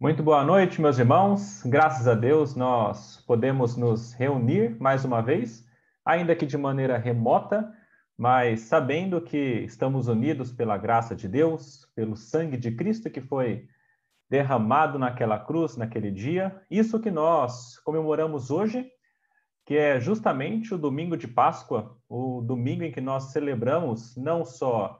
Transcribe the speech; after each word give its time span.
Muito 0.00 0.24
boa 0.24 0.42
noite, 0.42 0.80
meus 0.80 0.98
irmãos. 0.98 1.62
Graças 1.64 2.08
a 2.08 2.14
Deus 2.14 2.56
nós 2.56 3.22
podemos 3.28 3.76
nos 3.76 4.12
reunir 4.12 4.76
mais 4.80 5.04
uma 5.04 5.22
vez, 5.22 5.64
ainda 6.04 6.34
que 6.34 6.44
de 6.44 6.58
maneira 6.58 6.98
remota, 6.98 7.72
mas 8.18 8.62
sabendo 8.62 9.20
que 9.20 9.36
estamos 9.36 10.08
unidos 10.08 10.50
pela 10.50 10.76
graça 10.76 11.14
de 11.14 11.28
Deus, 11.28 11.88
pelo 11.94 12.16
sangue 12.16 12.56
de 12.56 12.72
Cristo 12.72 13.08
que 13.08 13.20
foi 13.20 13.68
derramado 14.28 14.98
naquela 14.98 15.38
cruz, 15.38 15.76
naquele 15.76 16.10
dia. 16.10 16.60
Isso 16.68 16.98
que 16.98 17.10
nós 17.10 17.78
comemoramos 17.78 18.50
hoje, 18.50 18.90
que 19.64 19.76
é 19.76 20.00
justamente 20.00 20.74
o 20.74 20.78
domingo 20.78 21.16
de 21.16 21.28
Páscoa, 21.28 21.96
o 22.08 22.42
domingo 22.42 22.82
em 22.82 22.90
que 22.90 23.00
nós 23.00 23.30
celebramos 23.30 24.16
não 24.16 24.44
só 24.44 24.98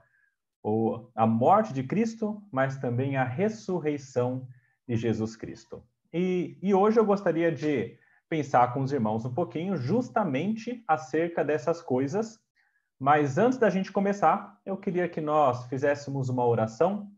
a 1.17 1.27
morte 1.27 1.75
de 1.75 1.83
Cristo, 1.83 2.41
mas 2.51 2.79
também 2.79 3.17
a 3.17 3.25
ressurreição 3.25 4.47
de 4.47 4.64
Jesus 4.89 5.37
Cristo. 5.37 5.83
E, 6.13 6.59
e 6.63 6.75
hoje 6.75 6.99
eu 6.99 7.05
gostaria 7.05 7.51
de 7.51 7.99
pensar 8.29 8.73
com 8.73 8.81
os 8.81 8.93
irmãos 8.93 9.25
um 9.25 9.33
pouquinho 9.35 9.77
justamente 9.77 10.83
acerca 10.87 11.45
dessas 11.45 11.81
coisas, 11.83 12.39
mas 12.99 13.39
antes 13.39 13.59
da 13.59 13.69
gente 13.71 13.93
começar, 13.93 14.61
eu 14.65 14.77
queria 14.77 15.09
que 15.09 15.21
nós 15.21 15.67
fizéssemos 15.67 16.29
uma 16.29 16.47
oração, 16.47 17.11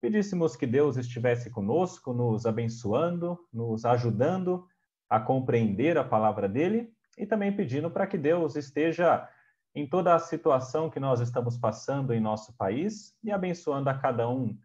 pedíssemos 0.00 0.56
que 0.56 0.66
Deus 0.66 0.96
estivesse 0.96 1.50
conosco, 1.50 2.12
nos 2.12 2.46
abençoando, 2.46 3.38
nos 3.52 3.84
ajudando 3.84 4.66
a 5.08 5.20
compreender 5.20 5.98
a 5.98 6.04
palavra 6.04 6.48
dele 6.48 6.92
e 7.18 7.26
também 7.26 7.54
pedindo 7.54 7.90
para 7.90 8.06
que 8.06 8.16
Deus 8.16 8.56
esteja 8.56 9.28
em 9.74 9.86
toda 9.86 10.14
a 10.14 10.18
situação 10.18 10.90
que 10.90 10.98
nós 10.98 11.20
estamos 11.20 11.56
passando 11.56 12.12
em 12.12 12.20
nosso 12.20 12.56
país 12.56 13.14
e 13.22 13.30
abençoando 13.30 13.90
a 13.90 13.94
cada 13.94 14.28
um 14.28 14.56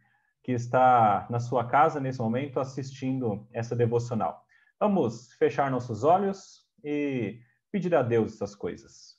que 0.45 0.51
está 0.51 1.25
na 1.27 1.39
sua 1.39 1.65
casa 1.65 1.99
nesse 1.99 2.19
momento 2.19 2.59
assistindo 2.59 3.47
essa 3.51 3.75
devocional. 3.75 4.45
Vamos 4.79 5.33
fechar 5.39 5.71
nossos 5.71 6.03
olhos 6.03 6.63
e 6.83 7.39
pedir 7.71 7.95
a 7.95 8.03
Deus 8.03 8.35
essas 8.35 8.53
coisas. 8.53 9.17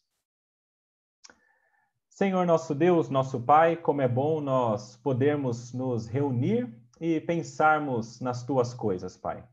Senhor 2.08 2.46
nosso 2.46 2.77
Deus, 2.77 3.10
nosso 3.10 3.41
Pai, 3.41 3.74
como 3.74 4.02
é 4.02 4.06
bom 4.06 4.41
nós 4.41 4.96
podermos 4.98 5.72
nos 5.72 6.06
reunir 6.06 6.72
e 7.00 7.20
pensarmos 7.20 8.20
nas 8.20 8.44
tuas 8.44 8.72
coisas, 8.72 9.16
Pai. 9.16 9.44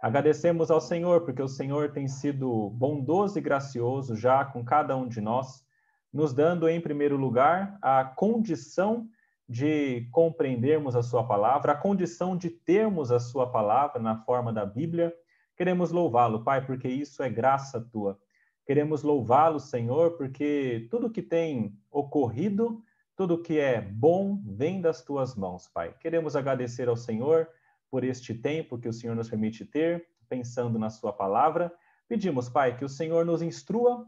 Agradecemos 0.00 0.70
ao 0.70 0.80
Senhor 0.80 1.26
porque 1.26 1.42
o 1.42 1.48
Senhor 1.48 1.92
tem 1.92 2.08
sido 2.08 2.70
bondoso 2.70 3.38
e 3.38 3.42
gracioso 3.42 4.16
já 4.16 4.46
com 4.46 4.64
cada 4.64 4.96
um 4.96 5.06
de 5.06 5.20
nós, 5.20 5.62
nos 6.10 6.32
dando 6.32 6.66
em 6.70 6.80
primeiro 6.80 7.18
lugar 7.18 7.78
a 7.82 8.02
condição 8.02 9.06
de 9.48 10.06
compreendermos 10.12 10.94
a 10.94 11.02
Sua 11.02 11.26
palavra, 11.26 11.72
a 11.72 11.76
condição 11.76 12.36
de 12.36 12.50
termos 12.50 13.10
a 13.10 13.18
Sua 13.18 13.50
palavra 13.50 14.00
na 14.00 14.16
forma 14.24 14.52
da 14.52 14.66
Bíblia. 14.66 15.14
Queremos 15.56 15.90
louvá-lo, 15.90 16.44
Pai, 16.44 16.64
porque 16.64 16.86
isso 16.86 17.22
é 17.22 17.30
graça 17.30 17.80
tua. 17.80 18.18
Queremos 18.66 19.02
louvá-lo, 19.02 19.58
Senhor, 19.58 20.18
porque 20.18 20.86
tudo 20.90 21.10
que 21.10 21.22
tem 21.22 21.74
ocorrido, 21.90 22.82
tudo 23.16 23.42
que 23.42 23.58
é 23.58 23.80
bom, 23.80 24.38
vem 24.44 24.82
das 24.82 25.02
tuas 25.02 25.34
mãos, 25.34 25.66
Pai. 25.66 25.94
Queremos 25.98 26.36
agradecer 26.36 26.86
ao 26.86 26.96
Senhor 26.96 27.48
por 27.90 28.04
este 28.04 28.34
tempo 28.34 28.78
que 28.78 28.88
o 28.88 28.92
Senhor 28.92 29.16
nos 29.16 29.30
permite 29.30 29.64
ter, 29.64 30.06
pensando 30.28 30.78
na 30.78 30.90
Sua 30.90 31.12
palavra. 31.12 31.72
Pedimos, 32.06 32.50
Pai, 32.50 32.76
que 32.76 32.84
o 32.84 32.88
Senhor 32.88 33.24
nos 33.24 33.40
instrua, 33.40 34.06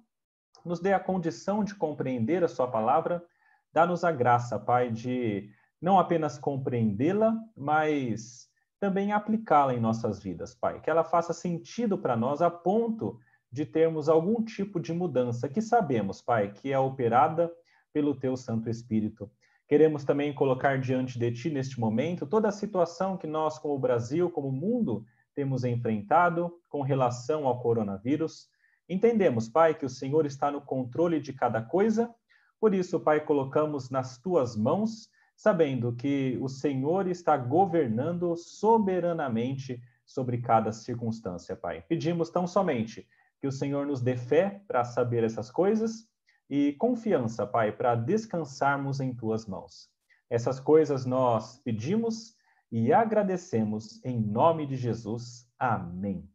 nos 0.62 0.80
dê 0.80 0.92
a 0.92 1.00
condição 1.00 1.64
de 1.64 1.74
compreender 1.74 2.44
a 2.44 2.48
Sua 2.48 2.68
palavra 2.68 3.24
Dá-nos 3.72 4.04
a 4.04 4.10
graça, 4.10 4.58
Pai, 4.58 4.90
de 4.90 5.50
não 5.80 5.98
apenas 5.98 6.38
compreendê-la, 6.38 7.36
mas 7.56 8.48
também 8.78 9.12
aplicá-la 9.12 9.74
em 9.74 9.80
nossas 9.80 10.22
vidas, 10.22 10.54
Pai. 10.54 10.80
Que 10.80 10.90
ela 10.90 11.04
faça 11.04 11.32
sentido 11.32 11.96
para 11.96 12.16
nós 12.16 12.42
a 12.42 12.50
ponto 12.50 13.18
de 13.50 13.66
termos 13.66 14.08
algum 14.08 14.42
tipo 14.44 14.80
de 14.80 14.92
mudança 14.92 15.48
que 15.48 15.60
sabemos, 15.60 16.20
Pai, 16.20 16.52
que 16.52 16.72
é 16.72 16.78
operada 16.78 17.50
pelo 17.92 18.14
Teu 18.14 18.36
Santo 18.36 18.68
Espírito. 18.68 19.30
Queremos 19.68 20.04
também 20.04 20.32
colocar 20.32 20.80
diante 20.80 21.18
de 21.18 21.30
Ti 21.30 21.50
neste 21.50 21.78
momento 21.78 22.26
toda 22.26 22.48
a 22.48 22.52
situação 22.52 23.16
que 23.16 23.26
nós, 23.26 23.58
como 23.58 23.78
Brasil, 23.78 24.30
como 24.30 24.50
mundo, 24.50 25.04
temos 25.34 25.64
enfrentado 25.64 26.52
com 26.68 26.82
relação 26.82 27.46
ao 27.46 27.60
coronavírus. 27.60 28.48
Entendemos, 28.88 29.48
Pai, 29.48 29.74
que 29.74 29.86
o 29.86 29.90
Senhor 29.90 30.26
está 30.26 30.50
no 30.50 30.60
controle 30.60 31.20
de 31.20 31.32
cada 31.32 31.62
coisa 31.62 32.12
por 32.60 32.74
isso, 32.74 33.00
Pai, 33.00 33.24
colocamos 33.24 33.88
nas 33.88 34.18
tuas 34.18 34.54
mãos, 34.54 35.08
sabendo 35.34 35.94
que 35.94 36.38
o 36.42 36.48
Senhor 36.48 37.08
está 37.08 37.34
governando 37.36 38.36
soberanamente 38.36 39.82
sobre 40.04 40.38
cada 40.38 40.70
circunstância, 40.70 41.56
Pai. 41.56 41.82
Pedimos 41.88 42.28
tão 42.28 42.46
somente 42.46 43.08
que 43.40 43.46
o 43.46 43.52
Senhor 43.52 43.86
nos 43.86 44.02
dê 44.02 44.14
fé 44.14 44.62
para 44.68 44.84
saber 44.84 45.24
essas 45.24 45.50
coisas 45.50 46.06
e 46.50 46.74
confiança, 46.74 47.46
Pai, 47.46 47.72
para 47.72 47.94
descansarmos 47.94 49.00
em 49.00 49.14
tuas 49.14 49.46
mãos. 49.46 49.88
Essas 50.28 50.60
coisas 50.60 51.06
nós 51.06 51.58
pedimos 51.64 52.36
e 52.70 52.92
agradecemos 52.92 54.04
em 54.04 54.20
nome 54.20 54.66
de 54.66 54.76
Jesus. 54.76 55.48
Amém. 55.58 56.29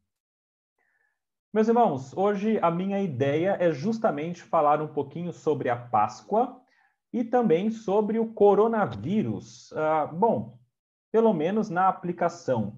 Meus 1.56 1.70
irmãos, 1.70 2.12
hoje 2.18 2.60
a 2.62 2.70
minha 2.70 3.00
ideia 3.00 3.56
é 3.58 3.72
justamente 3.72 4.44
falar 4.44 4.82
um 4.82 4.90
pouquinho 4.90 5.32
sobre 5.32 5.70
a 5.70 5.78
Páscoa 5.78 6.60
e 7.14 7.24
também 7.24 7.72
sobre 7.72 8.20
o 8.20 8.34
coronavírus. 8.34 9.72
Ah, 9.72 10.06
bom, 10.06 10.60
pelo 11.14 11.34
menos 11.34 11.70
na 11.70 11.88
aplicação. 11.88 12.78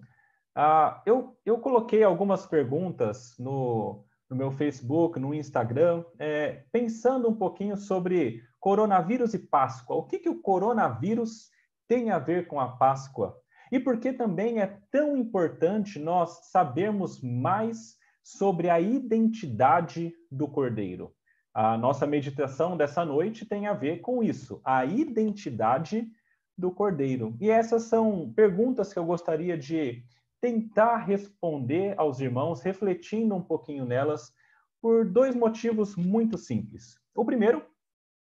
Ah, 0.54 1.02
eu, 1.08 1.36
eu 1.44 1.58
coloquei 1.58 2.04
algumas 2.04 2.46
perguntas 2.46 3.34
no, 3.40 4.06
no 4.30 4.38
meu 4.38 4.52
Facebook, 4.52 5.20
no 5.20 5.34
Instagram, 5.34 6.06
é, 6.20 6.64
pensando 6.72 7.28
um 7.28 7.36
pouquinho 7.36 7.78
sobre 7.78 8.44
coronavírus 8.60 9.34
e 9.34 9.40
Páscoa. 9.40 9.96
O 9.96 10.04
que, 10.04 10.20
que 10.20 10.30
o 10.30 10.40
coronavírus 10.40 11.50
tem 11.88 12.12
a 12.12 12.20
ver 12.20 12.46
com 12.46 12.60
a 12.60 12.78
Páscoa? 12.78 13.36
E 13.72 13.80
por 13.80 14.00
que 14.00 14.14
também 14.14 14.62
é 14.62 14.80
tão 14.92 15.18
importante 15.18 15.98
nós 15.98 16.52
sabermos 16.52 17.20
mais 17.24 17.97
sobre 18.28 18.70
a 18.70 18.78
identidade 18.78 20.14
do 20.30 20.50
cordeiro. 20.50 21.16
A 21.54 21.78
nossa 21.78 22.06
meditação 22.06 22.76
dessa 22.76 23.06
noite 23.06 23.46
tem 23.46 23.68
a 23.68 23.74
ver 23.74 24.02
com 24.02 24.22
isso, 24.22 24.60
a 24.66 24.86
identidade 24.86 26.06
do 26.58 26.70
cordeiro. 26.70 27.38
E 27.40 27.50
essas 27.50 27.84
são 27.84 28.34
perguntas 28.36 28.92
que 28.92 29.00
eu 29.00 29.06
gostaria 29.06 29.58
de 29.58 30.04
tentar 30.42 30.98
responder 30.98 31.98
aos 31.98 32.20
irmãos, 32.20 32.62
refletindo 32.62 33.34
um 33.34 33.42
pouquinho 33.42 33.86
nelas, 33.86 34.34
por 34.82 35.10
dois 35.10 35.34
motivos 35.34 35.96
muito 35.96 36.38
simples. 36.38 37.00
O 37.16 37.24
primeiro 37.24 37.66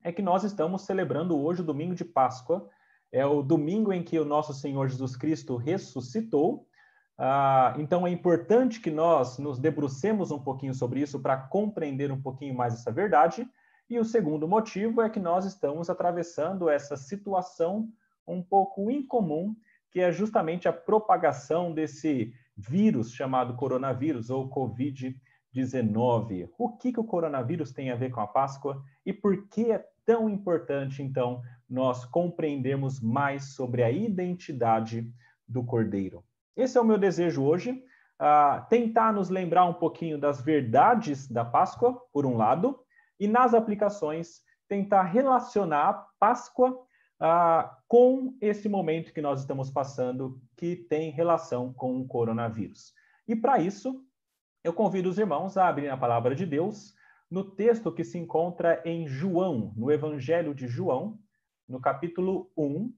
é 0.03 0.12
que 0.12 0.23
nós 0.23 0.44
estamos 0.44 0.81
celebrando 0.81 1.39
hoje 1.39 1.62
o 1.62 1.66
domingo 1.66 1.94
de 1.94 2.03
Páscoa, 2.03 2.68
é 3.12 3.23
o 3.23 3.44
domingo 3.44 3.94
em 3.94 4.01
que 4.01 4.18
o 4.18 4.25
nosso 4.25 4.51
Senhor 4.51 4.89
Jesus 4.89 5.16
Cristo 5.16 5.57
ressuscitou 5.57 6.68
ah, 7.23 7.75
então 7.77 8.07
é 8.07 8.09
importante 8.09 8.79
que 8.79 8.89
nós 8.89 9.37
nos 9.37 9.59
debrucemos 9.59 10.31
um 10.31 10.39
pouquinho 10.39 10.73
sobre 10.73 11.01
isso 11.01 11.19
para 11.19 11.37
compreender 11.37 12.11
um 12.11 12.19
pouquinho 12.19 12.55
mais 12.55 12.73
essa 12.73 12.91
verdade. 12.91 13.47
E 13.87 13.99
o 13.99 14.03
segundo 14.03 14.47
motivo 14.47 15.03
é 15.03 15.09
que 15.09 15.19
nós 15.19 15.45
estamos 15.45 15.87
atravessando 15.87 16.67
essa 16.67 16.97
situação 16.97 17.87
um 18.27 18.41
pouco 18.41 18.89
incomum, 18.89 19.55
que 19.91 19.99
é 19.99 20.11
justamente 20.11 20.67
a 20.67 20.73
propagação 20.73 21.71
desse 21.71 22.33
vírus 22.57 23.13
chamado 23.13 23.55
coronavírus 23.55 24.31
ou 24.31 24.49
Covid-19. 24.49 26.49
O 26.57 26.75
que, 26.75 26.91
que 26.91 26.99
o 26.99 27.03
coronavírus 27.03 27.71
tem 27.71 27.91
a 27.91 27.95
ver 27.95 28.09
com 28.09 28.21
a 28.21 28.25
Páscoa 28.25 28.83
e 29.05 29.13
por 29.13 29.47
que 29.47 29.71
é 29.71 29.85
tão 30.03 30.27
importante, 30.27 31.03
então, 31.03 31.43
nós 31.69 32.03
compreendermos 32.03 32.99
mais 32.99 33.53
sobre 33.53 33.83
a 33.83 33.91
identidade 33.91 35.07
do 35.47 35.63
Cordeiro? 35.63 36.23
Esse 36.56 36.77
é 36.77 36.81
o 36.81 36.86
meu 36.86 36.98
desejo 36.98 37.44
hoje, 37.44 37.71
uh, 37.71 38.68
tentar 38.69 39.13
nos 39.13 39.30
lembrar 39.30 39.65
um 39.65 39.74
pouquinho 39.74 40.18
das 40.18 40.42
verdades 40.42 41.27
da 41.27 41.45
Páscoa, 41.45 42.00
por 42.12 42.25
um 42.25 42.36
lado, 42.36 42.80
e 43.19 43.27
nas 43.27 43.53
aplicações, 43.53 44.42
tentar 44.68 45.03
relacionar 45.03 45.89
a 45.89 45.94
Páscoa 46.19 46.71
uh, 46.71 47.69
com 47.88 48.36
esse 48.42 48.68
momento 48.68 49.13
que 49.13 49.21
nós 49.21 49.42
estamos 49.42 49.69
passando, 49.69 50.42
que 50.57 50.75
tem 50.75 51.12
relação 51.12 51.74
com 51.74 52.00
o 52.00 52.07
coronavírus. 52.07 52.94
E 53.27 53.36
para 53.36 53.59
isso, 53.59 54.03
eu 54.63 54.74
convido 54.74 55.09
os 55.09 55.18
irmãos 55.18 55.57
a 55.57 55.68
abrirem 55.68 55.92
a 55.92 55.98
palavra 55.98 56.36
de 56.36 56.45
Deus 56.45 56.94
no 57.30 57.44
texto 57.44 57.92
que 57.92 58.03
se 58.03 58.18
encontra 58.18 58.81
em 58.86 59.07
João, 59.07 59.74
no 59.75 59.89
Evangelho 59.89 60.53
de 60.53 60.68
João, 60.68 61.18
no 61.68 61.80
capítulo 61.80 62.51
1, 62.57 62.94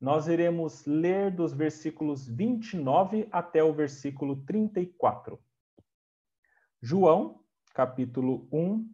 nós 0.00 0.28
iremos 0.28 0.84
ler 0.84 1.30
dos 1.30 1.52
versículos 1.52 2.28
29 2.28 3.28
até 3.32 3.62
o 3.64 3.72
versículo 3.72 4.36
34. 4.44 5.38
João, 6.82 7.40
capítulo 7.74 8.46
1, 8.52 8.88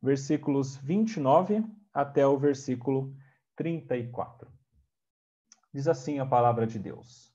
versículos 0.00 0.76
29 0.76 1.64
até 1.92 2.26
o 2.26 2.38
versículo 2.38 3.14
34. 3.56 4.48
Diz 5.72 5.88
assim 5.88 6.20
a 6.20 6.26
palavra 6.26 6.66
de 6.66 6.78
Deus. 6.78 7.34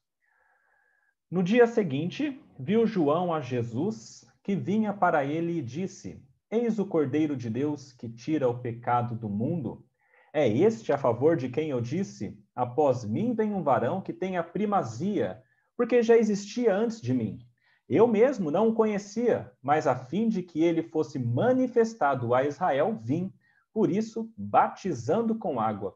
No 1.30 1.44
dia 1.44 1.68
seguinte, 1.68 2.42
viu 2.58 2.88
João 2.88 3.34
a 3.34 3.42
Jesus, 3.42 4.26
que 4.42 4.56
vinha 4.56 4.94
para 4.94 5.26
ele 5.26 5.60
e 5.60 5.62
disse: 5.62 6.26
Eis 6.50 6.80
o 6.80 6.86
Cordeiro 6.86 7.36
de 7.36 7.50
Deus 7.50 7.92
que 7.92 8.10
tira 8.10 8.50
o 8.50 8.60
pecado 8.60 9.14
do 9.14 9.30
mundo. 9.30 9.86
É 10.34 10.48
este 10.48 10.92
a 10.94 10.98
favor 10.98 11.36
de 11.36 11.50
quem 11.50 11.70
eu 11.70 11.82
disse: 11.82 12.42
Após 12.60 13.06
mim 13.06 13.34
vem 13.34 13.54
um 13.54 13.64
varão 13.64 14.02
que 14.02 14.12
tem 14.12 14.36
a 14.36 14.44
primazia, 14.44 15.42
porque 15.78 16.04
já 16.04 16.18
existia 16.18 16.76
antes 16.76 17.00
de 17.00 17.14
mim. 17.14 17.40
Eu 17.88 18.06
mesmo 18.06 18.52
não 18.52 18.68
o 18.68 18.74
conhecia, 18.74 19.50
mas 19.64 19.88
a 19.88 19.96
fim 19.96 20.28
de 20.28 20.44
que 20.44 20.62
ele 20.62 20.84
fosse 20.84 21.18
manifestado 21.18 22.36
a 22.36 22.44
Israel, 22.44 23.00
vim, 23.02 23.34
por 23.72 23.90
isso, 23.90 24.30
batizando 24.36 25.36
com 25.36 25.58
água. 25.58 25.96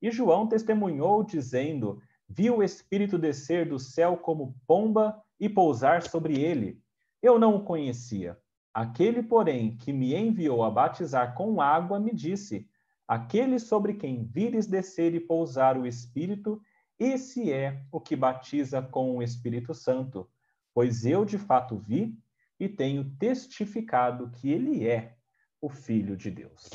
E 0.00 0.08
João 0.08 0.46
testemunhou, 0.46 1.24
dizendo: 1.24 2.00
Viu 2.28 2.58
o 2.58 2.62
Espírito 2.62 3.18
descer 3.18 3.68
do 3.68 3.80
céu 3.80 4.16
como 4.16 4.54
pomba 4.68 5.20
e 5.40 5.48
pousar 5.48 6.00
sobre 6.00 6.40
ele. 6.40 6.80
Eu 7.20 7.40
não 7.40 7.56
o 7.56 7.64
conhecia. 7.64 8.38
Aquele, 8.72 9.20
porém, 9.20 9.76
que 9.78 9.92
me 9.92 10.14
enviou 10.14 10.62
a 10.62 10.70
batizar 10.70 11.34
com 11.34 11.60
água, 11.60 11.98
me 11.98 12.14
disse: 12.14 12.68
Aquele 13.06 13.58
sobre 13.58 13.94
quem 13.94 14.24
vires 14.24 14.66
descer 14.66 15.14
e 15.14 15.20
pousar 15.20 15.76
o 15.76 15.86
Espírito, 15.86 16.60
esse 16.98 17.52
é 17.52 17.84
o 17.92 18.00
que 18.00 18.16
batiza 18.16 18.80
com 18.80 19.16
o 19.16 19.22
Espírito 19.22 19.74
Santo. 19.74 20.28
Pois 20.72 21.04
eu 21.04 21.24
de 21.24 21.38
fato 21.38 21.76
vi 21.76 22.18
e 22.58 22.68
tenho 22.68 23.10
testificado 23.18 24.30
que 24.30 24.50
ele 24.50 24.86
é 24.86 25.16
o 25.60 25.68
Filho 25.68 26.16
de 26.16 26.30
Deus. 26.30 26.70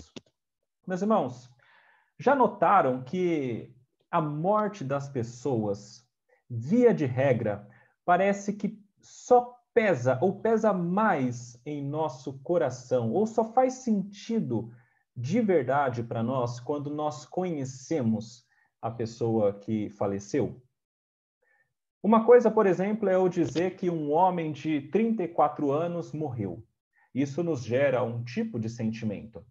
Meus 0.86 1.02
irmãos, 1.02 1.50
já 2.18 2.36
notaram 2.36 3.04
que 3.04 3.74
a 4.12 4.22
morte 4.22 4.84
das 4.84 5.08
pessoas, 5.08 6.06
via 6.50 6.94
de 6.94 7.06
regra, 7.06 7.68
parece 8.04 8.54
que 8.54 8.80
só 9.02 9.60
pesa 9.74 10.18
ou 10.22 10.42
pesa 10.42 10.74
mais 10.74 11.60
em 11.66 11.84
nosso 11.84 12.40
coração, 12.40 13.12
ou 13.12 13.26
só 13.26 13.54
faz 13.54 13.76
sentido 13.76 14.74
de 15.20 15.42
verdade 15.42 16.02
para 16.02 16.24
nós 16.24 16.62
quando 16.62 16.90
nós 16.90 17.26
conhecemos 17.26 18.48
a 18.82 18.90
pessoa 18.90 19.52
que 19.60 19.90
faleceu? 19.90 20.62
Uma 22.02 22.26
coisa, 22.26 22.50
por 22.50 22.66
exemplo, 22.66 23.10
é 23.10 23.16
eu 23.16 23.28
dizer 23.28 23.76
que 23.76 23.90
um 23.90 24.14
homem 24.14 24.54
de 24.54 24.80
34 24.90 25.74
anos 25.74 26.14
morreu. 26.14 26.64
Isso 27.14 27.44
nos 27.44 27.62
gera 27.62 28.02
um 28.02 28.24
tipo 28.24 28.58
de 28.58 28.70
sentimento. 28.70 29.46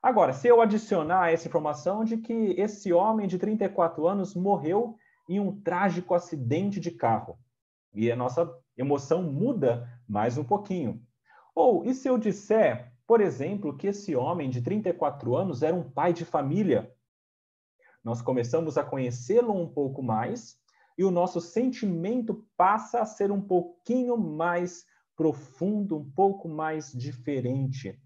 Agora, 0.00 0.32
se 0.32 0.46
eu 0.46 0.60
adicionar 0.60 1.32
essa 1.32 1.48
informação 1.48 2.04
de 2.04 2.18
que 2.18 2.54
esse 2.56 2.92
homem 2.92 3.26
de 3.26 3.38
34 3.38 4.06
anos 4.06 4.36
morreu 4.36 4.96
em 5.28 5.40
um 5.40 5.60
trágico 5.60 6.14
acidente 6.14 6.78
de 6.78 6.92
carro, 6.92 7.36
e 7.92 8.12
a 8.12 8.14
nossa 8.14 8.48
emoção 8.76 9.24
muda 9.24 9.90
mais 10.06 10.38
um 10.38 10.44
pouquinho. 10.44 11.02
Ou 11.52 11.84
e 11.84 11.92
se 11.92 12.06
eu 12.06 12.16
disser, 12.16 12.92
por 13.08 13.22
exemplo, 13.22 13.74
que 13.74 13.86
esse 13.86 14.14
homem 14.14 14.50
de 14.50 14.60
34 14.60 15.34
anos 15.34 15.62
era 15.62 15.74
um 15.74 15.90
pai 15.90 16.12
de 16.12 16.26
família? 16.26 16.94
Nós 18.04 18.20
começamos 18.20 18.76
a 18.76 18.84
conhecê-lo 18.84 19.58
um 19.58 19.66
pouco 19.66 20.02
mais 20.02 20.60
e 20.98 21.02
o 21.02 21.10
nosso 21.10 21.40
sentimento 21.40 22.46
passa 22.54 23.00
a 23.00 23.06
ser 23.06 23.32
um 23.32 23.40
pouquinho 23.40 24.14
mais 24.18 24.84
profundo, 25.16 25.96
um 25.96 26.10
pouco 26.10 26.50
mais 26.50 26.92
diferente. 26.92 27.98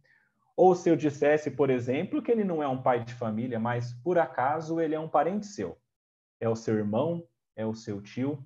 Ou 0.57 0.73
se 0.73 0.89
eu 0.89 0.95
dissesse, 0.95 1.51
por 1.51 1.69
exemplo, 1.69 2.23
que 2.23 2.31
ele 2.31 2.45
não 2.45 2.63
é 2.63 2.69
um 2.69 2.81
pai 2.81 3.03
de 3.03 3.13
família, 3.13 3.59
mas 3.59 3.93
por 4.05 4.21
acaso 4.21 4.81
ele 4.81 4.95
é 4.95 5.01
um 5.01 5.09
parente 5.09 5.47
seu. 5.47 5.77
É 6.39 6.49
o 6.49 6.55
seu 6.55 6.77
irmão, 6.77 7.27
é 7.57 7.67
o 7.67 7.75
seu 7.75 8.01
tio. 8.01 8.45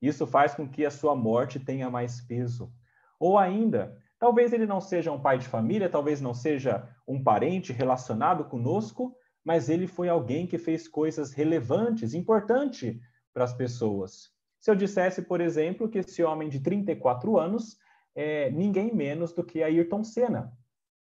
Isso 0.00 0.24
faz 0.24 0.54
com 0.54 0.68
que 0.68 0.86
a 0.86 0.90
sua 0.90 1.16
morte 1.16 1.58
tenha 1.58 1.90
mais 1.90 2.20
peso. 2.20 2.72
Ou 3.18 3.36
ainda, 3.36 4.00
talvez 4.18 4.52
ele 4.52 4.66
não 4.66 4.80
seja 4.80 5.12
um 5.12 5.20
pai 5.20 5.38
de 5.38 5.48
família, 5.48 5.88
talvez 5.88 6.20
não 6.20 6.34
seja 6.34 6.88
um 7.06 7.22
parente 7.22 7.72
relacionado 7.72 8.44
conosco, 8.44 9.16
mas 9.44 9.68
ele 9.68 9.86
foi 9.86 10.08
alguém 10.08 10.46
que 10.46 10.58
fez 10.58 10.88
coisas 10.88 11.32
relevantes, 11.32 12.14
importantes 12.14 12.98
para 13.32 13.44
as 13.44 13.52
pessoas. 13.52 14.30
Se 14.58 14.70
eu 14.70 14.74
dissesse, 14.74 15.22
por 15.22 15.40
exemplo, 15.40 15.88
que 15.88 15.98
esse 15.98 16.22
homem 16.24 16.48
de 16.48 16.58
34 16.60 17.38
anos 17.38 17.78
é 18.14 18.50
ninguém 18.50 18.94
menos 18.94 19.32
do 19.32 19.44
que 19.44 19.62
Ayrton 19.62 20.02
Senna, 20.02 20.52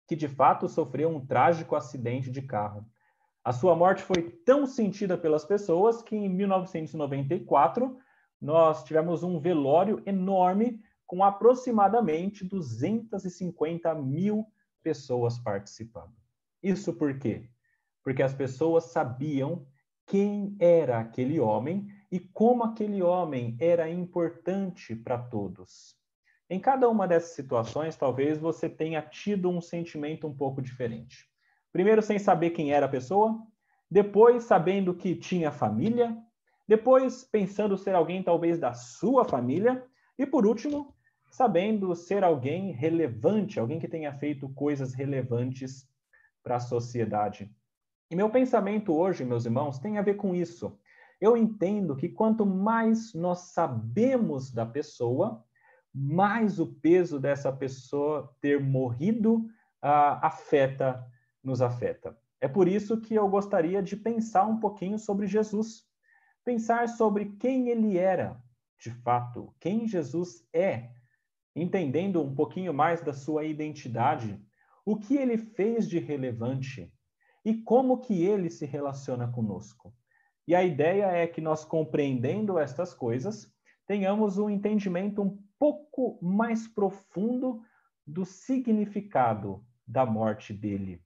que 0.06 0.14
de 0.14 0.28
fato 0.28 0.68
sofreu 0.68 1.08
um 1.08 1.24
trágico 1.24 1.74
acidente 1.74 2.30
de 2.30 2.42
carro. 2.42 2.86
A 3.42 3.52
sua 3.52 3.74
morte 3.74 4.02
foi 4.02 4.22
tão 4.44 4.66
sentida 4.66 5.16
pelas 5.16 5.44
pessoas 5.44 6.02
que 6.02 6.14
em 6.14 6.28
1994 6.28 7.96
nós 8.40 8.84
tivemos 8.84 9.22
um 9.22 9.40
velório 9.40 10.02
enorme 10.06 10.80
com 11.10 11.24
aproximadamente 11.24 12.44
250 12.44 13.92
mil 13.96 14.46
pessoas 14.80 15.40
participando. 15.40 16.14
Isso 16.62 16.92
por 16.92 17.18
quê? 17.18 17.50
Porque 18.04 18.22
as 18.22 18.32
pessoas 18.32 18.92
sabiam 18.92 19.66
quem 20.06 20.56
era 20.60 21.00
aquele 21.00 21.40
homem 21.40 21.88
e 22.12 22.20
como 22.20 22.62
aquele 22.62 23.02
homem 23.02 23.56
era 23.58 23.90
importante 23.90 24.94
para 24.94 25.18
todos. 25.18 25.96
Em 26.48 26.60
cada 26.60 26.88
uma 26.88 27.08
dessas 27.08 27.32
situações, 27.32 27.96
talvez 27.96 28.38
você 28.38 28.68
tenha 28.68 29.02
tido 29.02 29.50
um 29.50 29.60
sentimento 29.60 30.28
um 30.28 30.36
pouco 30.36 30.62
diferente. 30.62 31.28
Primeiro, 31.72 32.02
sem 32.02 32.20
saber 32.20 32.50
quem 32.50 32.70
era 32.70 32.86
a 32.86 32.88
pessoa, 32.88 33.36
depois, 33.90 34.44
sabendo 34.44 34.94
que 34.94 35.16
tinha 35.16 35.50
família, 35.50 36.16
depois, 36.68 37.24
pensando 37.24 37.76
ser 37.76 37.96
alguém 37.96 38.22
talvez 38.22 38.60
da 38.60 38.74
sua 38.74 39.24
família, 39.24 39.84
e 40.16 40.24
por 40.24 40.46
último, 40.46 40.94
sabendo 41.30 41.94
ser 41.94 42.24
alguém 42.24 42.72
relevante, 42.72 43.58
alguém 43.58 43.78
que 43.78 43.88
tenha 43.88 44.12
feito 44.12 44.48
coisas 44.48 44.92
relevantes 44.92 45.88
para 46.42 46.56
a 46.56 46.60
sociedade. 46.60 47.50
E 48.10 48.16
meu 48.16 48.28
pensamento 48.28 48.92
hoje, 48.92 49.24
meus 49.24 49.44
irmãos, 49.44 49.78
tem 49.78 49.96
a 49.96 50.02
ver 50.02 50.14
com 50.14 50.34
isso. 50.34 50.76
Eu 51.20 51.36
entendo 51.36 51.94
que 51.94 52.08
quanto 52.08 52.44
mais 52.44 53.14
nós 53.14 53.52
sabemos 53.52 54.50
da 54.50 54.66
pessoa, 54.66 55.44
mais 55.94 56.58
o 56.58 56.66
peso 56.66 57.20
dessa 57.20 57.52
pessoa 57.52 58.34
ter 58.40 58.60
morrido 58.60 59.36
uh, 59.36 60.18
afeta, 60.22 61.06
nos 61.42 61.62
afeta. 61.62 62.18
É 62.40 62.48
por 62.48 62.66
isso 62.66 63.00
que 63.00 63.14
eu 63.14 63.28
gostaria 63.28 63.82
de 63.82 63.96
pensar 63.96 64.46
um 64.46 64.58
pouquinho 64.58 64.98
sobre 64.98 65.26
Jesus. 65.26 65.84
Pensar 66.44 66.88
sobre 66.88 67.36
quem 67.38 67.68
ele 67.68 67.98
era, 67.98 68.42
de 68.78 68.90
fato, 68.90 69.54
quem 69.60 69.86
Jesus 69.86 70.44
é, 70.52 70.90
entendendo 71.54 72.22
um 72.22 72.34
pouquinho 72.34 72.72
mais 72.72 73.02
da 73.02 73.12
sua 73.12 73.44
identidade, 73.44 74.40
o 74.84 74.96
que 74.96 75.16
ele 75.16 75.36
fez 75.38 75.88
de 75.88 75.98
relevante 75.98 76.92
e 77.44 77.54
como 77.54 77.98
que 77.98 78.24
ele 78.24 78.50
se 78.50 78.66
relaciona 78.66 79.28
conosco. 79.28 79.94
E 80.46 80.54
a 80.54 80.64
ideia 80.64 81.06
é 81.06 81.26
que 81.26 81.40
nós 81.40 81.64
compreendendo 81.64 82.58
estas 82.58 82.92
coisas, 82.92 83.52
tenhamos 83.86 84.38
um 84.38 84.50
entendimento 84.50 85.22
um 85.22 85.38
pouco 85.58 86.18
mais 86.22 86.66
profundo 86.66 87.62
do 88.06 88.24
significado 88.24 89.64
da 89.86 90.06
morte 90.06 90.52
dele. 90.52 91.02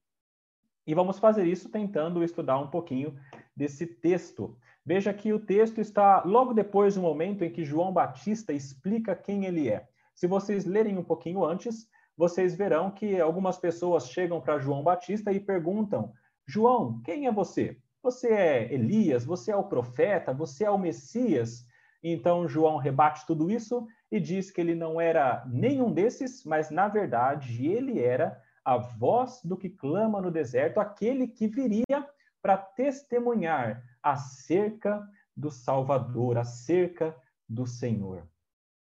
E 0.87 0.95
vamos 0.95 1.19
fazer 1.19 1.47
isso 1.47 1.71
tentando 1.71 2.23
estudar 2.23 2.59
um 2.59 2.69
pouquinho 2.69 3.19
desse 3.57 3.87
texto. 3.87 4.59
Veja 4.85 5.15
que 5.15 5.33
o 5.33 5.41
texto 5.41 5.81
está 5.81 6.23
logo 6.25 6.53
depois 6.53 6.95
do 6.95 7.01
momento 7.01 7.43
em 7.43 7.51
que 7.51 7.65
João 7.65 7.93
Batista 7.93 8.53
explica 8.53 9.17
quem 9.17 9.47
ele 9.47 9.69
é. 9.69 9.89
Se 10.15 10.27
vocês 10.27 10.65
lerem 10.65 10.97
um 10.97 11.05
pouquinho 11.05 11.45
antes, 11.45 11.89
vocês 12.17 12.55
verão 12.55 12.91
que 12.91 13.21
algumas 13.21 13.59
pessoas 13.59 14.09
chegam 14.09 14.41
para 14.41 14.59
João 14.59 14.83
Batista 14.83 15.33
e 15.33 15.41
perguntam: 15.41 16.13
João, 16.47 17.01
quem 17.03 17.27
é 17.27 17.33
você? 17.33 17.79
Você 18.03 18.29
é 18.29 18.73
Elias? 18.73 19.25
Você 19.25 19.51
é 19.51 19.57
o 19.57 19.65
profeta? 19.65 20.33
Você 20.33 20.65
é 20.65 20.71
o 20.71 20.79
Messias? 20.79 21.67
Então 22.03 22.47
João 22.47 22.77
rebate 22.77 23.27
tudo 23.27 23.51
isso 23.51 23.87
e 24.13 24.21
diz 24.21 24.51
que 24.51 24.61
ele 24.61 24.75
não 24.75 25.01
era 25.01 25.43
nenhum 25.47 25.91
desses, 25.91 26.45
mas 26.45 26.71
na 26.71 26.87
verdade 26.87 27.67
ele 27.67 27.99
era 27.99 28.41
a 28.65 28.77
voz 28.77 29.41
do 29.43 29.57
que 29.57 29.69
clama 29.69 30.21
no 30.21 30.31
deserto, 30.31 30.79
aquele 30.79 31.27
que 31.27 31.49
viria 31.49 32.07
para 32.43 32.57
testemunhar 32.57 33.83
acerca 34.03 35.03
do 35.35 35.51
Salvador, 35.51 36.37
acerca 36.37 37.17
do 37.49 37.67
Senhor. 37.67 38.29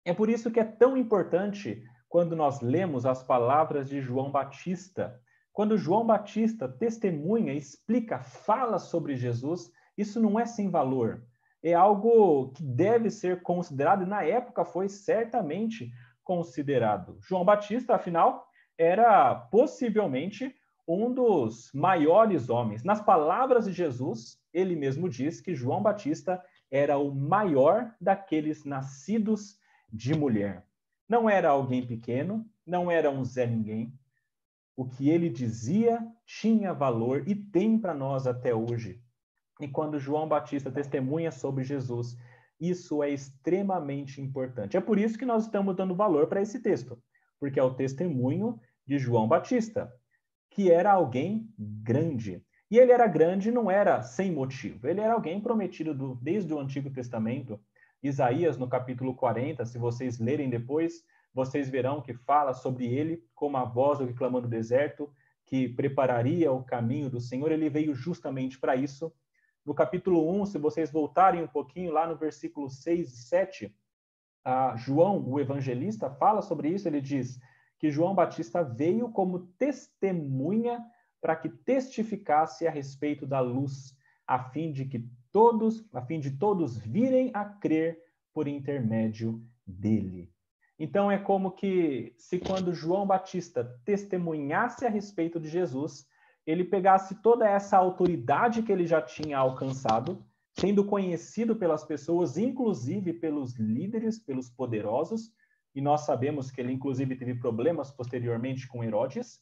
É 0.05 0.13
por 0.13 0.29
isso 0.29 0.51
que 0.51 0.61
é 0.61 0.65
tão 0.65 0.97
importante 0.97 1.83
quando 2.09 2.37
nós 2.37 2.61
lemos 2.61 3.07
as 3.07 3.23
palavras 3.23 3.89
de 3.89 4.01
João 4.01 4.31
Batista. 4.31 5.21
Quando 5.53 5.79
João 5.79 6.07
Batista 6.07 6.69
testemunha, 6.69 7.53
explica, 7.53 8.21
fala 8.21 8.79
sobre 8.79 9.17
Jesus, 9.17 9.71
isso 9.97 10.21
não 10.21 10.39
é 10.39 10.47
sem 10.47 10.71
valor 10.71 11.23
é 11.63 11.75
algo 11.75 12.53
que 12.53 12.63
deve 12.63 13.09
ser 13.09 13.43
considerado, 13.43 14.03
e 14.03 14.09
na 14.09 14.25
época 14.25 14.65
foi 14.65 14.89
certamente 14.89 15.93
considerado. 16.25 17.19
João 17.21 17.45
Batista, 17.45 17.95
afinal, 17.95 18.47
era 18.77 19.35
possivelmente 19.35 20.55
um 20.87 21.13
dos 21.13 21.71
maiores 21.73 22.51
homens. 22.51 22.83
Nas 22.83 23.01
palavras 23.01 23.67
de 23.67 23.73
Jesus, 23.73 24.39
ele 24.53 24.75
mesmo 24.75 25.09
diz 25.09 25.41
que 25.41 25.55
João 25.55 25.83
Batista 25.83 26.43
era 26.71 26.99
o 26.99 27.15
maior 27.15 27.95
daqueles 28.01 28.65
nascidos 28.65 29.57
de 29.93 30.15
mulher. 30.15 30.67
Não 31.09 31.29
era 31.29 31.51
alguém 31.51 31.87
pequeno, 31.87 32.47
não 32.67 32.91
era 32.91 33.11
um 33.11 33.25
Zé 33.25 33.47
Ninguém. 33.47 33.93
O 34.75 34.87
que 34.87 35.11
ele 35.11 35.29
dizia 35.29 36.01
tinha 36.25 36.73
valor 36.73 37.29
e 37.29 37.35
tem 37.35 37.79
para 37.79 37.93
nós 37.93 38.27
até 38.27 38.55
hoje. 38.55 39.03
E 39.61 39.69
quando 39.69 39.99
João 39.99 40.27
Batista 40.27 40.73
testemunha 40.73 41.31
sobre 41.31 41.63
Jesus, 41.63 42.17
isso 42.59 43.03
é 43.03 43.11
extremamente 43.11 44.21
importante. 44.21 44.77
É 44.77 44.81
por 44.81 44.99
isso 44.99 45.19
que 45.19 45.27
nós 45.27 45.45
estamos 45.45 45.77
dando 45.77 45.95
valor 45.95 46.27
para 46.27 46.41
esse 46.41 46.61
texto, 46.61 47.01
porque 47.39 47.61
é 47.61 47.63
o 47.63 47.75
testemunho 47.75 48.59
de 48.87 48.99
João 48.99 49.29
Batista, 49.29 49.93
que 50.51 50.71
era 50.71 50.93
alguém 50.93 51.49
grande. 51.59 52.43
E 52.71 52.79
ele 52.79 52.91
era 52.91 53.07
grande 53.07 53.51
não 53.51 53.71
era 53.71 54.01
sem 54.01 54.33
motivo. 54.33 54.89
Ele 54.89 55.01
era 55.01 55.13
alguém 55.13 55.41
prometido 55.41 55.95
do, 55.95 56.15
desde 56.15 56.55
o 56.55 56.59
Antigo 56.59 56.91
Testamento. 56.91 57.61
Isaías, 58.03 58.59
no 58.59 58.69
capítulo 58.69 59.15
40, 59.15 59.65
se 59.65 59.79
vocês 59.79 60.19
lerem 60.19 60.51
depois, 60.51 61.05
vocês 61.33 61.71
verão 61.71 62.03
que 62.03 62.13
fala 62.13 62.53
sobre 62.53 62.87
ele 62.87 63.25
como 63.35 63.57
a 63.57 63.65
voz 63.65 63.99
do 63.99 64.07
que 64.07 64.13
clama 64.13 64.41
no 64.41 64.49
deserto, 64.49 65.09
que 65.47 65.69
prepararia 65.69 66.51
o 66.51 66.65
caminho 66.65 67.09
do 67.09 67.21
Senhor. 67.21 67.53
Ele 67.53 67.71
veio 67.71 67.95
justamente 67.95 68.59
para 68.59 68.75
isso. 68.75 69.13
No 69.65 69.75
capítulo 69.75 70.29
1, 70.41 70.47
se 70.47 70.59
vocês 70.59 70.91
voltarem 70.91 71.43
um 71.43 71.49
pouquinho 71.49 71.93
lá 71.93 72.07
no 72.07 72.17
versículo 72.17 72.69
6 72.69 73.13
e 73.13 73.17
7, 73.17 73.77
João, 74.77 75.25
o 75.25 75.39
evangelista, 75.39 76.11
fala 76.11 76.43
sobre 76.43 76.69
isso. 76.69 76.89
Ele 76.89 77.01
diz 77.01 77.39
que 77.79 77.91
João 77.91 78.15
Batista 78.15 78.65
veio 78.65 79.09
como 79.11 79.47
testemunha 79.59 80.85
para 81.21 81.37
que 81.37 81.49
testificasse 81.49 82.67
a 82.67 82.71
respeito 82.71 83.25
da 83.25 83.39
luz, 83.39 83.97
a 84.27 84.51
fim 84.51 84.73
de 84.73 84.85
que 84.87 85.09
todos, 85.33 85.85
a 85.93 86.03
fim 86.03 86.21
de 86.21 86.31
todos 86.31 86.77
virem 86.77 87.31
a 87.35 87.45
crer 87.45 87.99
por 88.33 88.47
intermédio 88.47 89.43
dele. 89.67 90.31
Então 90.79 91.11
é 91.11 91.19
como 91.19 91.53
que 91.53 92.15
se 92.19 92.39
quando 92.39 92.75
João 92.75 93.07
Batista 93.07 93.65
testemunhasse 93.85 94.85
a 94.85 94.89
respeito 94.89 95.41
de 95.41 95.49
Jesus, 95.49 96.07
ele 96.47 96.65
pegasse 96.65 97.23
toda 97.23 97.49
essa 97.49 97.77
autoridade 97.77 98.63
que 98.63 98.73
ele 98.73 98.87
já 98.87 99.01
tinha 99.01 99.39
alcançado, 99.39 100.25
sendo 100.59 100.85
conhecido 100.85 101.57
pelas 101.57 101.85
pessoas, 101.85 102.37
inclusive 102.37 103.13
pelos 103.13 103.55
líderes, 103.55 104.19
pelos 104.19 104.51
poderosos, 104.51 105.33
e 105.75 105.81
nós 105.81 106.03
sabemos 106.03 106.51
que 106.51 106.61
ele 106.61 106.73
inclusive 106.73 107.17
teve 107.17 107.35
problemas 107.37 107.91
posteriormente 107.91 108.69
com 108.69 108.85
Herodes, 108.85 109.41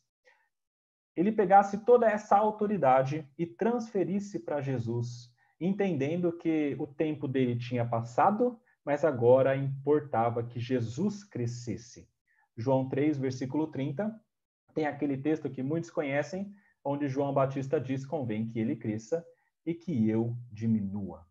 ele 1.17 1.33
pegasse 1.33 1.79
toda 1.85 2.09
essa 2.09 2.37
autoridade 2.37 3.29
e 3.37 3.45
transferisse 3.45 4.39
para 4.39 4.61
Jesus, 4.61 5.31
entendendo 5.61 6.33
que 6.33 6.75
o 6.79 6.87
tempo 6.87 7.29
dele 7.29 7.57
tinha 7.57 7.85
passado, 7.85 8.59
mas 8.85 9.05
agora 9.05 9.57
importava 9.57 10.43
que 10.43 10.59
Jesus 10.59 11.23
crescesse. 11.23 12.09
João 12.57 12.89
3, 12.89 13.19
versículo 13.19 13.67
30, 13.67 14.13
tem 14.75 14.87
aquele 14.87 15.17
texto 15.17 15.51
que 15.51 15.63
muitos 15.63 15.91
conhecem, 15.91 16.53
onde 16.85 17.09
João 17.09 17.35
Batista 17.35 17.81
diz: 17.81 18.07
convém 18.07 18.49
que 18.49 18.59
ele 18.59 18.77
cresça 18.77 19.25
e 19.67 19.75
que 19.75 20.09
eu 20.09 20.37
diminua. 20.51 21.27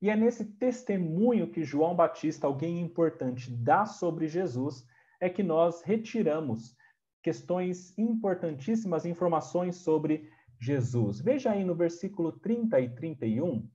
E 0.00 0.10
é 0.10 0.16
nesse 0.16 0.44
testemunho 0.44 1.50
que 1.50 1.62
João 1.62 1.94
Batista, 1.94 2.46
alguém 2.46 2.80
importante, 2.80 3.50
dá 3.52 3.86
sobre 3.86 4.26
Jesus, 4.26 4.84
é 5.20 5.28
que 5.28 5.42
nós 5.42 5.82
retiramos 5.82 6.76
questões 7.22 7.96
importantíssimas, 7.96 9.06
informações 9.06 9.76
sobre 9.76 10.28
Jesus. 10.62 11.20
Veja 11.20 11.50
aí 11.50 11.64
no 11.64 11.74
versículo 11.74 12.30
30 12.30 12.78
e 12.78 12.88
31, 12.88 13.68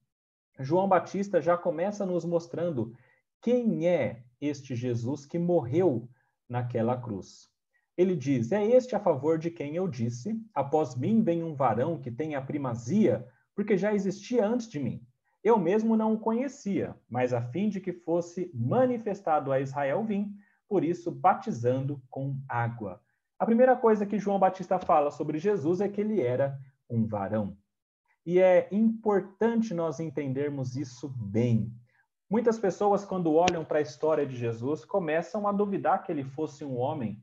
João 0.57 0.87
Batista 0.87 1.41
já 1.41 1.57
começa 1.57 2.05
nos 2.05 2.23
mostrando 2.23 2.95
quem 3.41 3.89
é 3.89 4.23
este 4.39 4.73
Jesus 4.73 5.25
que 5.25 5.37
morreu 5.37 6.09
naquela 6.47 6.95
cruz. 6.95 7.49
Ele 7.97 8.15
diz: 8.15 8.53
É 8.53 8.65
este 8.65 8.95
a 8.95 9.01
favor 9.01 9.37
de 9.37 9.51
quem 9.51 9.75
eu 9.75 9.85
disse: 9.85 10.41
Após 10.53 10.95
mim 10.95 11.21
vem 11.21 11.43
um 11.43 11.53
varão 11.53 11.99
que 11.99 12.09
tem 12.09 12.35
a 12.35 12.41
primazia, 12.41 13.27
porque 13.53 13.77
já 13.77 13.93
existia 13.93 14.47
antes 14.47 14.69
de 14.69 14.79
mim. 14.79 15.05
Eu 15.43 15.59
mesmo 15.59 15.97
não 15.97 16.13
o 16.13 16.19
conhecia, 16.19 16.95
mas 17.09 17.33
a 17.33 17.41
fim 17.41 17.67
de 17.67 17.81
que 17.81 17.91
fosse 17.91 18.49
manifestado 18.53 19.51
a 19.51 19.59
Israel 19.59 20.05
vim, 20.05 20.33
por 20.69 20.85
isso 20.85 21.11
batizando 21.11 22.01
com 22.09 22.39
água. 22.47 23.01
A 23.37 23.45
primeira 23.45 23.75
coisa 23.75 24.05
que 24.05 24.17
João 24.17 24.39
Batista 24.39 24.79
fala 24.79 25.11
sobre 25.11 25.37
Jesus 25.37 25.81
é 25.81 25.89
que 25.89 25.99
ele 25.99 26.21
era 26.21 26.57
um 26.89 27.05
varão. 27.05 27.57
E 28.25 28.39
é 28.39 28.67
importante 28.71 29.73
nós 29.73 29.99
entendermos 29.99 30.75
isso 30.75 31.07
bem. 31.09 31.71
Muitas 32.29 32.59
pessoas, 32.59 33.05
quando 33.05 33.33
olham 33.33 33.63
para 33.63 33.79
a 33.79 33.81
história 33.81 34.25
de 34.25 34.35
Jesus, 34.35 34.83
começam 34.83 35.47
a 35.47 35.51
duvidar 35.51 36.03
que 36.03 36.11
ele 36.11 36.25
fosse 36.25 36.65
um 36.65 36.75
homem, 36.75 37.21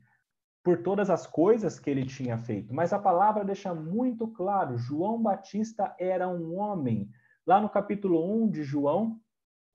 por 0.63 0.81
todas 0.81 1.11
as 1.11 1.27
coisas 1.27 1.79
que 1.79 1.91
ele 1.91 2.03
tinha 2.03 2.39
feito. 2.39 2.73
Mas 2.73 2.91
a 2.91 2.97
palavra 2.97 3.45
deixa 3.45 3.71
muito 3.73 4.27
claro: 4.27 4.79
João 4.79 5.21
Batista 5.21 5.95
era 5.99 6.27
um 6.27 6.57
homem. 6.57 7.07
Lá 7.45 7.61
no 7.61 7.69
capítulo 7.69 8.43
1 8.43 8.49
de 8.49 8.63
João, 8.63 9.21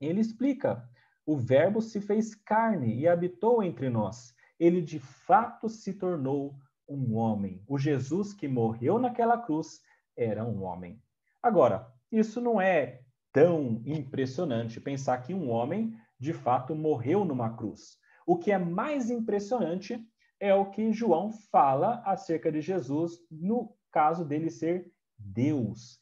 ele 0.01 0.19
explica: 0.19 0.85
o 1.25 1.37
Verbo 1.37 1.81
se 1.81 2.01
fez 2.01 2.35
carne 2.35 2.93
e 2.93 3.07
habitou 3.07 3.63
entre 3.63 3.89
nós. 3.89 4.35
Ele 4.59 4.81
de 4.81 4.99
fato 4.99 5.69
se 5.69 5.93
tornou 5.93 6.55
um 6.87 7.15
homem. 7.15 7.63
O 7.67 7.77
Jesus 7.77 8.33
que 8.33 8.47
morreu 8.47 8.99
naquela 8.99 9.37
cruz 9.37 9.81
era 10.15 10.43
um 10.43 10.63
homem. 10.63 11.01
Agora, 11.41 11.91
isso 12.11 12.41
não 12.41 12.59
é 12.61 13.01
tão 13.31 13.81
impressionante 13.85 14.81
pensar 14.81 15.17
que 15.19 15.33
um 15.33 15.49
homem 15.49 15.95
de 16.19 16.33
fato 16.33 16.75
morreu 16.75 17.23
numa 17.25 17.55
cruz. 17.55 17.97
O 18.25 18.37
que 18.37 18.51
é 18.51 18.57
mais 18.57 19.09
impressionante 19.09 19.99
é 20.39 20.53
o 20.53 20.69
que 20.69 20.91
João 20.91 21.31
fala 21.51 22.01
acerca 22.05 22.51
de 22.51 22.61
Jesus 22.61 23.19
no 23.29 23.75
caso 23.91 24.25
dele 24.25 24.49
ser 24.49 24.91
Deus. 25.17 25.99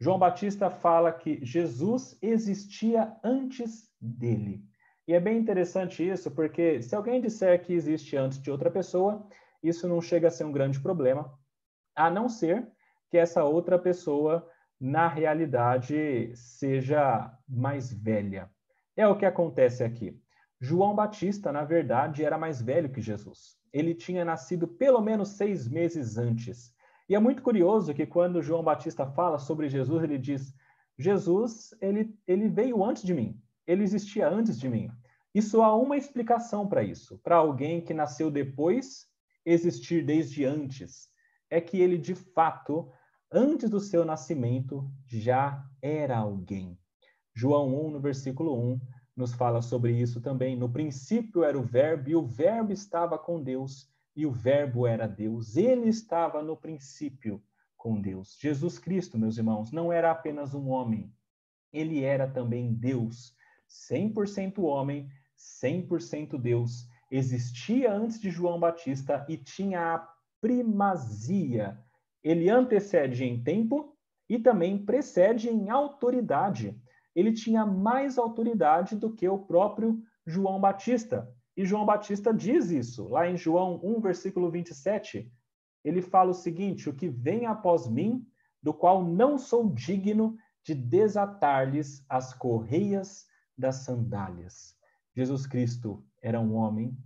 João 0.00 0.18
Batista 0.18 0.70
fala 0.70 1.12
que 1.12 1.44
Jesus 1.44 2.18
existia 2.20 3.16
antes 3.22 3.88
dele. 4.00 4.64
E 5.06 5.14
é 5.14 5.20
bem 5.20 5.38
interessante 5.38 6.06
isso, 6.06 6.30
porque 6.30 6.80
se 6.82 6.94
alguém 6.94 7.20
disser 7.20 7.62
que 7.62 7.72
existe 7.72 8.16
antes 8.16 8.40
de 8.40 8.50
outra 8.50 8.70
pessoa, 8.70 9.26
isso 9.62 9.88
não 9.88 10.00
chega 10.00 10.28
a 10.28 10.30
ser 10.30 10.44
um 10.44 10.52
grande 10.52 10.80
problema, 10.80 11.32
a 11.94 12.10
não 12.10 12.28
ser 12.28 12.66
que 13.10 13.18
essa 13.18 13.44
outra 13.44 13.78
pessoa, 13.78 14.48
na 14.80 15.08
realidade, 15.08 16.32
seja 16.34 17.32
mais 17.48 17.92
velha. 17.92 18.50
É 18.96 19.06
o 19.06 19.16
que 19.16 19.26
acontece 19.26 19.84
aqui. 19.84 20.18
João 20.60 20.94
Batista, 20.94 21.52
na 21.52 21.64
verdade, 21.64 22.24
era 22.24 22.38
mais 22.38 22.62
velho 22.62 22.90
que 22.90 23.00
Jesus 23.00 23.60
ele 23.72 23.94
tinha 23.94 24.24
nascido 24.24 24.68
pelo 24.68 25.00
menos 25.00 25.30
seis 25.30 25.66
meses 25.66 26.18
antes. 26.18 26.72
E 27.08 27.14
é 27.14 27.18
muito 27.18 27.42
curioso 27.42 27.94
que 27.94 28.06
quando 28.06 28.42
João 28.42 28.62
Batista 28.62 29.06
fala 29.06 29.38
sobre 29.38 29.68
Jesus, 29.68 30.02
ele 30.02 30.18
diz: 30.18 30.54
Jesus, 30.98 31.74
ele, 31.80 32.14
ele 32.26 32.48
veio 32.48 32.84
antes 32.84 33.02
de 33.02 33.14
mim, 33.14 33.40
ele 33.66 33.82
existia 33.82 34.28
antes 34.28 34.60
de 34.60 34.68
mim. 34.68 34.90
Isso 35.34 35.62
há 35.62 35.74
uma 35.74 35.96
explicação 35.96 36.68
para 36.68 36.82
isso. 36.82 37.18
Para 37.24 37.36
alguém 37.36 37.80
que 37.80 37.94
nasceu 37.94 38.30
depois, 38.30 39.06
existir 39.44 40.04
desde 40.04 40.44
antes. 40.44 41.08
É 41.50 41.60
que 41.60 41.80
ele, 41.80 41.98
de 41.98 42.14
fato, 42.14 42.90
antes 43.30 43.68
do 43.68 43.80
seu 43.80 44.04
nascimento, 44.04 44.90
já 45.06 45.64
era 45.80 46.18
alguém. 46.18 46.78
João 47.34 47.86
1, 47.86 47.90
no 47.90 48.00
versículo 48.00 48.58
1, 48.72 48.80
nos 49.16 49.32
fala 49.34 49.62
sobre 49.62 49.92
isso 49.92 50.20
também. 50.20 50.56
No 50.56 50.70
princípio 50.70 51.44
era 51.44 51.58
o 51.58 51.62
Verbo, 51.62 52.08
e 52.08 52.16
o 52.16 52.26
Verbo 52.26 52.72
estava 52.72 53.18
com 53.18 53.42
Deus, 53.42 53.88
e 54.14 54.26
o 54.26 54.32
Verbo 54.32 54.86
era 54.86 55.06
Deus. 55.06 55.56
Ele 55.56 55.88
estava 55.88 56.42
no 56.42 56.56
princípio 56.56 57.42
com 57.76 58.00
Deus. 58.00 58.36
Jesus 58.40 58.78
Cristo, 58.78 59.18
meus 59.18 59.36
irmãos, 59.38 59.72
não 59.72 59.92
era 59.92 60.10
apenas 60.10 60.54
um 60.54 60.68
homem, 60.68 61.12
ele 61.72 62.02
era 62.02 62.28
também 62.28 62.72
Deus. 62.72 63.34
100% 63.90 64.58
homem, 64.58 65.08
100% 65.62 66.38
Deus. 66.38 66.86
Existia 67.12 67.92
antes 67.92 68.18
de 68.18 68.30
João 68.30 68.58
Batista 68.58 69.24
e 69.28 69.36
tinha 69.36 69.94
a 69.94 70.08
primazia. 70.40 71.78
Ele 72.24 72.50
antecede 72.50 73.24
em 73.24 73.40
tempo 73.40 73.96
e 74.28 74.38
também 74.38 74.84
precede 74.84 75.48
em 75.48 75.70
autoridade 75.70 76.80
ele 77.14 77.32
tinha 77.32 77.64
mais 77.66 78.18
autoridade 78.18 78.96
do 78.96 79.12
que 79.12 79.28
o 79.28 79.38
próprio 79.38 80.02
João 80.26 80.60
Batista. 80.60 81.30
E 81.56 81.64
João 81.64 81.84
Batista 81.84 82.32
diz 82.32 82.70
isso, 82.70 83.08
lá 83.08 83.28
em 83.28 83.36
João 83.36 83.80
1, 83.82 84.00
versículo 84.00 84.50
27. 84.50 85.30
Ele 85.84 86.00
fala 86.00 86.30
o 86.30 86.34
seguinte: 86.34 86.88
O 86.88 86.94
que 86.94 87.08
vem 87.08 87.46
após 87.46 87.86
mim, 87.86 88.26
do 88.62 88.72
qual 88.72 89.04
não 89.04 89.36
sou 89.36 89.68
digno 89.68 90.36
de 90.64 90.74
desatar-lhes 90.74 92.04
as 92.08 92.32
correias 92.32 93.26
das 93.58 93.76
sandálias. 93.76 94.76
Jesus 95.14 95.46
Cristo 95.46 96.04
era 96.22 96.40
um 96.40 96.54
homem 96.54 96.96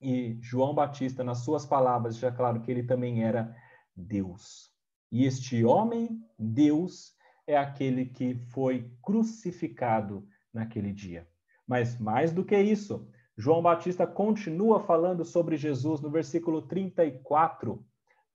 e 0.00 0.38
João 0.40 0.74
Batista, 0.74 1.24
nas 1.24 1.38
suas 1.38 1.64
palavras, 1.64 2.14
deixa 2.14 2.34
claro 2.34 2.60
que 2.60 2.70
ele 2.70 2.82
também 2.82 3.24
era 3.24 3.56
Deus. 3.94 4.70
E 5.10 5.24
este 5.24 5.64
homem, 5.64 6.20
Deus, 6.38 7.14
é 7.46 7.56
aquele 7.56 8.06
que 8.06 8.34
foi 8.50 8.90
crucificado 9.02 10.28
naquele 10.52 10.92
dia. 10.92 11.28
Mas 11.66 11.98
mais 11.98 12.32
do 12.32 12.44
que 12.44 12.58
isso, 12.58 13.08
João 13.36 13.62
Batista 13.62 14.06
continua 14.06 14.80
falando 14.80 15.24
sobre 15.24 15.56
Jesus 15.56 16.00
no 16.00 16.10
versículo 16.10 16.62
34, 16.62 17.84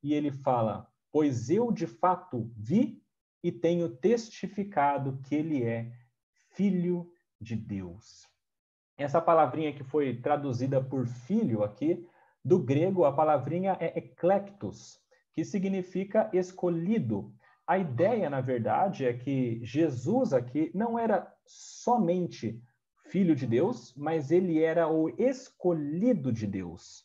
e 0.01 0.13
ele 0.13 0.31
fala: 0.31 0.87
Pois 1.11 1.49
eu 1.49 1.71
de 1.71 1.87
fato 1.87 2.51
vi 2.55 3.01
e 3.43 3.51
tenho 3.51 3.89
testificado 3.89 5.19
que 5.23 5.35
ele 5.35 5.63
é 5.63 5.91
filho 6.53 7.11
de 7.39 7.55
Deus. 7.55 8.30
Essa 9.01 9.19
palavrinha 9.19 9.73
que 9.73 9.83
foi 9.83 10.15
traduzida 10.15 10.79
por 10.79 11.07
filho 11.07 11.63
aqui, 11.63 12.07
do 12.45 12.59
grego, 12.59 13.03
a 13.03 13.11
palavrinha 13.11 13.75
é 13.79 13.97
eclectos, 13.97 14.99
que 15.33 15.43
significa 15.43 16.29
escolhido. 16.31 17.33
A 17.65 17.79
ideia, 17.79 18.29
na 18.29 18.41
verdade, 18.41 19.05
é 19.05 19.13
que 19.13 19.59
Jesus 19.63 20.33
aqui 20.33 20.69
não 20.75 20.99
era 20.99 21.33
somente 21.45 22.61
filho 23.05 23.35
de 23.35 23.47
Deus, 23.47 23.91
mas 23.97 24.29
ele 24.29 24.61
era 24.61 24.87
o 24.87 25.09
escolhido 25.19 26.31
de 26.31 26.45
Deus, 26.45 27.03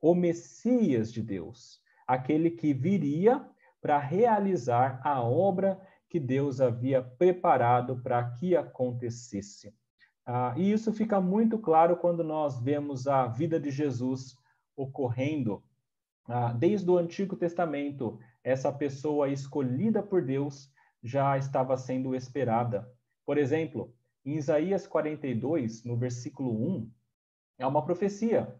o 0.00 0.14
Messias 0.16 1.12
de 1.12 1.22
Deus, 1.22 1.80
aquele 2.06 2.50
que 2.50 2.74
viria 2.74 3.48
para 3.80 3.98
realizar 3.98 5.00
a 5.04 5.22
obra 5.22 5.80
que 6.08 6.18
Deus 6.18 6.60
havia 6.60 7.02
preparado 7.02 8.02
para 8.02 8.30
que 8.32 8.56
acontecesse. 8.56 9.72
Ah, 10.26 10.52
e 10.56 10.72
isso 10.72 10.92
fica 10.92 11.20
muito 11.20 11.56
claro 11.56 11.96
quando 11.96 12.24
nós 12.24 12.58
vemos 12.58 13.06
a 13.06 13.28
vida 13.28 13.60
de 13.60 13.70
Jesus 13.70 14.36
ocorrendo. 14.76 15.62
Ah, 16.26 16.52
desde 16.52 16.90
o 16.90 16.98
Antigo 16.98 17.36
Testamento, 17.36 18.18
essa 18.42 18.72
pessoa 18.72 19.28
escolhida 19.28 20.02
por 20.02 20.20
Deus 20.24 20.68
já 21.00 21.38
estava 21.38 21.76
sendo 21.76 22.12
esperada. 22.12 22.92
Por 23.24 23.38
exemplo, 23.38 23.94
em 24.24 24.34
Isaías 24.34 24.84
42, 24.88 25.84
no 25.84 25.96
versículo 25.96 26.50
1, 26.76 26.90
é 27.58 27.66
uma 27.66 27.84
profecia, 27.84 28.52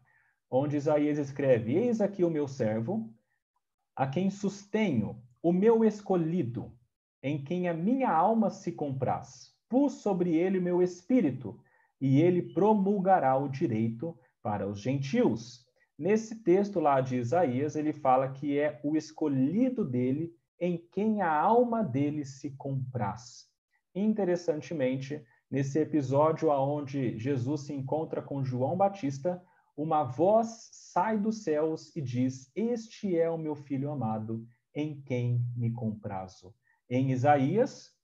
onde 0.49 0.76
Isaías 0.76 1.18
escreve: 1.18 1.75
Eis 1.75 2.00
aqui 2.00 2.23
o 2.23 2.30
meu 2.30 2.46
servo, 2.46 3.12
a 3.96 4.06
quem 4.06 4.30
sustenho, 4.30 5.20
o 5.42 5.52
meu 5.52 5.85
escolhido, 5.85 6.73
em 7.20 7.42
quem 7.42 7.68
a 7.68 7.75
minha 7.75 8.12
alma 8.12 8.50
se 8.50 8.70
compraz. 8.70 9.55
Pus 9.68 9.94
sobre 9.94 10.35
ele 10.35 10.58
o 10.58 10.62
meu 10.62 10.82
espírito, 10.82 11.61
e 12.00 12.20
ele 12.20 12.42
promulgará 12.54 13.37
o 13.37 13.49
direito 13.49 14.16
para 14.42 14.68
os 14.68 14.80
gentios. 14.80 15.66
Nesse 15.99 16.42
texto 16.42 16.78
lá 16.78 17.00
de 17.00 17.16
Isaías, 17.16 17.75
ele 17.75 17.92
fala 17.92 18.30
que 18.30 18.58
é 18.58 18.80
o 18.85 18.96
escolhido 18.96 19.85
dele, 19.85 20.35
em 20.61 20.76
quem 20.92 21.23
a 21.23 21.32
alma 21.32 21.82
dele 21.82 22.25
se 22.25 22.50
compraz. 22.50 23.46
Interessantemente, 23.94 25.25
nesse 25.50 25.78
episódio 25.78 26.50
aonde 26.50 27.18
Jesus 27.18 27.62
se 27.62 27.73
encontra 27.73 28.20
com 28.20 28.44
João 28.44 28.76
Batista, 28.76 29.42
uma 29.76 30.04
voz 30.04 30.68
sai 30.73 31.18
dos 31.18 31.42
céus 31.42 31.94
e 31.96 32.00
diz: 32.00 32.50
Este 32.54 33.16
é 33.16 33.28
o 33.30 33.38
meu 33.38 33.54
filho 33.54 33.90
amado, 33.90 34.46
em 34.75 35.00
quem 35.02 35.44
me 35.56 35.73
comprazo. 35.73 36.54
Em 36.88 37.11
Isaías, 37.11 37.95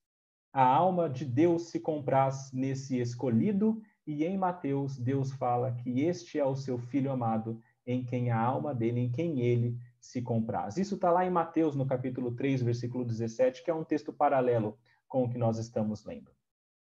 a 0.52 0.64
alma 0.64 1.08
de 1.08 1.24
Deus 1.24 1.70
se 1.70 1.80
compraz 1.80 2.52
nesse 2.52 2.98
escolhido, 3.00 3.82
e 4.06 4.24
em 4.24 4.36
Mateus, 4.36 4.98
Deus 4.98 5.32
fala 5.32 5.72
que 5.72 6.00
este 6.02 6.38
é 6.38 6.44
o 6.44 6.56
seu 6.56 6.76
filho 6.76 7.10
amado, 7.10 7.60
em 7.86 8.04
quem 8.04 8.30
a 8.30 8.38
alma 8.38 8.74
dele, 8.74 9.00
em 9.00 9.10
quem 9.10 9.40
ele 9.40 9.78
se 10.00 10.20
compraz. 10.20 10.76
Isso 10.76 10.96
está 10.96 11.10
lá 11.10 11.24
em 11.24 11.30
Mateus, 11.30 11.74
no 11.74 11.86
capítulo 11.86 12.32
3, 12.32 12.62
versículo 12.62 13.04
17, 13.04 13.64
que 13.64 13.70
é 13.70 13.74
um 13.74 13.84
texto 13.84 14.12
paralelo 14.12 14.76
com 15.08 15.24
o 15.24 15.28
que 15.28 15.38
nós 15.38 15.58
estamos 15.58 16.04
lendo. 16.04 16.30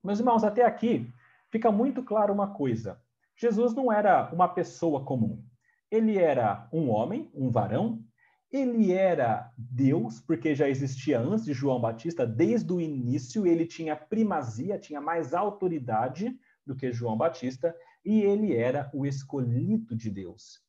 Meus 0.02 0.18
irmãos, 0.18 0.44
até 0.44 0.64
aqui 0.64 1.12
fica 1.48 1.70
muito 1.70 2.02
claro 2.02 2.32
uma 2.32 2.48
coisa: 2.54 3.00
Jesus 3.36 3.75
não 3.75 3.92
era 3.92 4.30
uma 4.32 4.48
pessoa 4.48 5.04
comum. 5.04 5.42
Ele 5.90 6.18
era 6.18 6.68
um 6.72 6.90
homem, 6.90 7.30
um 7.32 7.50
varão, 7.50 8.04
ele 8.50 8.93
era 8.93 9.52
Deus, 9.56 10.21
porque 10.21 10.54
já 10.54 10.69
existia 10.69 11.19
antes 11.19 11.45
de 11.45 11.52
João 11.52 11.80
Batista, 11.80 12.26
desde 12.26 12.73
o 12.73 12.80
início, 12.80 13.47
ele 13.47 13.67
tinha 13.67 13.97
primazia, 13.97 14.78
tinha 14.78 15.00
mais 15.00 15.35
autoridade 15.35 16.39
do 16.65 16.75
que 16.75 16.93
João 16.93 17.17
Batista, 17.17 17.75
e 18.04 18.21
ele 18.21 18.54
era 18.54 18.91
o 18.95 19.04
escolhido 19.04 19.97
de 19.97 20.11
Deus. 20.11 20.65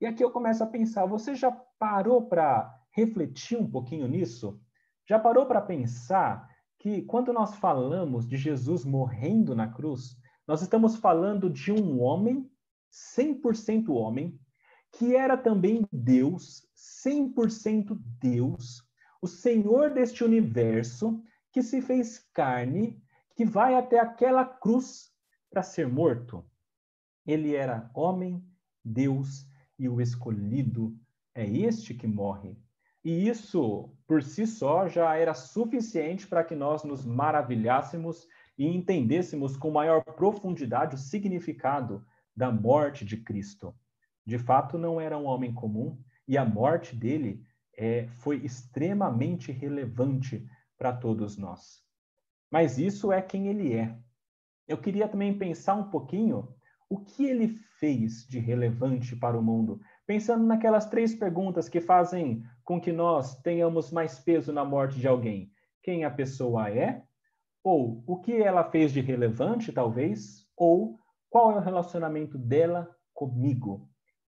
E 0.00 0.06
aqui 0.06 0.24
eu 0.24 0.30
começo 0.30 0.64
a 0.64 0.66
pensar: 0.66 1.04
você 1.04 1.34
já 1.34 1.50
parou 1.78 2.26
para 2.26 2.74
refletir 2.90 3.58
um 3.58 3.70
pouquinho 3.70 4.08
nisso? 4.08 4.60
Já 5.06 5.18
parou 5.18 5.46
para 5.46 5.60
pensar 5.60 6.48
que 6.78 7.02
quando 7.02 7.32
nós 7.32 7.54
falamos 7.56 8.26
de 8.26 8.36
Jesus 8.36 8.84
morrendo 8.84 9.54
na 9.54 9.68
cruz, 9.68 10.16
nós 10.46 10.62
estamos 10.62 10.96
falando 10.96 11.50
de 11.50 11.70
um 11.70 12.00
homem, 12.00 12.50
100% 12.90 13.90
homem, 13.90 14.38
que 14.92 15.14
era 15.14 15.36
também 15.36 15.86
Deus, 15.92 16.66
100% 17.04 17.98
Deus, 18.20 18.82
o 19.22 19.26
Senhor 19.26 19.90
deste 19.90 20.24
universo, 20.24 21.22
que 21.52 21.62
se 21.62 21.80
fez 21.80 22.18
carne, 22.32 23.02
que 23.34 23.44
vai 23.44 23.74
até 23.74 23.98
aquela 23.98 24.44
cruz 24.44 25.12
para 25.50 25.62
ser 25.62 25.88
morto. 25.88 26.44
Ele 27.26 27.54
era 27.54 27.90
homem, 27.94 28.44
Deus 28.84 29.46
e 29.78 29.88
o 29.88 30.00
escolhido 30.00 30.96
é 31.34 31.48
este 31.48 31.94
que 31.94 32.06
morre. 32.06 32.56
E 33.02 33.28
isso, 33.28 33.90
por 34.06 34.22
si 34.22 34.46
só, 34.46 34.88
já 34.88 35.16
era 35.16 35.32
suficiente 35.32 36.26
para 36.26 36.44
que 36.44 36.54
nós 36.54 36.84
nos 36.84 37.06
maravilhássemos 37.06 38.28
e 38.58 38.66
entendêssemos 38.66 39.56
com 39.56 39.70
maior 39.70 40.04
profundidade 40.04 40.96
o 40.96 40.98
significado 40.98 42.04
da 42.36 42.52
morte 42.52 43.04
de 43.04 43.16
Cristo. 43.16 43.74
De 44.26 44.38
fato, 44.38 44.78
não 44.78 45.00
era 45.00 45.16
um 45.16 45.26
homem 45.26 45.52
comum 45.52 45.98
e 46.26 46.38
a 46.38 46.44
morte 46.44 46.94
dele 46.94 47.42
é, 47.76 48.06
foi 48.08 48.36
extremamente 48.44 49.50
relevante 49.50 50.46
para 50.78 50.92
todos 50.92 51.36
nós. 51.36 51.82
Mas 52.50 52.78
isso 52.78 53.12
é 53.12 53.22
quem 53.22 53.48
ele 53.48 53.72
é. 53.74 53.96
Eu 54.66 54.78
queria 54.78 55.08
também 55.08 55.36
pensar 55.36 55.74
um 55.74 55.90
pouquinho 55.90 56.54
o 56.88 56.98
que 56.98 57.24
ele 57.24 57.48
fez 57.48 58.26
de 58.28 58.38
relevante 58.38 59.14
para 59.14 59.38
o 59.38 59.42
mundo, 59.42 59.80
pensando 60.06 60.44
naquelas 60.44 60.86
três 60.86 61.14
perguntas 61.14 61.68
que 61.68 61.80
fazem 61.80 62.42
com 62.64 62.80
que 62.80 62.92
nós 62.92 63.40
tenhamos 63.42 63.92
mais 63.92 64.18
peso 64.18 64.52
na 64.52 64.64
morte 64.64 64.98
de 64.98 65.06
alguém. 65.06 65.52
Quem 65.82 66.04
a 66.04 66.10
pessoa 66.10 66.68
é? 66.68 67.04
Ou 67.62 68.02
o 68.06 68.18
que 68.18 68.42
ela 68.42 68.64
fez 68.64 68.92
de 68.92 69.00
relevante, 69.00 69.72
talvez? 69.72 70.46
Ou 70.56 70.98
qual 71.28 71.52
é 71.52 71.56
o 71.56 71.60
relacionamento 71.60 72.36
dela 72.36 72.90
comigo? 73.14 73.88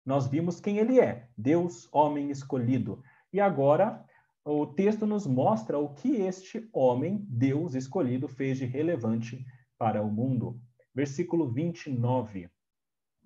Nós 0.07 0.29
vimos 0.29 0.61
quem 0.61 0.79
ele 0.79 1.01
é, 1.01 1.29
Deus, 1.37 1.89
homem 1.93 2.31
escolhido. 2.31 3.03
E 3.33 3.41
agora 3.41 4.07
o 4.45 4.65
texto 4.65 5.05
nos 5.05 5.27
mostra 5.27 5.77
o 5.77 5.93
que 5.93 6.23
este 6.23 6.69
homem, 6.73 7.27
Deus 7.29 7.75
escolhido, 7.75 8.29
fez 8.29 8.59
de 8.59 8.65
relevante 8.65 9.45
para 9.77 10.01
o 10.01 10.09
mundo. 10.09 10.61
Versículo 10.95 11.51
29. 11.51 12.49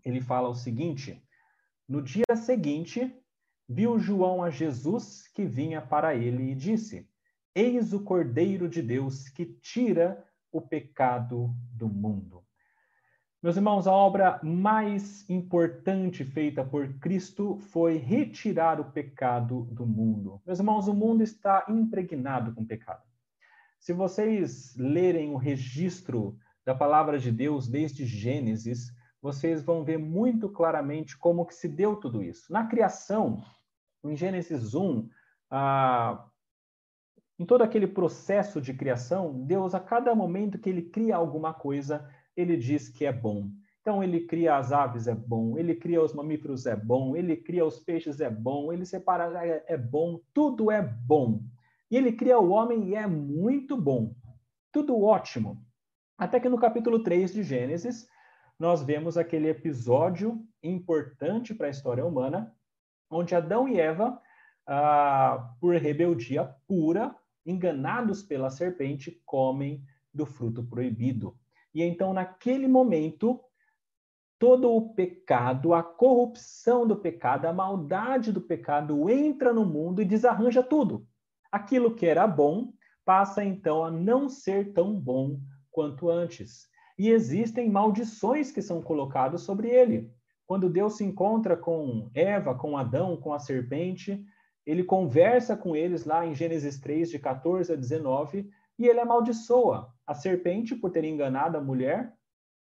Ele 0.03 0.23
fala 0.23 0.49
o 0.49 0.55
seguinte: 0.55 1.23
no 1.87 2.01
dia 2.01 2.35
seguinte, 2.35 3.15
viu 3.69 3.99
João 3.99 4.43
a 4.43 4.49
Jesus 4.49 5.29
que 5.29 5.45
vinha 5.45 5.83
para 5.83 6.15
ele 6.15 6.51
e 6.51 6.55
disse: 6.55 7.07
Eis 7.55 7.93
o 7.93 8.03
Cordeiro 8.03 8.69
de 8.69 8.81
Deus 8.81 9.29
que 9.29 9.45
tira 9.45 10.25
o 10.51 10.63
pecado 10.63 11.55
do 11.75 11.89
mundo. 11.89 12.40
Meus 13.43 13.57
irmãos, 13.57 13.87
a 13.87 13.93
obra 13.93 14.39
mais 14.43 15.29
importante 15.31 16.27
feita 16.27 16.63
por 16.63 16.93
Cristo 16.99 17.57
foi 17.57 17.97
retirar 17.97 18.79
o 18.79 18.93
pecado 18.93 19.63
do 19.73 19.87
mundo. 19.87 20.43
Meus 20.45 20.59
irmãos, 20.59 20.89
o 20.89 20.93
mundo 20.93 21.23
está 21.23 21.65
impregnado 21.67 22.55
com 22.55 22.67
pecado. 22.67 23.03
Se 23.79 23.95
vocês 23.95 24.77
lerem 24.77 25.31
o 25.31 25.39
registro 25.39 26.37
da 26.67 26.75
palavra 26.75 27.19
de 27.19 27.33
Deus 27.33 27.67
desde 27.67 28.05
Gênesis, 28.05 28.95
vocês 29.23 29.63
vão 29.63 29.83
ver 29.85 29.97
muito 29.97 30.51
claramente 30.51 31.17
como 31.17 31.47
que 31.47 31.55
se 31.55 31.67
deu 31.67 31.97
tudo 31.97 32.23
isso. 32.23 32.53
Na 32.53 32.67
criação, 32.67 33.43
em 34.05 34.15
Gênesis 34.15 34.75
1, 34.75 35.09
ah, 35.51 36.27
em 37.39 37.47
todo 37.47 37.63
aquele 37.63 37.87
processo 37.87 38.61
de 38.61 38.75
criação, 38.75 39.33
Deus, 39.47 39.75
a 39.75 39.81
cada 39.81 40.15
momento 40.15 40.59
que 40.59 40.69
ele 40.69 40.83
cria 40.83 41.17
alguma 41.17 41.55
coisa, 41.55 42.07
ele 42.41 42.57
diz 42.57 42.89
que 42.89 43.05
é 43.05 43.13
bom. 43.13 43.51
Então, 43.81 44.05
ele 44.05 44.21
cria 44.21 44.57
as 44.57 44.73
aves, 44.73 45.07
é 45.07 45.15
bom. 45.15 45.57
Ele 45.59 45.75
cria 45.75 46.03
os 46.03 46.13
mamíferos, 46.13 46.67
é 46.67 46.77
bom. 46.77 47.17
Ele 47.17 47.37
cria 47.37 47.65
os 47.65 47.79
peixes, 47.79 48.21
é 48.21 48.29
bom. 48.29 48.73
Ele 48.73 48.85
separa, 48.85 49.45
é, 49.45 49.65
é 49.69 49.77
bom. 49.77 50.21
Tudo 50.35 50.71
é 50.71 50.83
bom. 50.83 51.43
E 51.91 51.97
ele 51.97 52.13
cria 52.13 52.39
o 52.39 52.51
homem 52.51 52.91
e 52.91 52.95
é 52.95 53.07
muito 53.07 53.77
bom. 53.77 54.15
Tudo 54.71 55.03
ótimo. 55.03 55.65
Até 56.17 56.39
que 56.39 56.49
no 56.49 56.59
capítulo 56.59 57.03
3 57.03 57.33
de 57.33 57.43
Gênesis, 57.43 58.07
nós 58.59 58.83
vemos 58.83 59.17
aquele 59.17 59.49
episódio 59.49 60.47
importante 60.63 61.55
para 61.55 61.67
a 61.67 61.71
história 61.71 62.05
humana, 62.05 62.55
onde 63.11 63.35
Adão 63.35 63.67
e 63.67 63.81
Eva, 63.81 64.21
ah, 64.67 65.55
por 65.59 65.75
rebeldia 65.77 66.45
pura, 66.69 67.17
enganados 67.45 68.23
pela 68.23 68.51
serpente, 68.51 69.21
comem 69.25 69.83
do 70.13 70.27
fruto 70.27 70.63
proibido. 70.63 71.40
E 71.75 71.83
então, 71.83 72.13
naquele 72.13 72.67
momento, 72.67 73.41
todo 74.39 74.75
o 74.75 74.95
pecado, 74.95 75.75
a 75.75 75.83
corrupção 75.83 76.87
do 76.87 76.97
pecado, 76.97 77.47
a 77.47 77.53
maldade 77.53 78.33
do 78.33 78.41
pecado 78.41 79.09
entra 79.11 79.53
no 79.53 79.65
mundo 79.65 80.01
e 80.01 80.05
desarranja 80.05 80.63
tudo. 80.63 81.07
Aquilo 81.53 81.95
que 81.95 82.07
era 82.07 82.27
bom 82.27 82.73
passa 83.05 83.45
então 83.45 83.85
a 83.85 83.91
não 83.91 84.29
ser 84.29 84.73
tão 84.73 84.95
bom 84.95 85.39
quanto 85.71 86.09
antes. 86.09 86.69
E 86.99 87.09
existem 87.09 87.71
maldições 87.71 88.51
que 88.51 88.63
são 88.63 88.83
colocadas 88.83 89.43
sobre 89.43 89.69
ele. 89.69 90.11
Quando 90.47 90.69
Deus 90.69 90.97
se 90.97 91.05
encontra 91.05 91.57
com 91.57 92.11
Eva, 92.15 92.55
com 92.55 92.77
Adão, 92.77 93.17
com 93.17 93.33
a 93.33 93.39
serpente, 93.39 94.25
ele 94.67 94.85
conversa 94.85 95.57
com 95.57 95.77
eles 95.77 96.05
lá 96.05 96.27
em 96.27 96.35
Gênesis 96.35 96.79
3, 96.81 97.11
de 97.11 97.19
14 97.19 97.73
a 97.73 97.77
19, 97.77 98.51
e 98.79 98.87
ele 98.87 99.01
amaldiçoa 99.01 99.93
a 100.11 100.15
serpente 100.15 100.75
por 100.75 100.91
ter 100.91 101.05
enganado 101.05 101.57
a 101.57 101.61
mulher 101.61 102.13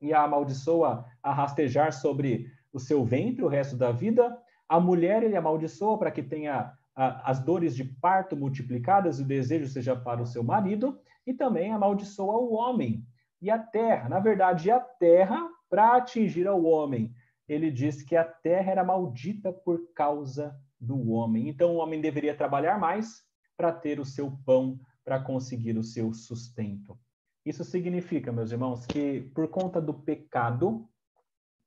e 0.00 0.14
a 0.14 0.22
amaldiçoa 0.22 1.04
a 1.20 1.32
rastejar 1.32 1.92
sobre 1.92 2.48
o 2.72 2.78
seu 2.78 3.04
ventre 3.04 3.44
o 3.44 3.48
resto 3.48 3.76
da 3.76 3.90
vida. 3.90 4.38
A 4.68 4.78
mulher 4.78 5.24
ele 5.24 5.34
amaldiçoa 5.34 5.98
para 5.98 6.12
que 6.12 6.22
tenha 6.22 6.72
a, 6.94 7.28
as 7.28 7.40
dores 7.40 7.74
de 7.74 7.82
parto 7.82 8.36
multiplicadas 8.36 9.18
e 9.18 9.24
o 9.24 9.26
desejo 9.26 9.66
seja 9.66 9.96
para 9.96 10.22
o 10.22 10.26
seu 10.26 10.44
marido, 10.44 10.96
e 11.26 11.34
também 11.34 11.72
amaldiçoa 11.72 12.36
o 12.36 12.52
homem 12.52 13.04
e 13.42 13.50
a 13.50 13.58
terra. 13.58 14.08
Na 14.08 14.20
verdade, 14.20 14.70
a 14.70 14.78
terra 14.78 15.50
para 15.68 15.96
atingir 15.96 16.46
ao 16.46 16.62
homem. 16.62 17.12
Ele 17.48 17.68
diz 17.68 18.00
que 18.00 18.14
a 18.14 18.22
terra 18.22 18.70
era 18.70 18.84
maldita 18.84 19.52
por 19.52 19.92
causa 19.92 20.56
do 20.80 21.10
homem. 21.10 21.48
Então, 21.48 21.74
o 21.74 21.78
homem 21.78 22.00
deveria 22.00 22.36
trabalhar 22.36 22.78
mais 22.78 23.24
para 23.56 23.72
ter 23.72 23.98
o 23.98 24.04
seu 24.04 24.30
pão, 24.46 24.78
para 25.04 25.18
conseguir 25.18 25.76
o 25.76 25.82
seu 25.82 26.14
sustento. 26.14 26.96
Isso 27.44 27.62
significa, 27.62 28.32
meus 28.32 28.50
irmãos, 28.50 28.86
que 28.86 29.20
por 29.34 29.48
conta 29.48 29.80
do 29.80 29.92
pecado, 29.92 30.88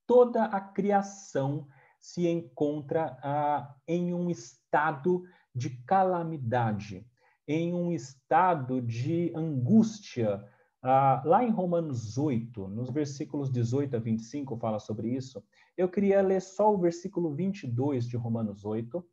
toda 0.07 0.45
a 0.45 0.59
criação 0.59 1.67
se 1.99 2.27
encontra 2.27 3.17
ah, 3.21 3.75
em 3.87 4.13
um 4.13 4.29
estado 4.29 5.23
de 5.53 5.69
calamidade, 5.83 7.05
em 7.47 7.73
um 7.73 7.91
estado 7.91 8.81
de 8.81 9.31
angústia. 9.35 10.43
Ah, 10.81 11.21
lá 11.25 11.43
em 11.43 11.51
Romanos 11.51 12.17
8, 12.17 12.67
nos 12.69 12.89
versículos 12.89 13.51
18 13.51 13.97
a 13.97 13.99
25, 13.99 14.57
fala 14.57 14.79
sobre 14.79 15.09
isso. 15.09 15.43
Eu 15.75 15.89
queria 15.89 16.21
ler 16.21 16.41
só 16.41 16.73
o 16.73 16.77
versículo 16.77 17.35
22 17.35 18.07
de 18.07 18.17
Romanos 18.17 18.65
8. 18.65 19.05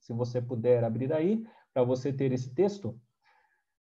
Se 0.00 0.12
você 0.12 0.40
puder 0.40 0.84
abrir 0.84 1.12
aí, 1.12 1.44
para 1.72 1.84
você 1.84 2.12
ter 2.12 2.32
esse 2.32 2.54
texto. 2.54 2.98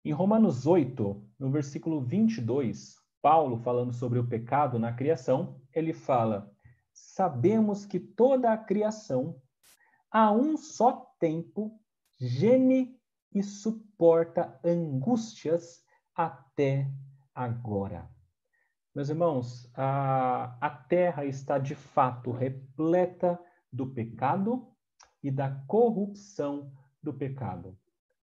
Em 0.05 0.13
Romanos 0.13 0.67
8, 0.67 1.29
no 1.39 1.51
versículo 1.51 2.01
22, 2.01 2.97
Paulo, 3.21 3.59
falando 3.59 3.93
sobre 3.93 4.19
o 4.19 4.27
pecado 4.27 4.79
na 4.79 4.93
criação, 4.93 5.61
ele 5.75 5.93
fala: 5.93 6.51
Sabemos 6.93 7.85
que 7.85 7.99
toda 7.99 8.53
a 8.53 8.57
criação, 8.57 9.41
a 10.11 10.33
um 10.33 10.57
só 10.57 11.13
tempo, 11.19 11.81
geme 12.17 12.97
e 13.35 13.43
suporta 13.43 14.59
angústias 14.65 15.85
até 16.15 16.89
agora. 17.35 18.09
Meus 18.95 19.11
irmãos, 19.11 19.71
a, 19.75 20.57
a 20.61 20.71
terra 20.71 21.25
está 21.25 21.59
de 21.59 21.75
fato 21.75 22.31
repleta 22.31 23.39
do 23.73 23.87
pecado 23.87 24.67
e 25.23 25.31
da 25.31 25.51
corrupção 25.67 26.73
do 27.03 27.13
pecado. 27.13 27.77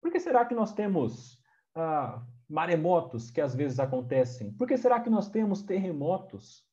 Por 0.00 0.10
que 0.10 0.20
será 0.20 0.44
que 0.44 0.54
nós 0.54 0.72
temos 0.72 1.41
ah, 1.74 2.22
maremotos 2.48 3.30
que 3.30 3.40
às 3.40 3.54
vezes 3.54 3.78
acontecem? 3.78 4.52
Por 4.52 4.68
que 4.68 4.76
será 4.76 5.00
que 5.00 5.10
nós 5.10 5.28
temos 5.28 5.62
terremotos? 5.62 6.64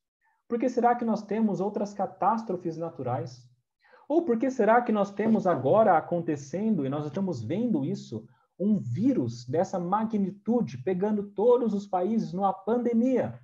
Por 0.48 0.60
que 0.60 0.68
será 0.68 0.96
que 0.96 1.06
nós 1.06 1.22
temos 1.22 1.62
outras 1.62 1.94
catástrofes 1.94 2.76
naturais? 2.76 3.48
Ou 4.08 4.26
por 4.26 4.40
que 4.40 4.50
será 4.50 4.82
que 4.82 4.92
nós 4.92 5.12
temos 5.12 5.46
agora 5.46 5.96
acontecendo, 5.96 6.86
e 6.86 6.90
nós 6.90 7.06
estamos 7.06 7.44
vendo 7.44 7.86
isso, 7.86 8.28
um 8.60 8.78
vírus 8.80 9.46
dessa 9.46 9.80
magnitude 9.80 10.80
pegando 10.80 11.32
todos 11.32 11.74
os 11.74 11.86
países 11.86 12.34
numa 12.34 12.52
pandemia? 12.52 13.40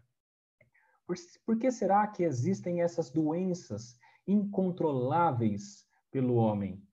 Por, 1.06 1.16
por 1.46 1.58
que 1.60 1.72
será 1.72 2.08
que 2.08 2.24
existem 2.24 2.82
essas 2.82 3.12
doenças 3.12 3.96
incontroláveis 4.28 5.86
pelo 6.12 6.36
homem? 6.36 6.84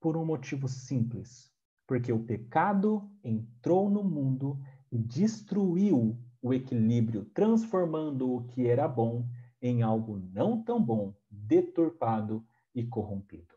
Por 0.00 0.16
um 0.16 0.24
motivo 0.24 0.66
simples: 0.66 1.53
porque 1.86 2.12
o 2.12 2.24
pecado 2.24 3.08
entrou 3.22 3.90
no 3.90 4.02
mundo 4.02 4.58
e 4.90 4.98
destruiu 4.98 6.18
o 6.40 6.52
equilíbrio, 6.52 7.24
transformando 7.26 8.32
o 8.32 8.44
que 8.44 8.66
era 8.66 8.86
bom 8.86 9.26
em 9.60 9.82
algo 9.82 10.22
não 10.32 10.62
tão 10.62 10.82
bom, 10.82 11.14
deturpado 11.30 12.46
e 12.74 12.84
corrompido. 12.84 13.54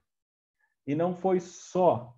E 0.85 0.95
não 0.95 1.13
foi 1.13 1.39
só 1.41 2.15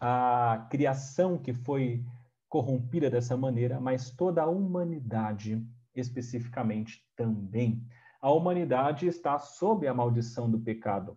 a 0.00 0.66
criação 0.70 1.38
que 1.38 1.52
foi 1.52 2.04
corrompida 2.48 3.08
dessa 3.08 3.36
maneira, 3.36 3.80
mas 3.80 4.10
toda 4.10 4.42
a 4.42 4.48
humanidade 4.48 5.64
especificamente 5.94 7.06
também. 7.14 7.86
A 8.20 8.30
humanidade 8.30 9.06
está 9.06 9.38
sob 9.38 9.86
a 9.86 9.94
maldição 9.94 10.50
do 10.50 10.58
pecado. 10.58 11.16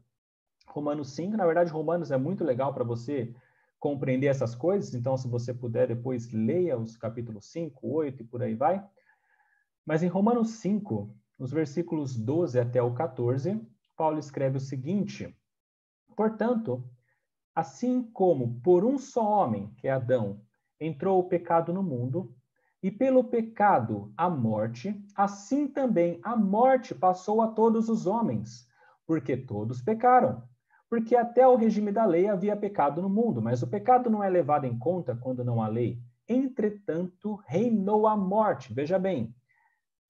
Romanos 0.67 1.15
5, 1.15 1.35
na 1.35 1.45
verdade, 1.45 1.71
Romanos 1.71 2.11
é 2.11 2.17
muito 2.17 2.43
legal 2.43 2.73
para 2.73 2.83
você 2.83 3.33
compreender 3.86 4.26
essas 4.26 4.56
coisas, 4.56 4.95
então, 4.95 5.15
se 5.15 5.28
você 5.28 5.54
puder, 5.54 5.89
depois 5.89 6.32
leia 6.32 6.76
os 6.76 6.98
capítulos 6.98 7.45
5, 7.52 7.88
8 7.88 8.24
e 8.24 8.26
por 8.26 8.41
aí 8.41 8.56
vai. 8.56 8.84
Mas 9.86 10.02
em 10.02 10.08
Romanos 10.08 10.54
5, 10.54 11.15
nos 11.38 11.52
versículos 11.52 12.17
12 12.17 12.60
até 12.60 12.82
o 12.82 12.95
14, 12.95 13.62
Paulo 13.95 14.17
escreve 14.17 14.58
o 14.58 14.60
seguinte: 14.60 15.38
Portanto, 16.15 16.84
assim 17.54 18.02
como 18.02 18.60
por 18.62 18.84
um 18.84 18.98
só 18.98 19.24
homem, 19.24 19.71
que 19.78 19.88
é 19.88 19.91
Adão, 19.91 20.41
entrou 20.80 21.19
o 21.19 21.30
pecado 21.30 21.71
no 21.71 21.84
mundo, 21.84 22.36
e 22.82 22.89
pelo 22.89 23.24
pecado 23.26 24.12
a 24.17 24.28
morte, 24.28 25.00
assim 25.15 25.67
também 25.67 26.19
a 26.24 26.36
morte 26.36 26.95
passou 26.95 27.39
a 27.39 27.50
todos 27.50 27.88
os 27.88 28.08
homens, 28.08 28.67
porque 29.06 29.38
todos 29.38 29.80
pecaram 29.80 30.41
porque 30.89 31.15
até 31.15 31.48
o 31.48 31.56
regime 31.56 31.91
da 31.91 32.06
lei 32.06 32.28
havia 32.28 32.56
pecado 32.56 33.02
no 33.02 33.10
mundo, 33.10 33.41
mas 33.41 33.62
o 33.62 33.67
pecado 33.67 34.10
não 34.10 34.24
é 34.24 34.30
levado 34.30 34.65
em 34.65 34.78
conta 34.78 35.15
quando 35.15 35.43
não 35.43 35.62
há 35.62 35.67
lei. 35.67 36.00
Entretanto, 36.28 37.36
reinou 37.48 38.08
a 38.08 38.15
morte. 38.15 38.74
Veja 38.74 38.98
bem, 38.98 39.34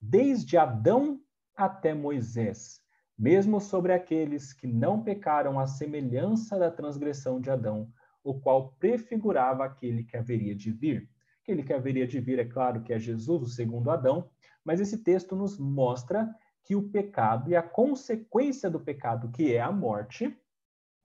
desde 0.01 0.57
Adão 0.57 1.19
até 1.55 1.93
Moisés, 1.93 2.81
mesmo 3.17 3.61
sobre 3.61 3.93
aqueles 3.93 4.53
que 4.53 4.67
não 4.67 5.01
pecaram 5.01 5.59
à 5.59 5.67
semelhança 5.67 6.59
da 6.59 6.69
transgressão 6.69 7.39
de 7.39 7.49
Adão, 7.49 7.89
o 8.23 8.33
qual 8.33 8.73
prefigurava 8.79 9.63
aquele 9.63 10.03
que 10.03 10.17
haveria 10.17 10.55
de 10.55 10.71
vir. 10.71 11.09
Aquele 11.41 11.63
que 11.63 11.73
haveria 11.73 12.07
de 12.07 12.19
vir, 12.19 12.39
é 12.39 12.45
claro 12.45 12.81
que 12.81 12.91
é 12.91 12.99
Jesus, 12.99 13.41
o 13.41 13.47
segundo 13.47 13.91
Adão, 13.91 14.29
mas 14.63 14.81
esse 14.81 14.97
texto 14.97 15.35
nos 15.35 15.59
mostra 15.59 16.33
que 16.63 16.75
o 16.75 16.89
pecado 16.89 17.51
e 17.51 17.55
a 17.55 17.61
consequência 17.61 18.69
do 18.69 18.79
pecado, 18.79 19.29
que 19.29 19.53
é 19.53 19.61
a 19.61 19.71
morte, 19.71 20.35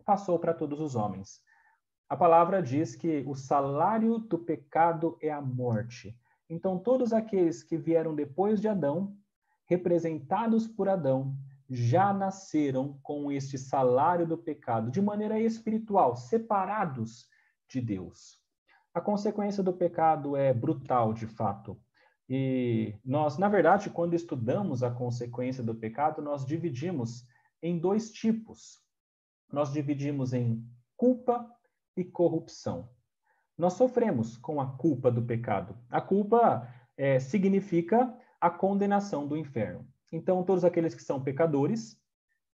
passou 0.04 0.38
para 0.38 0.54
todos 0.54 0.80
os 0.80 0.94
homens. 0.94 1.40
A 2.08 2.16
palavra 2.16 2.60
diz 2.62 2.96
que 2.96 3.22
o 3.26 3.34
salário 3.34 4.18
do 4.18 4.38
pecado 4.38 5.16
é 5.22 5.30
a 5.30 5.40
morte. 5.40 6.18
Então, 6.48 6.78
todos 6.78 7.12
aqueles 7.12 7.62
que 7.62 7.76
vieram 7.76 8.14
depois 8.14 8.60
de 8.60 8.66
Adão, 8.66 9.16
representados 9.66 10.66
por 10.66 10.88
Adão, 10.88 11.36
já 11.68 12.12
nasceram 12.12 12.98
com 13.00 13.30
este 13.30 13.56
salário 13.56 14.26
do 14.26 14.36
pecado, 14.36 14.90
de 14.90 15.00
maneira 15.00 15.38
espiritual, 15.38 16.16
separados 16.16 17.28
de 17.68 17.80
Deus. 17.80 18.40
A 18.92 19.00
consequência 19.00 19.62
do 19.62 19.72
pecado 19.72 20.36
é 20.36 20.52
brutal, 20.52 21.12
de 21.12 21.28
fato. 21.28 21.80
E 22.28 22.96
nós, 23.04 23.38
na 23.38 23.48
verdade, 23.48 23.88
quando 23.88 24.14
estudamos 24.14 24.82
a 24.82 24.90
consequência 24.90 25.62
do 25.62 25.76
pecado, 25.76 26.20
nós 26.20 26.44
dividimos 26.44 27.24
em 27.62 27.78
dois 27.78 28.10
tipos 28.10 28.80
nós 29.52 29.72
dividimos 29.72 30.32
em 30.32 30.64
culpa 30.96 31.50
e 31.96 32.04
corrupção. 32.04 32.88
Nós 33.56 33.74
sofremos 33.74 34.36
com 34.36 34.60
a 34.60 34.66
culpa 34.66 35.10
do 35.10 35.22
pecado. 35.22 35.76
A 35.90 36.00
culpa 36.00 36.68
é, 36.96 37.18
significa 37.18 38.14
a 38.40 38.48
condenação 38.48 39.26
do 39.26 39.36
inferno. 39.36 39.86
Então, 40.12 40.42
todos 40.42 40.64
aqueles 40.64 40.94
que 40.94 41.02
são 41.02 41.22
pecadores, 41.22 42.00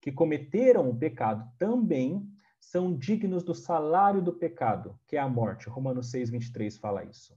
que 0.00 0.10
cometeram 0.10 0.90
o 0.90 0.96
pecado, 0.96 1.48
também 1.58 2.28
são 2.58 2.96
dignos 2.96 3.44
do 3.44 3.54
salário 3.54 4.20
do 4.20 4.32
pecado, 4.32 4.98
que 5.06 5.16
é 5.16 5.20
a 5.20 5.28
morte. 5.28 5.68
Romanos 5.68 6.10
6, 6.10 6.30
23 6.30 6.76
fala 6.76 7.04
isso. 7.04 7.34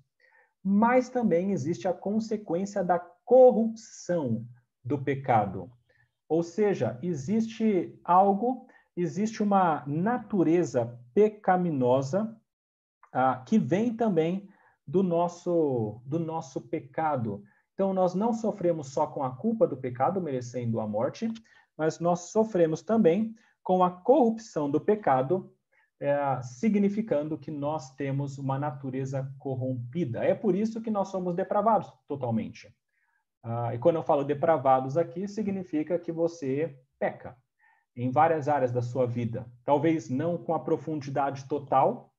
Mas 0.63 1.10
também 1.10 1.52
existe 1.52 1.88
a 1.88 1.93
consequência 1.93 2.84
da 2.84 3.00
corrupção 3.00 4.45
do 4.84 4.98
pecado. 4.98 5.72
Ou 6.28 6.43
seja, 6.43 7.00
existe 7.02 8.00
algo 8.04 8.67
existe 9.01 9.41
uma 9.43 9.83
natureza 9.85 10.99
pecaminosa 11.13 12.35
ah, 13.12 13.43
que 13.45 13.57
vem 13.57 13.95
também 13.95 14.49
do 14.85 15.03
nosso, 15.03 16.01
do 16.05 16.19
nosso 16.19 16.62
pecado. 16.62 17.43
Então, 17.73 17.93
nós 17.93 18.13
não 18.13 18.33
sofremos 18.33 18.88
só 18.88 19.07
com 19.07 19.23
a 19.23 19.35
culpa 19.35 19.67
do 19.67 19.77
pecado, 19.77 20.21
merecendo 20.21 20.79
a 20.79 20.88
morte, 20.88 21.31
mas 21.77 21.99
nós 21.99 22.31
sofremos 22.31 22.81
também 22.81 23.35
com 23.63 23.83
a 23.83 23.91
corrupção 23.91 24.69
do 24.69 24.81
pecado, 24.81 25.53
é, 25.99 26.41
significando 26.41 27.38
que 27.38 27.51
nós 27.51 27.93
temos 27.95 28.38
uma 28.38 28.57
natureza 28.57 29.31
corrompida. 29.38 30.23
É 30.23 30.33
por 30.33 30.55
isso 30.55 30.81
que 30.81 30.89
nós 30.89 31.09
somos 31.09 31.35
depravados 31.35 31.91
totalmente. 32.07 32.73
Ah, 33.43 33.73
e 33.73 33.77
quando 33.77 33.97
eu 33.97 34.03
falo 34.03 34.23
depravados 34.23 34.97
aqui, 34.97 35.27
significa 35.27 35.97
que 35.99 36.12
você 36.12 36.77
peca 36.99 37.38
em 37.95 38.10
várias 38.12 38.47
áreas 38.47 38.71
da 38.71 38.82
sua 38.82 39.06
vida. 39.06 39.45
Talvez 39.65 40.10
não 40.10 40.38
com 40.38 40.54
a 40.54 40.60
profundidade 40.60 41.45
total, 41.45 42.13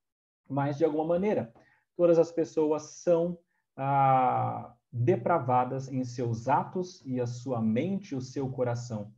mas 0.49 0.79
de 0.79 0.85
alguma 0.85 1.05
maneira. 1.05 1.53
Todas 1.97 2.19
as 2.19 2.33
pessoas 2.33 2.83
são 3.03 3.39
ah, 3.77 4.75
depravadas 4.93 5.89
em 5.89 6.05
seus 6.05 6.49
atos 6.49 7.03
e 7.05 7.21
a 7.21 7.27
sua 7.27 7.61
mente, 7.61 8.15
o 8.15 8.21
seu 8.21 8.49
coração. 8.49 9.13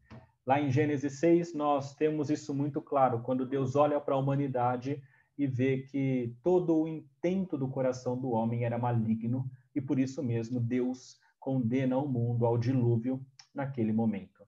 Lá 0.44 0.60
em 0.60 0.70
Gênesis 0.70 1.20
6, 1.20 1.54
nós 1.54 1.94
temos 1.94 2.28
isso 2.28 2.52
muito 2.52 2.80
claro, 2.80 3.22
quando 3.22 3.46
Deus 3.46 3.76
olha 3.76 4.00
para 4.00 4.14
a 4.14 4.18
humanidade 4.18 5.00
e 5.38 5.46
vê 5.46 5.78
que 5.78 6.36
todo 6.42 6.76
o 6.76 6.88
intento 6.88 7.56
do 7.56 7.68
coração 7.68 8.18
do 8.18 8.30
homem 8.30 8.64
era 8.64 8.76
maligno, 8.76 9.48
e 9.74 9.80
por 9.80 9.98
isso 9.98 10.22
mesmo 10.22 10.60
Deus 10.60 11.16
condena 11.38 11.96
o 11.96 12.08
mundo 12.08 12.44
ao 12.44 12.58
dilúvio 12.58 13.24
naquele 13.54 13.92
momento. 13.92 14.46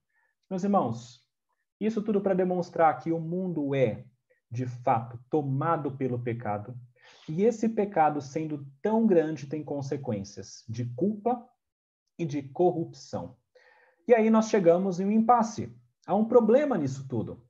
Meus 0.51 0.64
irmãos, 0.64 1.24
isso 1.81 2.03
tudo 2.03 2.21
para 2.21 2.35
demonstrar 2.35 2.99
que 2.99 3.13
o 3.13 3.21
mundo 3.21 3.75
é, 3.75 4.05
de 4.51 4.67
fato, 4.67 5.19
tomado 5.29 5.97
pelo 5.97 6.19
pecado, 6.19 6.79
e 7.29 7.43
esse 7.43 7.69
pecado, 7.69 8.21
sendo 8.21 8.67
tão 8.83 9.07
grande, 9.07 9.47
tem 9.47 9.65
consequências 9.65 10.65
de 10.69 10.85
culpa 10.95 11.47
e 12.19 12.25
de 12.25 12.43
corrupção. 12.43 13.37
E 14.07 14.15
aí 14.15 14.29
nós 14.29 14.49
chegamos 14.49 15.01
em 15.01 15.07
um 15.07 15.11
impasse. 15.11 15.75
Há 16.07 16.15
um 16.15 16.27
problema 16.27 16.77
nisso 16.77 17.09
tudo. 17.09 17.43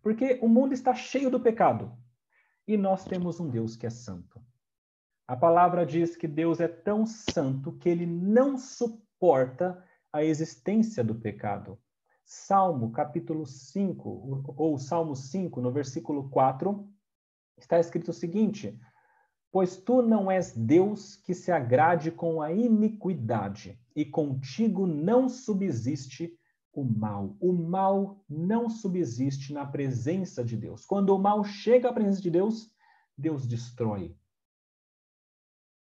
Porque 0.00 0.38
o 0.40 0.48
mundo 0.48 0.72
está 0.72 0.94
cheio 0.94 1.28
do 1.28 1.40
pecado. 1.40 1.92
E 2.66 2.76
nós 2.76 3.04
temos 3.04 3.40
um 3.40 3.48
Deus 3.48 3.76
que 3.76 3.86
é 3.86 3.90
santo. 3.90 4.40
A 5.26 5.36
palavra 5.36 5.84
diz 5.84 6.16
que 6.16 6.28
Deus 6.28 6.60
é 6.60 6.68
tão 6.68 7.04
santo 7.04 7.72
que 7.72 7.88
ele 7.88 8.06
não 8.06 8.56
suporta 8.56 9.84
a 10.12 10.22
existência 10.22 11.02
do 11.02 11.16
pecado. 11.16 11.76
Salmo, 12.28 12.90
capítulo 12.90 13.46
5, 13.46 14.54
ou 14.56 14.76
Salmo 14.78 15.14
5, 15.14 15.60
no 15.60 15.70
versículo 15.70 16.28
4, 16.28 16.84
está 17.56 17.78
escrito 17.78 18.08
o 18.08 18.12
seguinte: 18.12 18.76
Pois 19.52 19.76
tu 19.76 20.02
não 20.02 20.28
és 20.28 20.52
Deus 20.52 21.14
que 21.14 21.32
se 21.32 21.52
agrade 21.52 22.10
com 22.10 22.42
a 22.42 22.52
iniquidade, 22.52 23.80
e 23.94 24.04
contigo 24.04 24.88
não 24.88 25.28
subsiste 25.28 26.36
o 26.72 26.82
mal. 26.82 27.36
O 27.38 27.52
mal 27.52 28.20
não 28.28 28.68
subsiste 28.68 29.52
na 29.52 29.64
presença 29.64 30.44
de 30.44 30.56
Deus. 30.56 30.84
Quando 30.84 31.14
o 31.14 31.18
mal 31.20 31.44
chega 31.44 31.90
à 31.90 31.92
presença 31.92 32.20
de 32.20 32.30
Deus, 32.30 32.72
Deus 33.16 33.46
destrói. 33.46 34.18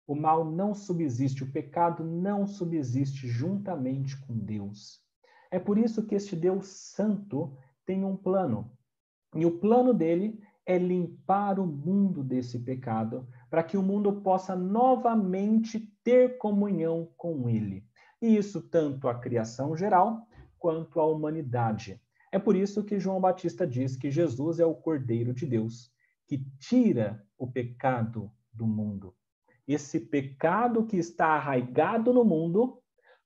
O 0.07 0.15
mal 0.15 0.43
não 0.43 0.73
subsiste, 0.73 1.43
o 1.43 1.51
pecado 1.51 2.03
não 2.03 2.47
subsiste 2.47 3.27
juntamente 3.27 4.19
com 4.25 4.35
Deus. 4.35 5.10
É 5.51 5.59
por 5.59 5.77
isso 5.77 6.07
que 6.07 6.15
este 6.15 6.35
Deus 6.35 6.65
Santo 6.67 7.55
tem 7.85 8.05
um 8.05 8.15
plano. 8.15 8.71
E 9.35 9.45
o 9.45 9.59
plano 9.59 9.93
dele 9.93 10.41
é 10.65 10.77
limpar 10.77 11.59
o 11.59 11.67
mundo 11.67 12.23
desse 12.23 12.59
pecado, 12.59 13.27
para 13.49 13.61
que 13.61 13.77
o 13.77 13.83
mundo 13.83 14.21
possa 14.21 14.55
novamente 14.55 15.79
ter 16.03 16.37
comunhão 16.37 17.09
com 17.17 17.49
ele. 17.49 17.85
E 18.21 18.37
isso 18.37 18.61
tanto 18.61 19.07
a 19.07 19.19
criação 19.19 19.75
geral, 19.75 20.27
quanto 20.57 20.99
à 20.99 21.05
humanidade. 21.05 21.99
É 22.31 22.39
por 22.39 22.55
isso 22.55 22.83
que 22.83 22.99
João 22.99 23.19
Batista 23.19 23.67
diz 23.67 23.97
que 23.97 24.09
Jesus 24.09 24.59
é 24.59 24.65
o 24.65 24.75
Cordeiro 24.75 25.33
de 25.33 25.45
Deus, 25.45 25.91
que 26.27 26.37
tira 26.59 27.21
o 27.37 27.45
pecado 27.45 28.31
do 28.53 28.65
mundo. 28.65 29.13
Esse 29.67 29.99
pecado 29.99 30.85
que 30.85 30.97
está 30.97 31.29
arraigado 31.29 32.13
no 32.13 32.23
mundo, 32.23 32.80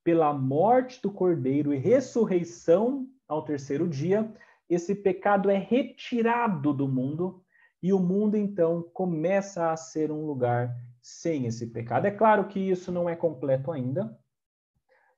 pela 0.06 0.32
morte 0.32 1.02
do 1.02 1.12
Cordeiro 1.12 1.74
e 1.74 1.80
ressurreição 1.80 3.10
ao 3.28 3.44
terceiro 3.44 3.88
dia, 3.88 4.32
esse 4.70 4.94
pecado 4.94 5.50
é 5.50 5.58
retirado 5.58 6.72
do 6.72 6.88
mundo 6.88 7.44
e 7.82 7.92
o 7.92 7.98
mundo 7.98 8.38
então 8.38 8.84
começa 8.94 9.72
a 9.72 9.76
ser 9.76 10.12
um 10.12 10.24
lugar 10.24 10.78
sem 11.02 11.48
esse 11.48 11.66
pecado. 11.66 12.06
É 12.06 12.12
claro 12.12 12.48
que 12.48 12.60
isso 12.60 12.92
não 12.92 13.10
é 13.10 13.16
completo 13.16 13.72
ainda, 13.72 14.16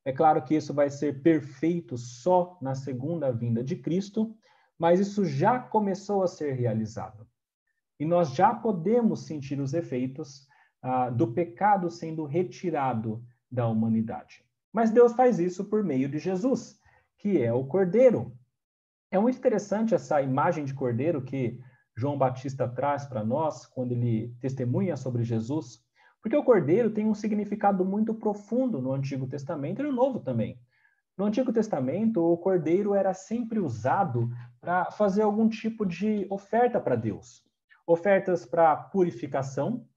é 0.05 0.13
claro 0.13 0.41
que 0.41 0.55
isso 0.55 0.73
vai 0.73 0.89
ser 0.89 1.21
perfeito 1.21 1.97
só 1.97 2.57
na 2.61 2.73
segunda 2.73 3.29
vinda 3.29 3.61
de 3.61 3.75
Cristo, 3.75 4.33
mas 4.79 5.01
isso 5.01 5.25
já 5.25 5.59
começou 5.59 6.23
a 6.23 6.27
ser 6.27 6.53
realizado. 6.53 7.27
E 7.99 8.05
nós 8.05 8.33
já 8.33 8.55
podemos 8.55 9.25
sentir 9.25 9.59
os 9.59 9.73
efeitos 9.73 10.47
ah, 10.81 11.09
do 11.09 11.33
pecado 11.33 11.89
sendo 11.89 12.23
retirado 12.23 13.21
da 13.51 13.67
humanidade. 13.67 14.46
Mas 14.71 14.91
Deus 14.91 15.13
faz 15.13 15.39
isso 15.39 15.65
por 15.65 15.83
meio 15.83 16.09
de 16.09 16.19
Jesus, 16.19 16.79
que 17.17 17.41
é 17.41 17.51
o 17.53 17.65
Cordeiro. 17.65 18.35
É 19.09 19.17
muito 19.17 19.37
interessante 19.37 19.95
essa 19.95 20.21
imagem 20.21 20.65
de 20.65 20.73
Cordeiro 20.73 21.21
que 21.21 21.59
João 21.97 22.15
Batista 22.15 22.67
traz 22.67 23.05
para 23.05 23.23
nós 23.23 23.65
quando 23.65 23.93
ele 23.93 24.35
testemunha 24.39 24.95
sobre 24.95 25.23
Jesus. 25.23 25.83
Porque 26.21 26.35
o 26.35 26.43
cordeiro 26.43 26.91
tem 26.91 27.05
um 27.07 27.13
significado 27.13 27.85
muito 27.85 28.13
profundo 28.13 28.81
no 28.81 28.91
Antigo 28.91 29.27
Testamento 29.27 29.81
e 29.81 29.83
no 29.83 29.91
Novo 29.91 30.19
também. 30.19 30.59
No 31.17 31.25
Antigo 31.25 31.51
Testamento, 31.51 32.21
o 32.21 32.37
cordeiro 32.37 32.93
era 32.93 33.13
sempre 33.13 33.59
usado 33.59 34.29
para 34.61 34.91
fazer 34.91 35.23
algum 35.23 35.49
tipo 35.49 35.85
de 35.85 36.27
oferta 36.29 36.79
para 36.79 36.95
Deus. 36.95 37.43
Ofertas 37.85 38.45
para 38.45 38.75
purificação 38.75 39.87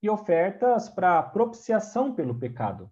e 0.00 0.08
ofertas 0.08 0.88
para 0.88 1.22
propiciação 1.22 2.14
pelo 2.14 2.38
pecado. 2.38 2.88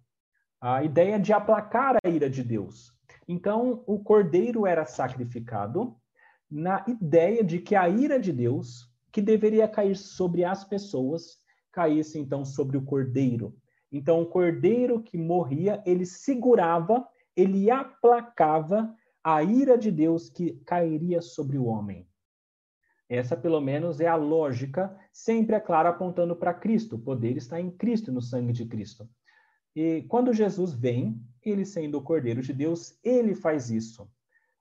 A 0.61 0.83
ideia 0.83 1.17
de 1.17 1.31
aplacar 1.31 1.95
a 2.03 2.09
ira 2.09 2.29
de 2.29 2.43
Deus. 2.43 2.93
Então, 3.27 3.83
o 3.87 3.99
cordeiro 3.99 4.65
era 4.67 4.85
sacrificado 4.85 5.95
na 6.49 6.83
ideia 6.87 7.43
de 7.43 7.59
que 7.59 7.75
a 7.75 7.87
ira 7.87 8.19
de 8.19 8.33
Deus, 8.33 8.91
que 9.11 9.21
deveria 9.21 9.67
cair 9.67 9.95
sobre 9.95 10.43
as 10.43 10.63
pessoas, 10.63 11.37
caísse 11.71 12.19
então 12.19 12.43
sobre 12.43 12.75
o 12.75 12.83
cordeiro. 12.83 13.55
Então, 13.91 14.21
o 14.21 14.25
cordeiro 14.25 15.01
que 15.01 15.17
morria, 15.17 15.81
ele 15.85 16.05
segurava, 16.05 17.07
ele 17.35 17.71
aplacava 17.71 18.93
a 19.23 19.41
ira 19.43 19.77
de 19.77 19.91
Deus 19.91 20.29
que 20.29 20.53
cairia 20.65 21.21
sobre 21.21 21.57
o 21.57 21.65
homem. 21.65 22.07
Essa, 23.07 23.35
pelo 23.35 23.61
menos, 23.61 23.99
é 23.99 24.07
a 24.07 24.15
lógica, 24.15 24.95
sempre, 25.11 25.55
é 25.55 25.59
claro, 25.59 25.89
apontando 25.89 26.35
para 26.35 26.53
Cristo. 26.53 26.95
O 26.95 26.99
poder 26.99 27.37
está 27.37 27.59
em 27.59 27.71
Cristo, 27.71 28.11
no 28.11 28.21
sangue 28.21 28.53
de 28.53 28.65
Cristo. 28.65 29.09
E 29.75 30.03
quando 30.07 30.33
Jesus 30.33 30.73
vem, 30.73 31.21
ele 31.43 31.65
sendo 31.65 31.97
o 31.97 32.01
Cordeiro 32.01 32.41
de 32.41 32.53
Deus, 32.53 32.97
ele 33.03 33.35
faz 33.35 33.69
isso. 33.69 34.09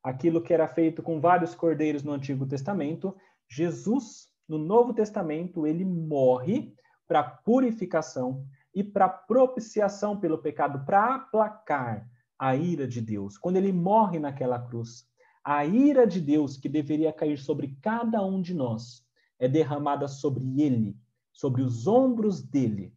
Aquilo 0.02 0.42
que 0.42 0.54
era 0.54 0.68
feito 0.68 1.02
com 1.02 1.20
vários 1.20 1.54
cordeiros 1.54 2.02
no 2.02 2.12
Antigo 2.12 2.46
Testamento, 2.46 3.16
Jesus, 3.48 4.28
no 4.48 4.58
Novo 4.58 4.94
Testamento, 4.94 5.66
ele 5.66 5.84
morre 5.84 6.72
para 7.06 7.22
purificação 7.22 8.46
e 8.74 8.84
para 8.84 9.08
propiciação 9.08 10.18
pelo 10.18 10.38
pecado, 10.38 10.84
para 10.84 11.16
aplacar 11.16 12.08
a 12.38 12.54
ira 12.54 12.86
de 12.86 13.00
Deus. 13.00 13.36
Quando 13.36 13.56
ele 13.56 13.72
morre 13.72 14.18
naquela 14.18 14.58
cruz, 14.58 15.06
a 15.42 15.64
ira 15.64 16.06
de 16.06 16.20
Deus 16.20 16.56
que 16.56 16.68
deveria 16.68 17.12
cair 17.12 17.38
sobre 17.38 17.76
cada 17.80 18.24
um 18.24 18.40
de 18.40 18.54
nós 18.54 19.04
é 19.38 19.48
derramada 19.48 20.06
sobre 20.06 20.60
ele, 20.60 20.96
sobre 21.32 21.62
os 21.62 21.86
ombros 21.86 22.42
dele. 22.42 22.94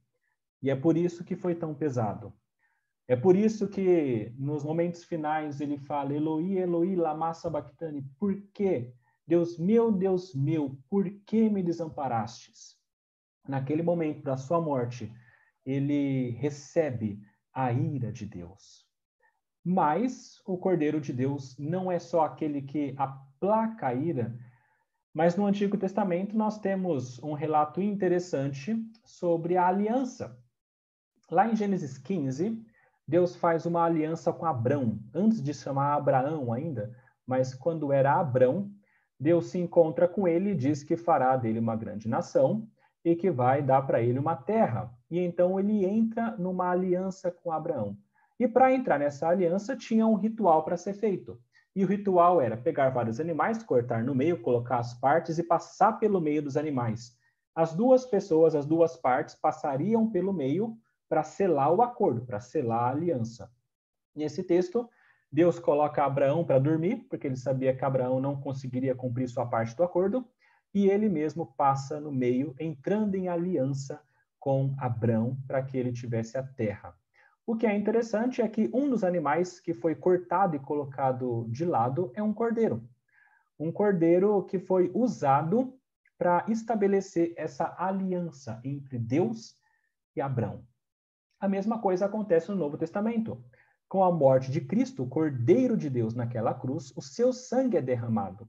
E 0.61 0.69
é 0.69 0.75
por 0.75 0.95
isso 0.95 1.23
que 1.23 1.35
foi 1.35 1.55
tão 1.55 1.73
pesado. 1.73 2.33
É 3.07 3.15
por 3.15 3.35
isso 3.35 3.67
que 3.67 4.33
nos 4.37 4.63
momentos 4.63 5.03
finais 5.03 5.59
ele 5.59 5.77
fala: 5.77 6.13
Eloi, 6.13 6.57
Eloi, 6.57 6.95
lama 6.95 7.33
sabachthani. 7.33 8.03
Por 8.19 8.39
quê? 8.53 8.93
Deus 9.27 9.57
meu, 9.57 9.91
Deus 9.91 10.33
meu, 10.35 10.77
por 10.89 11.09
que 11.25 11.49
me 11.49 11.63
desamparastes? 11.63 12.81
naquele 13.47 13.81
momento 13.81 14.23
da 14.23 14.37
sua 14.37 14.61
morte, 14.61 15.11
ele 15.65 16.31
recebe 16.31 17.19
a 17.53 17.71
ira 17.71 18.11
de 18.11 18.25
Deus. 18.25 18.85
Mas 19.63 20.41
o 20.45 20.57
Cordeiro 20.57 20.99
de 20.99 21.13
Deus 21.13 21.57
não 21.57 21.91
é 21.91 21.99
só 21.99 22.25
aquele 22.25 22.61
que 22.61 22.95
aplaca 22.97 23.87
a 23.87 23.93
ira, 23.93 24.35
mas 25.13 25.35
no 25.35 25.45
Antigo 25.45 25.77
Testamento 25.77 26.35
nós 26.35 26.57
temos 26.59 27.21
um 27.21 27.33
relato 27.33 27.81
interessante 27.81 28.75
sobre 29.03 29.57
a 29.57 29.67
aliança. 29.67 30.40
Lá 31.31 31.47
em 31.47 31.55
Gênesis 31.55 31.97
15, 31.97 32.61
Deus 33.07 33.37
faz 33.37 33.65
uma 33.65 33.85
aliança 33.85 34.33
com 34.33 34.45
Abrão, 34.45 34.99
antes 35.13 35.41
de 35.41 35.53
chamar 35.53 35.93
Abraão 35.93 36.51
ainda, 36.51 36.93
mas 37.25 37.55
quando 37.55 37.93
era 37.93 38.19
Abrão, 38.19 38.69
Deus 39.17 39.45
se 39.45 39.57
encontra 39.57 40.09
com 40.09 40.27
ele 40.27 40.49
e 40.49 40.55
diz 40.55 40.83
que 40.83 40.97
fará 40.97 41.37
dele 41.37 41.57
uma 41.57 41.73
grande 41.73 42.09
nação 42.09 42.67
e 43.05 43.15
que 43.15 43.31
vai 43.31 43.61
dar 43.61 43.83
para 43.83 44.01
ele 44.01 44.19
uma 44.19 44.35
terra. 44.35 44.93
E 45.09 45.19
então 45.19 45.57
ele 45.57 45.85
entra 45.85 46.35
numa 46.37 46.69
aliança 46.69 47.31
com 47.31 47.49
Abraão. 47.49 47.95
E 48.37 48.45
para 48.45 48.73
entrar 48.73 48.99
nessa 48.99 49.29
aliança 49.29 49.73
tinha 49.73 50.05
um 50.05 50.15
ritual 50.15 50.65
para 50.65 50.75
ser 50.75 50.95
feito. 50.95 51.39
E 51.73 51.85
o 51.85 51.87
ritual 51.87 52.41
era 52.41 52.57
pegar 52.57 52.89
vários 52.89 53.21
animais, 53.21 53.63
cortar 53.63 54.03
no 54.03 54.13
meio, 54.13 54.41
colocar 54.41 54.79
as 54.79 54.93
partes 54.95 55.37
e 55.37 55.43
passar 55.43 55.93
pelo 55.93 56.19
meio 56.19 56.41
dos 56.41 56.57
animais. 56.57 57.15
As 57.55 57.73
duas 57.73 58.05
pessoas, 58.05 58.53
as 58.53 58.65
duas 58.65 58.97
partes, 58.97 59.33
passariam 59.33 60.11
pelo 60.11 60.33
meio 60.33 60.77
para 61.11 61.23
selar 61.23 61.73
o 61.73 61.81
acordo, 61.81 62.21
para 62.21 62.39
selar 62.39 62.83
a 62.83 62.89
aliança. 62.91 63.51
Nesse 64.15 64.41
texto, 64.41 64.89
Deus 65.29 65.59
coloca 65.59 66.05
Abraão 66.05 66.45
para 66.45 66.57
dormir, 66.57 67.05
porque 67.09 67.27
ele 67.27 67.35
sabia 67.35 67.75
que 67.75 67.83
Abraão 67.83 68.21
não 68.21 68.39
conseguiria 68.39 68.95
cumprir 68.95 69.27
sua 69.27 69.45
parte 69.45 69.75
do 69.75 69.83
acordo, 69.83 70.25
e 70.73 70.89
ele 70.89 71.09
mesmo 71.09 71.53
passa 71.57 71.99
no 71.99 72.13
meio, 72.13 72.55
entrando 72.57 73.15
em 73.15 73.27
aliança 73.27 74.01
com 74.39 74.73
Abraão 74.77 75.37
para 75.45 75.61
que 75.61 75.77
ele 75.77 75.91
tivesse 75.91 76.37
a 76.37 76.43
terra. 76.43 76.95
O 77.45 77.57
que 77.57 77.67
é 77.67 77.75
interessante 77.75 78.41
é 78.41 78.47
que 78.47 78.71
um 78.73 78.89
dos 78.89 79.03
animais 79.03 79.59
que 79.59 79.73
foi 79.73 79.93
cortado 79.93 80.55
e 80.55 80.59
colocado 80.59 81.45
de 81.49 81.65
lado 81.65 82.09
é 82.15 82.23
um 82.23 82.33
cordeiro. 82.33 82.87
Um 83.59 83.69
cordeiro 83.69 84.45
que 84.45 84.57
foi 84.57 84.89
usado 84.93 85.77
para 86.17 86.45
estabelecer 86.47 87.33
essa 87.35 87.75
aliança 87.77 88.61
entre 88.63 88.97
Deus 88.97 89.59
e 90.15 90.21
Abraão. 90.21 90.70
A 91.41 91.47
mesma 91.47 91.79
coisa 91.79 92.05
acontece 92.05 92.51
no 92.51 92.55
Novo 92.55 92.77
Testamento. 92.77 93.43
Com 93.89 94.03
a 94.03 94.11
morte 94.11 94.51
de 94.51 94.61
Cristo, 94.61 95.01
o 95.01 95.07
Cordeiro 95.07 95.75
de 95.75 95.89
Deus 95.89 96.13
naquela 96.13 96.53
cruz, 96.53 96.93
o 96.95 97.01
seu 97.01 97.33
sangue 97.33 97.77
é 97.77 97.81
derramado. 97.81 98.47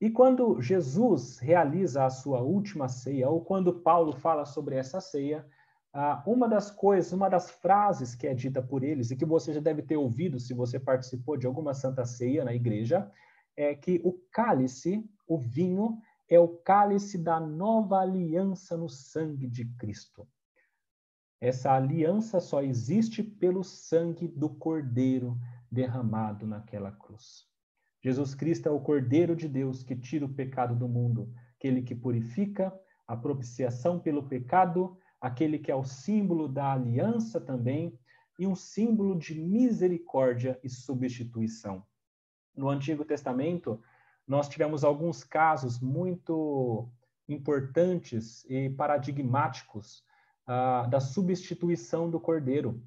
E 0.00 0.08
quando 0.08 0.58
Jesus 0.58 1.38
realiza 1.38 2.02
a 2.02 2.08
sua 2.08 2.40
última 2.40 2.88
ceia, 2.88 3.28
ou 3.28 3.44
quando 3.44 3.80
Paulo 3.80 4.14
fala 4.14 4.46
sobre 4.46 4.74
essa 4.74 5.02
ceia, 5.02 5.46
ah, 5.92 6.22
uma 6.26 6.48
das 6.48 6.70
coisas, 6.70 7.12
uma 7.12 7.28
das 7.28 7.50
frases 7.50 8.14
que 8.14 8.26
é 8.26 8.32
dita 8.32 8.62
por 8.62 8.82
eles, 8.82 9.10
e 9.10 9.16
que 9.16 9.26
você 9.26 9.52
já 9.52 9.60
deve 9.60 9.82
ter 9.82 9.98
ouvido 9.98 10.40
se 10.40 10.54
você 10.54 10.80
participou 10.80 11.36
de 11.36 11.46
alguma 11.46 11.74
santa 11.74 12.06
ceia 12.06 12.42
na 12.42 12.54
igreja, 12.54 13.12
é 13.54 13.74
que 13.74 14.00
o 14.02 14.14
cálice, 14.32 15.04
o 15.28 15.36
vinho, 15.36 15.98
é 16.26 16.40
o 16.40 16.48
cálice 16.48 17.18
da 17.18 17.38
nova 17.38 18.00
aliança 18.00 18.78
no 18.78 18.88
sangue 18.88 19.46
de 19.46 19.66
Cristo. 19.76 20.26
Essa 21.44 21.72
aliança 21.72 22.40
só 22.40 22.62
existe 22.62 23.22
pelo 23.22 23.62
sangue 23.62 24.26
do 24.26 24.48
Cordeiro 24.48 25.38
derramado 25.70 26.46
naquela 26.46 26.90
cruz. 26.90 27.46
Jesus 28.02 28.34
Cristo 28.34 28.66
é 28.66 28.72
o 28.72 28.80
Cordeiro 28.80 29.36
de 29.36 29.46
Deus 29.46 29.82
que 29.82 29.94
tira 29.94 30.24
o 30.24 30.32
pecado 30.32 30.74
do 30.74 30.88
mundo, 30.88 31.30
aquele 31.54 31.82
que 31.82 31.94
purifica, 31.94 32.72
a 33.06 33.14
propiciação 33.14 34.00
pelo 34.00 34.26
pecado 34.26 34.96
aquele 35.20 35.58
que 35.58 35.70
é 35.70 35.74
o 35.74 35.84
símbolo 35.84 36.48
da 36.48 36.72
aliança 36.72 37.38
também 37.38 37.98
e 38.38 38.46
um 38.46 38.56
símbolo 38.56 39.14
de 39.14 39.38
misericórdia 39.38 40.58
e 40.64 40.70
substituição. 40.70 41.84
No 42.56 42.70
Antigo 42.70 43.04
Testamento, 43.04 43.78
nós 44.26 44.48
tivemos 44.48 44.82
alguns 44.82 45.22
casos 45.22 45.78
muito 45.78 46.88
importantes 47.28 48.46
e 48.48 48.70
paradigmáticos 48.70 50.02
uh, 50.48 50.88
da 50.88 51.00
substituição 51.00 52.10
do 52.10 52.20
cordeiro. 52.20 52.82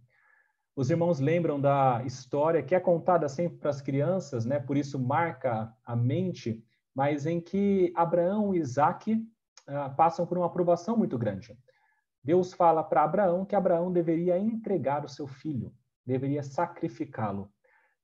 Os 0.76 0.90
irmãos 0.90 1.20
lembram 1.20 1.60
da 1.60 2.04
história 2.06 2.62
que 2.62 2.76
é 2.76 2.80
contada 2.80 3.28
sempre 3.28 3.58
para 3.58 3.70
as 3.70 3.82
crianças, 3.82 4.46
né? 4.46 4.60
Por 4.60 4.78
isso 4.78 5.00
marca 5.00 5.74
a 5.84 5.96
mente, 5.96 6.64
mas 6.94 7.26
em 7.26 7.42
que 7.42 7.92
Abraão 7.96 8.54
e 8.54 8.60
Isaac 8.60 9.14
uh, 9.14 9.96
passam 9.96 10.26
por 10.26 10.38
uma 10.38 10.48
aprovação 10.48 10.96
muito 10.96 11.18
grande. 11.18 11.58
Deus 12.24 12.54
fala 12.54 12.84
para 12.84 13.04
Abraão 13.04 13.46
que 13.46 13.56
Abraão 13.56 13.92
deveria 13.92 14.38
entregar 14.38 15.06
o 15.06 15.10
seu 15.10 15.28
filho, 15.28 15.74
deveria 16.06 16.44
sacrificá-lo. 16.44 17.52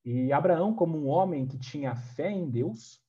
E 0.06 0.34
Abraão, 0.34 0.74
como 0.74 0.98
um 0.98 1.08
homem 1.08 1.46
que 1.46 1.58
tinha 1.58 1.96
fé 1.96 2.30
em 2.30 2.50
Deus, 2.50 3.02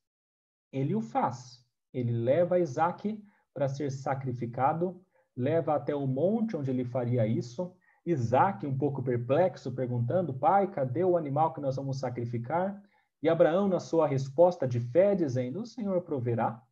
ele 0.73 0.95
o 0.95 1.01
faz. 1.01 1.65
Ele 1.93 2.13
leva 2.13 2.59
Isaac 2.59 3.23
para 3.53 3.69
ser 3.69 3.91
sacrificado, 3.91 5.01
leva 5.37 5.75
até 5.75 5.95
o 5.95 6.07
monte 6.07 6.57
onde 6.57 6.71
ele 6.71 6.85
faria 6.85 7.27
isso. 7.27 7.73
Isaac, 8.07 8.67
um 8.67 8.77
pouco 8.77 9.03
perplexo, 9.03 9.73
perguntando: 9.73 10.35
Pai, 10.35 10.71
cadê 10.71 11.05
o 11.05 11.17
animal 11.17 11.53
que 11.53 11.61
nós 11.61 11.77
vamos 11.77 11.99
sacrificar? 11.99 12.81
E 13.23 13.29
Abraão, 13.29 13.69
na 13.69 13.81
sua 13.81 14.07
resposta 14.07 14.69
de 14.69 14.81
fé, 14.81 15.15
dizendo: 15.15 15.61
O 15.61 15.67
Senhor 15.67 16.03
proverá 16.03 16.63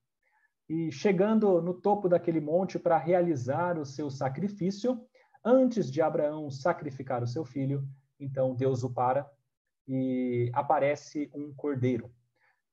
e 0.68 0.90
chegando 0.90 1.60
no 1.60 1.74
topo 1.74 2.08
daquele 2.08 2.40
monte 2.40 2.78
para 2.78 2.96
realizar 2.96 3.78
o 3.78 3.84
seu 3.84 4.10
sacrifício, 4.10 5.00
antes 5.44 5.90
de 5.90 6.00
Abraão 6.00 6.50
sacrificar 6.50 7.22
o 7.22 7.26
seu 7.26 7.44
filho, 7.44 7.86
então 8.18 8.54
Deus 8.54 8.82
o 8.84 8.90
para 8.90 9.28
e 9.86 10.50
aparece 10.54 11.30
um 11.34 11.52
cordeiro. 11.54 12.10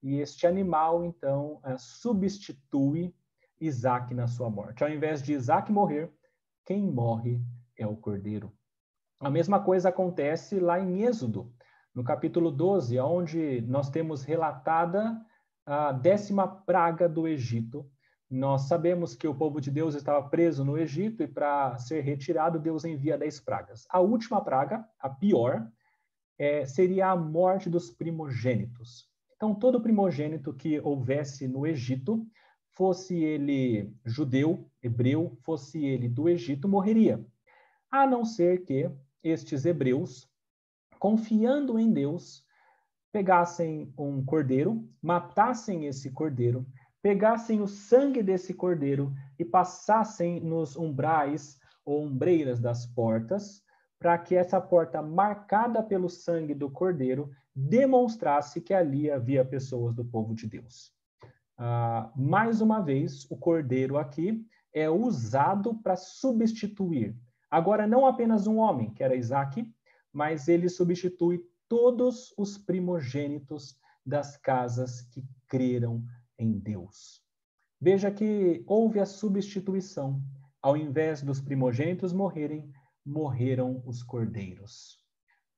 E 0.02 0.16
este 0.20 0.48
animal, 0.48 1.04
então, 1.04 1.60
eh, 1.66 1.78
substitui 1.78 3.14
Isaac 3.60 4.14
na 4.14 4.28
sua 4.28 4.50
morte. 4.50 4.84
Ao 4.84 4.90
invés 4.90 5.22
de 5.22 5.34
Isaac 5.34 5.72
morrer, 5.72 6.12
quem 6.66 6.84
morre 6.84 7.42
é 7.78 7.86
o 7.86 7.96
cordeiro. 7.96 8.52
A 9.20 9.30
mesma 9.30 9.60
coisa 9.62 9.90
acontece 9.90 10.60
lá 10.60 10.80
em 10.80 11.02
Êxodo, 11.04 11.52
no 11.94 12.04
capítulo 12.04 12.52
12, 12.52 13.00
onde 13.00 13.62
nós 13.62 13.90
temos 13.90 14.24
relatada 14.24 15.20
a 15.66 15.92
décima 15.92 16.48
praga 16.48 17.10
do 17.10 17.28
Egito. 17.28 17.90
Nós 18.30 18.64
sabemos 18.64 19.16
que 19.16 19.28
o 19.28 19.36
povo 19.36 19.60
de 19.60 19.72
Deus 19.72 19.96
estava 19.96 20.30
preso 20.30 20.64
no 20.64 20.78
Egito 20.78 21.24
e 21.24 21.28
para 21.28 21.78
ser 21.78 22.02
retirado, 22.02 22.60
Deus 22.60 22.86
envia 22.86 23.18
dez 23.18 23.40
pragas. 23.40 23.86
A 23.90 24.00
última 24.00 24.44
praga, 24.44 24.86
a 25.00 25.10
pior, 25.10 25.68
é, 26.38 26.66
seria 26.66 27.10
a 27.10 27.16
morte 27.16 27.70
dos 27.70 27.92
primogênitos. 27.92 29.10
Então, 29.36 29.54
todo 29.54 29.82
primogênito 29.82 30.54
que 30.54 30.80
houvesse 30.80 31.48
no 31.48 31.66
Egito, 31.66 32.26
fosse 32.80 33.14
ele 33.14 33.94
judeu, 34.06 34.72
hebreu, 34.82 35.38
fosse 35.42 35.84
ele 35.84 36.08
do 36.08 36.30
Egito, 36.30 36.66
morreria. 36.66 37.22
A 37.92 38.08
não 38.08 38.24
ser 38.24 38.64
que 38.64 38.90
estes 39.22 39.66
hebreus, 39.66 40.30
confiando 40.98 41.78
em 41.78 41.92
Deus, 41.92 42.42
pegassem 43.12 43.94
um 43.98 44.24
cordeiro, 44.24 44.90
matassem 45.02 45.88
esse 45.88 46.10
cordeiro, 46.10 46.66
pegassem 47.02 47.60
o 47.60 47.68
sangue 47.68 48.24
desse 48.24 48.54
cordeiro 48.54 49.14
e 49.38 49.44
passassem 49.44 50.40
nos 50.40 50.78
umbrais 50.78 51.60
ou 51.84 52.06
ombreiras 52.06 52.62
das 52.62 52.86
portas, 52.86 53.62
para 54.00 54.18
que 54.18 54.36
essa 54.36 54.62
porta 54.62 55.02
marcada 55.02 55.84
pelo 55.84 56.08
sangue 56.08 56.54
do 56.54 56.72
cordeiro 56.72 57.30
demonstrasse 57.54 58.62
que 58.62 58.74
ali 58.74 59.12
havia 59.12 59.44
pessoas 59.44 59.94
do 59.94 60.06
povo 60.06 60.34
de 60.34 60.48
Deus. 60.48 60.98
Ah, 61.62 62.10
mais 62.16 62.62
uma 62.62 62.80
vez, 62.80 63.30
o 63.30 63.36
cordeiro 63.36 63.98
aqui 63.98 64.48
é 64.74 64.90
usado 64.90 65.76
para 65.84 65.98
substituir. 65.98 67.14
Agora, 67.52 67.86
não 67.86 68.06
apenas 68.06 68.48
um 68.48 68.60
homem, 68.60 68.94
que 68.94 69.04
era 69.04 69.14
Isaac, 69.14 69.70
mas 70.14 70.48
ele 70.48 70.70
substitui 70.70 71.44
todos 71.68 72.34
os 72.38 72.58
primogênitos 72.58 73.78
das 74.06 74.38
casas 74.38 75.02
que 75.02 75.22
creram 75.50 76.02
em 76.38 76.58
Deus. 76.58 77.22
Veja 77.82 78.10
que 78.10 78.64
houve 78.66 79.02
a 79.02 79.06
substituição. 79.06 80.24
Ao 80.62 80.78
invés 80.78 81.22
dos 81.22 81.42
primogênitos 81.42 82.14
morrerem, 82.14 82.72
morreram 83.06 83.84
os 83.86 84.02
cordeiros. 84.02 84.98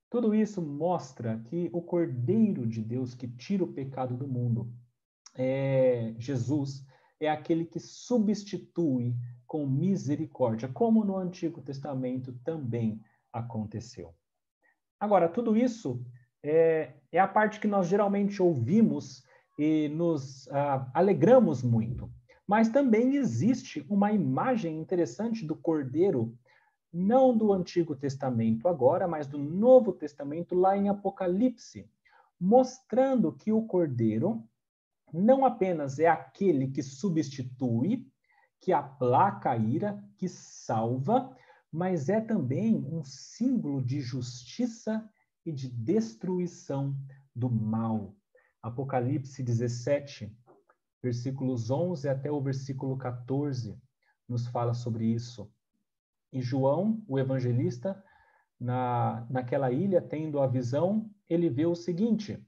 Tudo 0.10 0.34
isso 0.34 0.64
mostra 0.64 1.40
que 1.46 1.70
o 1.72 1.82
Cordeiro 1.82 2.66
de 2.66 2.82
Deus 2.82 3.14
que 3.14 3.28
tira 3.28 3.64
o 3.64 3.72
pecado 3.72 4.18
do 4.18 4.28
mundo, 4.28 4.74
é 5.36 6.14
Jesus, 6.18 6.86
é 7.20 7.30
aquele 7.30 7.66
que 7.66 7.80
substitui 7.80 9.16
com 9.46 9.66
misericórdia, 9.68 10.68
como 10.68 11.04
no 11.04 11.18
Antigo 11.18 11.62
Testamento 11.62 12.34
também 12.44 13.00
aconteceu. 13.32 14.14
Agora, 15.00 15.28
tudo 15.28 15.58
isso 15.58 16.04
é, 16.44 16.94
é 17.12 17.20
a 17.20 17.28
parte 17.28 17.60
que 17.60 17.68
nós 17.68 17.88
geralmente 17.88 18.42
ouvimos 18.42 19.24
e 19.58 19.90
nos 19.90 20.48
ah, 20.50 20.90
alegramos 20.94 21.62
muito. 21.62 22.10
Mas 22.48 22.70
também 22.70 23.16
existe 23.16 23.86
uma 23.90 24.12
imagem 24.12 24.80
interessante 24.80 25.46
do 25.46 25.56
cordeiro, 25.56 26.38
não 26.92 27.36
do 27.36 27.54
Antigo 27.54 27.96
Testamento 27.96 28.68
agora, 28.68 29.08
mas 29.08 29.28
do 29.28 29.38
Novo 29.38 29.94
Testamento, 29.94 30.56
lá 30.56 30.76
em 30.76 30.90
Apocalipse, 30.90 31.90
mostrando 32.40 33.32
que 33.32 33.52
o 33.52 33.62
cordeiro 33.62 34.44
não 35.14 35.46
apenas 35.46 36.00
é 36.00 36.08
aquele 36.08 36.68
que 36.68 36.82
substitui, 36.82 38.08
que 38.60 38.72
aplaca 38.72 39.52
a 39.52 39.58
ira, 39.58 40.04
que 40.18 40.30
salva, 40.30 41.36
mas 41.72 42.10
é 42.10 42.22
também 42.22 42.76
um 42.78 43.04
símbolo 43.04 43.82
de 43.82 44.02
justiça 44.02 45.10
e 45.46 45.52
de 45.52 45.70
destruição 45.70 46.96
do 47.36 47.50
mal. 47.50 48.16
Apocalipse 48.62 49.42
17, 49.42 50.32
versículos 51.02 51.72
11 51.72 52.08
até 52.08 52.32
o 52.32 52.42
versículo 52.42 52.98
14, 52.98 53.80
nos 54.28 54.48
fala 54.48 54.74
sobre 54.74 55.06
isso. 55.06 55.52
E 56.32 56.42
João, 56.42 57.04
o 57.08 57.18
evangelista, 57.18 58.02
na, 58.60 59.26
naquela 59.30 59.72
ilha, 59.72 60.02
tendo 60.02 60.40
a 60.40 60.48
visão, 60.48 61.10
ele 61.28 61.50
vê 61.50 61.66
o 61.66 61.76
seguinte: 61.76 62.40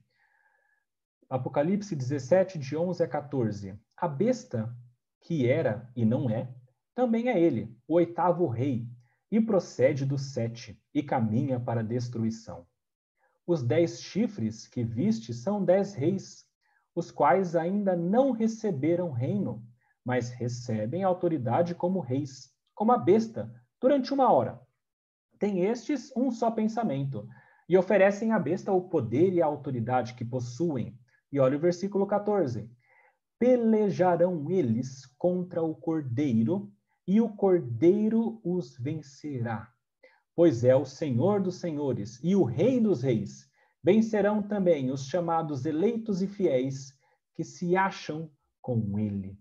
Apocalipse 1.34 1.95
17, 1.95 2.59
de 2.59 2.77
11 2.77 3.01
a 3.01 3.07
14. 3.07 3.75
A 3.97 4.07
besta, 4.07 4.71
que 5.19 5.49
era 5.49 5.91
e 5.95 6.05
não 6.05 6.29
é, 6.29 6.53
também 6.93 7.27
é 7.27 7.41
ele, 7.41 7.75
o 7.88 7.95
oitavo 7.95 8.45
rei, 8.45 8.88
e 9.31 9.41
procede 9.41 10.05
do 10.05 10.15
sete, 10.15 10.79
e 10.93 11.01
caminha 11.01 11.59
para 11.59 11.79
a 11.79 11.84
destruição. 11.84 12.67
Os 13.47 13.63
dez 13.63 13.99
chifres 13.99 14.67
que 14.67 14.84
viste 14.84 15.34
são 15.34 15.65
dez 15.65 15.95
reis, 15.95 16.45
os 16.93 17.09
quais 17.09 17.55
ainda 17.55 17.95
não 17.95 18.29
receberam 18.29 19.09
reino, 19.09 19.65
mas 20.05 20.29
recebem 20.29 21.01
autoridade 21.01 21.73
como 21.73 21.99
reis, 21.99 22.53
como 22.75 22.91
a 22.91 22.97
besta, 22.99 23.51
durante 23.81 24.13
uma 24.13 24.31
hora. 24.31 24.61
Tem 25.39 25.65
estes 25.65 26.15
um 26.15 26.29
só 26.29 26.51
pensamento, 26.51 27.27
e 27.67 27.75
oferecem 27.75 28.31
à 28.31 28.38
besta 28.38 28.71
o 28.71 28.88
poder 28.88 29.34
e 29.34 29.41
a 29.41 29.47
autoridade 29.47 30.13
que 30.13 30.23
possuem. 30.23 30.95
E 31.34 31.39
olha 31.39 31.57
o 31.57 31.59
versículo 31.59 32.05
14. 32.05 32.69
Pelejarão 33.39 34.51
eles 34.51 35.07
contra 35.17 35.63
o 35.63 35.73
cordeiro, 35.73 36.71
e 37.07 37.19
o 37.19 37.27
cordeiro 37.27 38.39
os 38.43 38.77
vencerá. 38.77 39.67
Pois 40.36 40.63
é 40.63 40.75
o 40.75 40.86
Senhor 40.86 41.41
dos 41.41 41.55
senhores 41.55 42.19
e 42.23 42.36
o 42.36 42.43
Rei 42.43 42.79
dos 42.79 43.01
reis. 43.01 43.49
Vencerão 43.84 44.43
também 44.43 44.91
os 44.91 45.07
chamados 45.07 45.65
eleitos 45.65 46.21
e 46.21 46.27
fiéis 46.27 46.93
que 47.34 47.43
se 47.43 47.75
acham 47.75 48.29
com 48.61 48.99
ele. 48.99 49.36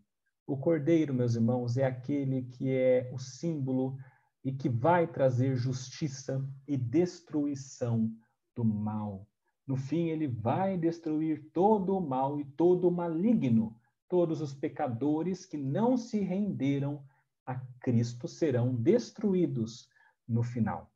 O 0.46 0.56
cordeiro, 0.56 1.12
meus 1.12 1.34
irmãos, 1.34 1.76
é 1.76 1.84
aquele 1.84 2.44
que 2.44 2.70
é 2.70 3.10
o 3.12 3.18
símbolo 3.18 3.98
e 4.42 4.50
que 4.50 4.70
vai 4.70 5.06
trazer 5.06 5.56
justiça 5.56 6.42
e 6.66 6.74
destruição 6.74 8.10
do 8.56 8.64
mal. 8.64 9.28
No 9.66 9.76
fim, 9.76 10.08
ele 10.08 10.26
vai 10.26 10.76
destruir 10.76 11.50
todo 11.52 11.96
o 11.96 12.00
mal 12.00 12.40
e 12.40 12.44
todo 12.44 12.88
o 12.88 12.90
maligno. 12.90 13.76
Todos 14.08 14.40
os 14.40 14.52
pecadores 14.52 15.46
que 15.46 15.56
não 15.56 15.96
se 15.96 16.20
renderam 16.20 17.04
a 17.46 17.56
Cristo 17.80 18.28
serão 18.28 18.74
destruídos 18.74 19.88
no 20.28 20.42
final. 20.42 20.90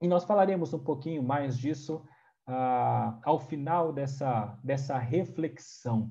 E 0.00 0.08
nós 0.08 0.24
falaremos 0.24 0.72
um 0.72 0.78
pouquinho 0.78 1.22
mais 1.22 1.58
disso 1.58 2.04
ah, 2.46 3.18
ao 3.24 3.38
final 3.38 3.92
dessa, 3.92 4.58
dessa 4.62 4.98
reflexão. 4.98 6.10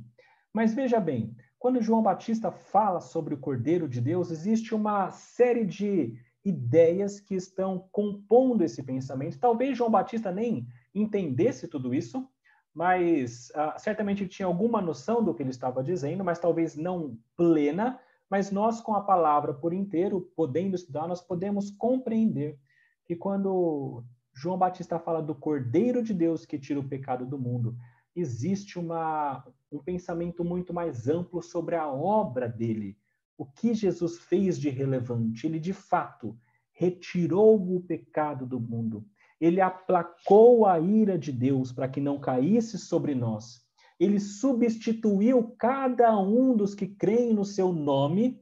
Mas 0.54 0.74
veja 0.74 1.00
bem, 1.00 1.36
quando 1.60 1.82
João 1.82 2.04
Batista 2.04 2.52
fala 2.52 3.00
sobre 3.00 3.34
o 3.34 3.39
Cordeiro 3.39 3.88
de 3.88 4.00
Deus, 4.00 4.30
existe 4.32 4.76
uma 4.76 5.10
série 5.10 5.66
de 5.66 6.14
ideias 6.45 7.20
que 7.20 7.36
estão 7.36 7.88
compondo 7.91 8.64
esse 8.64 8.84
pensamento. 8.84 9.39
Talvez 9.39 9.78
João 9.78 9.89
Batista 9.89 10.32
nem 10.32 10.68
entendesse 11.02 11.68
tudo 11.68 11.93
isso, 11.93 12.28
mas 12.74 13.52
ah, 13.56 13.78
certamente 13.78 14.28
tinha 14.28 14.45
alguma 14.45 14.82
noção 14.82 15.24
do 15.24 15.34
que 15.34 15.41
ele 15.41 15.50
estava 15.50 15.84
dizendo, 15.84 16.24
mas 16.24 16.39
talvez 16.39 16.76
não 16.76 17.18
plena, 17.36 18.00
mas 18.30 18.52
nós, 18.52 18.82
com 18.82 18.93
a 18.93 19.02
palavra 19.02 19.54
por 19.54 19.74
inteiro, 19.74 20.32
podendo 20.36 20.76
estudar, 20.76 21.08
nós 21.08 21.22
podemos 21.22 21.72
compreender 21.72 22.60
que 23.06 23.16
quando 23.16 24.04
João 24.34 24.58
Batista 24.58 25.00
fala 25.00 25.22
do 25.22 25.34
Cordeiro 25.34 26.04
de 26.04 26.14
Deus 26.14 26.45
que 26.45 26.60
tira 26.60 26.80
o 26.80 26.88
pecado 26.88 27.26
do 27.26 27.39
mundo, 27.39 27.76
existe 28.16 28.78
uma, 28.78 29.43
um 29.72 29.80
pensamento 29.80 30.43
muito 30.43 30.74
mais 30.74 31.08
amplo 31.08 31.41
sobre 31.41 31.76
a 31.76 31.88
obra 31.88 32.48
dele. 32.48 32.98
O 33.38 33.45
que 33.45 33.74
Jesus 33.74 34.20
fez 34.20 34.60
de 34.60 34.70
relevante? 34.70 35.48
Ele, 35.48 35.60
de 35.60 35.74
fato, 35.74 36.38
retirou 36.72 37.76
o 37.76 37.82
pecado 37.82 38.45
do 38.45 38.60
mundo. 38.60 39.06
Ele 39.40 39.62
aplacou 39.62 40.66
a 40.66 40.80
ira 40.80 41.18
de 41.18 41.32
Deus 41.32 41.72
para 41.72 41.88
que 41.88 42.02
não 42.02 42.20
caísse 42.20 42.78
sobre 42.78 43.14
nós 43.14 43.68
ele 44.00 44.20
substituiu 44.20 45.56
cada 45.58 46.18
um 46.20 46.56
dos 46.56 46.76
que 46.76 46.88
creem 46.88 47.34
no 47.34 47.44
seu 47.44 47.74
nome, 47.74 48.40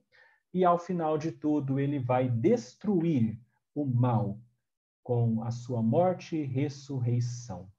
e 0.54 0.64
ao 0.64 0.78
final 0.78 1.18
de 1.18 1.32
tudo, 1.32 1.80
ele 1.80 2.00
vai 2.00 2.30
destruir 2.30 3.39
o 3.74 3.86
mal 3.86 4.39
com 5.04 5.43
a 5.43 5.52
sua 5.52 5.82
morte 5.82 6.36
e 6.36 6.46
ressurreição. 6.46 7.70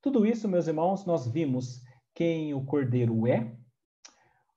Tudo 0.00 0.26
isso, 0.26 0.48
meus 0.48 0.66
irmãos, 0.66 1.04
nós 1.04 1.26
vimos 1.26 1.82
quem 2.14 2.54
o 2.54 2.64
Cordeiro 2.64 3.26
é, 3.26 3.54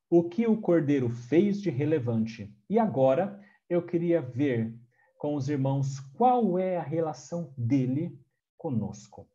o 0.10 0.28
que 0.28 0.48
o 0.48 0.60
Cordeiro 0.60 1.10
fez 1.10 1.62
de 1.62 1.70
relevante. 1.70 2.54
E 2.70 2.80
agora 2.80 3.40
eu 3.70 3.86
queria 3.86 4.22
ver 4.22 4.78
com 5.22 5.36
os 5.36 5.50
irmãos 5.50 6.00
qual 6.18 6.58
é 6.58 6.78
a 6.78 6.82
relação 6.82 7.54
dele 7.56 8.20
conosco. 8.58 9.30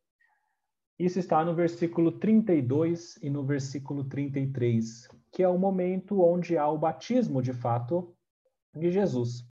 Isso 0.98 1.20
está 1.20 1.44
no 1.44 1.54
versículo 1.54 2.10
32 2.10 3.16
e 3.22 3.30
no 3.30 3.44
versículo 3.44 4.02
33, 4.02 5.08
que 5.30 5.44
é 5.44 5.48
o 5.48 5.56
momento 5.56 6.20
onde 6.20 6.58
há 6.58 6.68
o 6.68 6.76
batismo 6.76 7.40
de 7.40 7.52
fato 7.52 8.12
de 8.74 8.90
Jesus. 8.90 9.48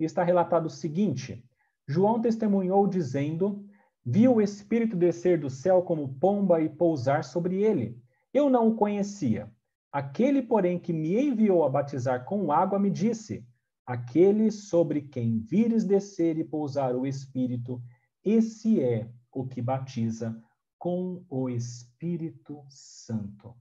E 0.00 0.04
está 0.04 0.24
relatado 0.24 0.66
o 0.66 0.70
seguinte: 0.70 1.48
João 1.86 2.20
testemunhou 2.20 2.88
dizendo: 2.88 3.64
Viu 4.04 4.34
o 4.34 4.42
Espírito 4.42 4.96
descer 4.96 5.38
do 5.38 5.48
céu 5.48 5.82
como 5.82 6.12
pomba 6.14 6.60
e 6.60 6.68
pousar 6.68 7.22
sobre 7.22 7.62
ele. 7.62 7.96
Eu 8.34 8.50
não 8.50 8.70
o 8.70 8.74
conhecia. 8.74 9.48
Aquele, 9.92 10.42
porém, 10.42 10.76
que 10.76 10.92
me 10.92 11.16
enviou 11.16 11.62
a 11.62 11.68
batizar 11.68 12.24
com 12.24 12.50
água 12.50 12.80
me 12.80 12.90
disse: 12.90 13.46
Aquele 13.88 14.50
sobre 14.50 15.00
quem 15.00 15.38
vires 15.38 15.82
descer 15.82 16.36
e 16.36 16.44
pousar 16.44 16.94
o 16.94 17.06
Espírito, 17.06 17.82
esse 18.22 18.82
é 18.82 19.10
o 19.32 19.46
que 19.46 19.62
batiza 19.62 20.38
com 20.78 21.24
o 21.26 21.48
Espírito 21.48 22.62
Santo. 22.68 23.56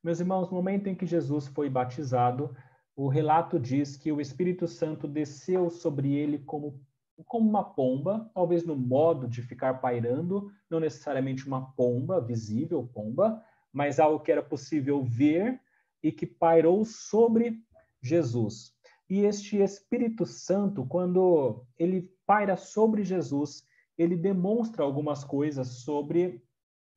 Meus 0.00 0.20
irmãos, 0.20 0.48
no 0.48 0.54
momento 0.54 0.86
em 0.86 0.94
que 0.94 1.04
Jesus 1.04 1.48
foi 1.48 1.68
batizado, 1.68 2.54
o 2.94 3.08
relato 3.08 3.58
diz 3.58 3.96
que 3.96 4.12
o 4.12 4.20
Espírito 4.20 4.68
Santo 4.68 5.08
desceu 5.08 5.68
sobre 5.68 6.14
ele 6.14 6.38
como, 6.38 6.80
como 7.26 7.50
uma 7.50 7.64
pomba, 7.64 8.30
talvez 8.32 8.64
no 8.64 8.76
modo 8.76 9.26
de 9.26 9.42
ficar 9.42 9.80
pairando, 9.80 10.48
não 10.70 10.78
necessariamente 10.78 11.44
uma 11.44 11.72
pomba, 11.72 12.20
visível 12.20 12.88
pomba, 12.94 13.42
mas 13.72 13.98
algo 13.98 14.20
que 14.20 14.30
era 14.30 14.44
possível 14.44 15.02
ver 15.02 15.60
e 16.00 16.12
que 16.12 16.24
pairou 16.24 16.84
sobre 16.84 17.60
Jesus. 18.00 18.80
E 19.12 19.26
este 19.26 19.58
Espírito 19.58 20.24
Santo, 20.24 20.86
quando 20.86 21.66
ele 21.78 22.10
paira 22.24 22.56
sobre 22.56 23.04
Jesus, 23.04 23.62
ele 23.98 24.16
demonstra 24.16 24.82
algumas 24.82 25.22
coisas 25.22 25.82
sobre 25.84 26.42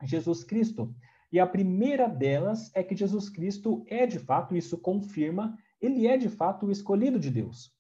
Jesus 0.02 0.42
Cristo. 0.42 0.96
E 1.30 1.42
a 1.42 1.46
primeira 1.46 2.08
delas 2.08 2.72
é 2.74 2.82
que 2.82 2.96
Jesus 2.96 3.28
Cristo 3.28 3.84
é 3.88 4.08
de 4.08 4.18
fato, 4.18 4.56
isso 4.56 4.78
confirma, 4.78 5.58
ele 5.82 6.08
é 6.08 6.16
de 6.16 6.30
fato 6.30 6.68
o 6.68 6.72
escolhido 6.72 7.20
de 7.20 7.30
Deus. 7.30 7.74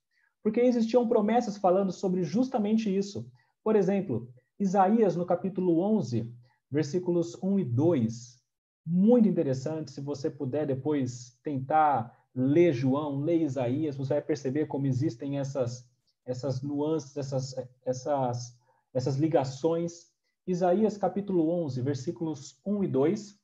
Porque 0.43 0.59
existiam 0.59 1.07
promessas 1.07 1.55
falando 1.55 1.93
sobre 1.93 2.21
justamente 2.21 2.93
isso. 2.93 3.31
Por 3.63 3.77
exemplo, 3.77 4.27
Isaías, 4.59 5.15
no 5.15 5.25
capítulo 5.25 5.79
11, 5.79 6.29
versículos 6.69 7.41
1 7.41 7.59
e 7.59 7.63
2. 7.63 8.43
Muito 8.85 9.29
interessante, 9.29 9.91
se 9.91 10.01
você 10.01 10.29
puder 10.29 10.67
depois 10.67 11.39
tentar 11.41 12.24
ler 12.35 12.73
João, 12.73 13.21
ler 13.21 13.41
Isaías, 13.41 13.95
você 13.95 14.15
vai 14.15 14.21
perceber 14.21 14.65
como 14.67 14.87
existem 14.87 15.39
essas, 15.39 15.87
essas 16.25 16.61
nuances, 16.61 17.15
essas, 17.15 17.55
essas, 17.85 18.57
essas 18.93 19.15
ligações 19.15 20.13
Isaías 20.47 20.95
capítulo 20.95 21.49
11, 21.49 21.81
versículos 21.81 22.61
1 22.63 22.83
e 22.83 22.87
2, 22.87 23.39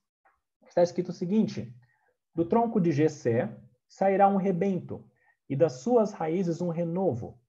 está 0.68 0.84
escrito 0.84 1.10
o 1.10 1.14
seguinte: 1.14 1.74
Do 2.36 2.46
tronco 2.46 2.80
de 2.80 2.92
Jessé 2.92 3.58
sairá 3.88 4.28
um 4.28 4.38
rebento, 4.38 5.04
e 5.50 5.56
das 5.56 5.82
suas 5.82 6.12
raízes 6.12 6.62
um 6.62 6.70
renovo. 6.70 7.40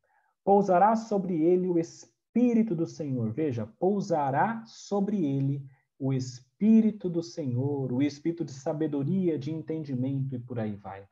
Pousará 0.43 0.97
sobre 0.97 1.43
ele 1.43 1.69
o 1.69 1.79
espírito 1.79 2.75
do 2.75 2.87
Senhor. 2.87 3.31
Veja, 3.31 3.67
pousará 3.79 4.65
sobre 4.67 5.23
ele 5.23 5.63
o 5.99 6.15
espírito 6.15 7.11
do 7.11 7.23
Senhor, 7.23 7.93
o 7.93 8.03
espírito 8.03 8.47
de 8.47 8.53
sabedoria, 8.53 9.39
de 9.39 9.53
entendimento 9.53 10.35
e 10.35 10.39
por 10.39 10.59
aí 10.59 10.75
vai. 10.75 11.07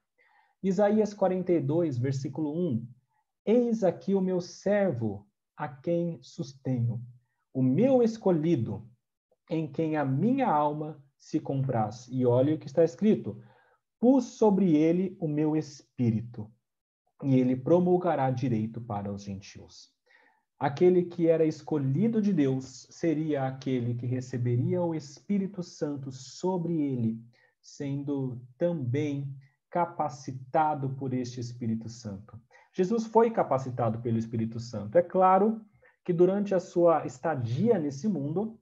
Isaías 0.62 1.14
42, 1.14 1.98
versículo 1.98 2.52
1. 2.54 2.86
Eis 3.46 3.82
aqui 3.82 4.14
o 4.14 4.20
meu 4.20 4.40
servo, 4.40 5.26
a 5.56 5.68
quem 5.68 6.18
sustenho 6.22 7.02
o 7.52 7.62
meu 7.62 8.02
escolhido, 8.02 8.88
em 9.48 9.66
quem 9.70 9.96
a 9.96 10.04
minha 10.04 10.48
alma 10.48 11.02
se 11.16 11.40
compraz. 11.40 12.06
E 12.08 12.24
olha 12.24 12.54
o 12.54 12.58
que 12.58 12.66
está 12.66 12.84
escrito: 12.84 13.42
pus 13.98 14.24
sobre 14.24 14.76
ele 14.76 15.16
o 15.20 15.28
meu 15.28 15.56
espírito, 15.56 16.50
e 17.22 17.38
ele 17.38 17.56
promulgará 17.56 18.30
direito 18.30 18.80
para 18.80 19.12
os 19.12 19.24
gentios. 19.24 19.90
Aquele 20.58 21.04
que 21.04 21.26
era 21.26 21.44
escolhido 21.44 22.20
de 22.20 22.32
Deus 22.34 22.86
seria 22.90 23.46
aquele 23.46 23.94
que 23.94 24.04
receberia 24.04 24.82
o 24.82 24.94
Espírito 24.94 25.62
Santo 25.62 26.12
sobre 26.12 26.78
ele, 26.82 27.18
sendo 27.62 28.38
também 28.58 29.34
capacitado 29.71 30.91
por 30.91 31.14
este 31.14 31.41
Espírito 31.41 31.89
Santo. 31.89 32.39
Jesus 32.73 33.07
foi 33.07 33.31
capacitado 33.31 34.01
pelo 34.01 34.18
Espírito 34.18 34.59
Santo. 34.59 34.99
É 34.99 35.03
claro 35.03 35.61
que 36.05 36.12
durante 36.12 36.55
a 36.55 36.61
sua 36.61 37.07
estadia 37.07 37.79
nesse 37.79 38.09
mundo, 38.09 38.59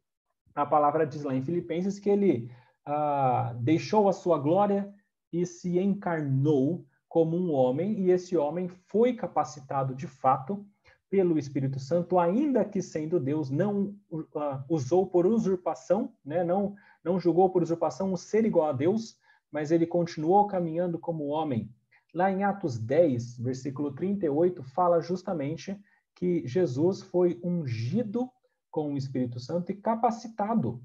a 0.54 0.66
palavra 0.66 1.06
diz 1.06 1.22
lá 1.22 1.34
em 1.34 1.42
Filipenses 1.42 1.98
que 1.98 2.10
ele 2.10 2.50
ah, 2.84 3.54
deixou 3.60 4.08
a 4.08 4.12
sua 4.12 4.38
glória 4.38 4.92
e 5.32 5.44
se 5.46 5.78
encarnou 5.78 6.86
como 7.08 7.36
um 7.36 7.52
homem, 7.52 8.00
e 8.00 8.10
esse 8.10 8.36
homem 8.36 8.68
foi 8.68 9.14
capacitado 9.14 9.94
de 9.94 10.06
fato 10.06 10.66
pelo 11.08 11.38
Espírito 11.38 11.80
Santo, 11.80 12.18
ainda 12.18 12.64
que 12.64 12.82
sendo 12.82 13.18
Deus, 13.18 13.48
não 13.48 13.94
uh, 14.10 14.62
usou 14.68 15.06
por 15.06 15.26
usurpação, 15.26 16.12
né? 16.22 16.44
não, 16.44 16.74
não 17.02 17.18
julgou 17.18 17.48
por 17.48 17.62
usurpação 17.62 18.12
o 18.12 18.16
ser 18.16 18.44
igual 18.44 18.68
a 18.68 18.72
Deus, 18.72 19.18
mas 19.50 19.70
ele 19.70 19.86
continuou 19.86 20.46
caminhando 20.46 20.98
como 20.98 21.26
homem. 21.26 21.72
Lá 22.14 22.30
em 22.30 22.44
Atos 22.44 22.78
10, 22.78 23.38
versículo 23.38 23.92
38, 23.92 24.62
fala 24.62 25.00
justamente 25.00 25.78
que 26.14 26.46
Jesus 26.46 27.02
foi 27.02 27.40
ungido 27.44 28.30
com 28.70 28.92
o 28.92 28.96
Espírito 28.96 29.38
Santo 29.38 29.72
e 29.72 29.76
capacitado. 29.76 30.82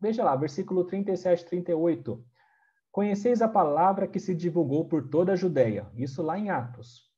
Veja 0.00 0.24
lá, 0.24 0.34
versículo 0.36 0.84
37 0.84 1.42
e 1.42 1.46
38. 1.46 2.24
Conheceis 2.90 3.42
a 3.42 3.48
palavra 3.48 4.08
que 4.08 4.18
se 4.18 4.34
divulgou 4.34 4.86
por 4.86 5.08
toda 5.08 5.32
a 5.32 5.36
Judéia, 5.36 5.90
isso 5.94 6.22
lá 6.22 6.38
em 6.38 6.50
Atos 6.50 7.08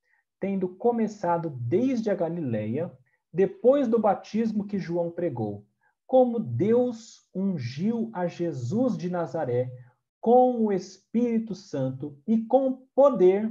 tendo 0.40 0.66
começado 0.66 1.50
desde 1.50 2.10
a 2.10 2.14
Galileia, 2.14 2.90
depois 3.32 3.86
do 3.86 3.98
batismo 3.98 4.66
que 4.66 4.78
João 4.78 5.10
pregou, 5.10 5.66
como 6.06 6.40
Deus 6.40 7.28
ungiu 7.32 8.10
a 8.12 8.26
Jesus 8.26 8.96
de 8.96 9.10
Nazaré 9.10 9.70
com 10.20 10.66
o 10.66 10.72
Espírito 10.72 11.54
Santo 11.54 12.18
e 12.26 12.38
com 12.42 12.86
poder, 12.94 13.50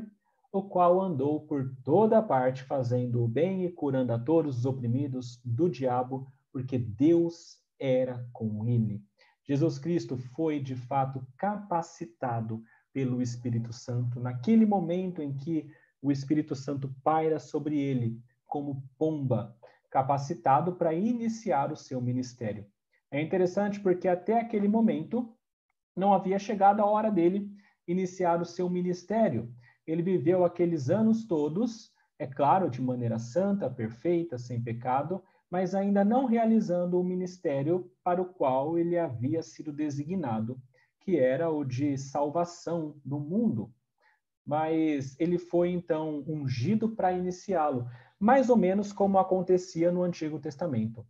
o 0.52 0.64
qual 0.64 1.02
andou 1.02 1.42
por 1.42 1.76
toda 1.84 2.22
parte 2.22 2.64
fazendo 2.64 3.24
o 3.24 3.28
bem 3.28 3.66
e 3.66 3.72
curando 3.72 4.14
a 4.14 4.20
todos 4.20 4.60
os 4.60 4.66
oprimidos 4.66 5.40
do 5.44 5.70
diabo, 5.70 6.32
porque 6.52 6.78
Deus 6.78 7.58
era 7.80 8.28
com 8.34 8.66
ele. 8.66 9.04
Jesus 9.44 9.80
Cristo 9.80 10.18
foi 10.18 10.60
de 10.60 10.76
fato 10.76 11.26
capacitado 11.38 12.64
pelo 12.94 13.22
Espírito 13.22 13.74
Santo 13.74 14.20
naquele 14.20 14.66
momento 14.66 15.22
em 15.22 15.34
que 15.36 15.72
o 16.02 16.12
Espírito 16.12 16.56
Santo 16.56 16.94
paira 17.04 17.40
sobre 17.40 17.80
ele 17.80 18.22
como 18.46 18.84
pomba, 18.98 19.56
capacitado 19.90 20.76
para 20.76 20.94
iniciar 20.94 21.72
o 21.72 21.76
seu 21.76 22.02
ministério. 22.02 22.66
É 23.12 23.22
interessante 23.22 23.80
porque 23.80 24.08
até 24.08 24.40
aquele 24.40 24.68
momento 24.68 25.36
não 26.00 26.14
havia 26.14 26.40
chegado 26.40 26.82
a 26.82 26.86
hora 26.86 27.12
dele 27.12 27.48
iniciar 27.88 28.42
o 28.42 28.46
seu 28.46 28.70
ministério. 28.70 29.54
Ele 29.86 30.02
viveu 30.02 30.46
aqueles 30.46 30.90
anos 30.90 31.26
todos, 31.26 31.92
é 32.18 32.26
claro, 32.26 32.70
de 32.70 32.82
maneira 32.82 33.20
santa, 33.20 33.70
perfeita, 33.70 34.38
sem 34.38 34.62
pecado, 34.62 35.24
mas 35.52 35.76
ainda 35.76 36.04
não 36.06 36.26
realizando 36.26 37.00
o 37.00 37.04
ministério 37.04 37.92
para 38.04 38.22
o 38.22 38.26
qual 38.26 38.78
ele 38.78 38.98
havia 38.98 39.44
sido 39.44 39.72
designado, 39.72 40.60
que 41.00 41.18
era 41.18 41.50
o 41.50 41.64
de 41.64 41.98
salvação 41.98 42.96
do 43.04 43.20
mundo 43.20 43.72
mas 44.50 45.16
ele 45.20 45.38
foi 45.38 45.70
então 45.70 46.24
ungido 46.28 46.90
para 46.90 47.14
iniciá-lo, 47.14 47.88
mais 48.20 48.50
ou 48.50 48.58
menos 48.58 48.92
como 48.92 49.20
acontecia 49.20 49.92
no 49.92 50.02
Antigo 50.02 50.40
Testamento. 50.40 51.06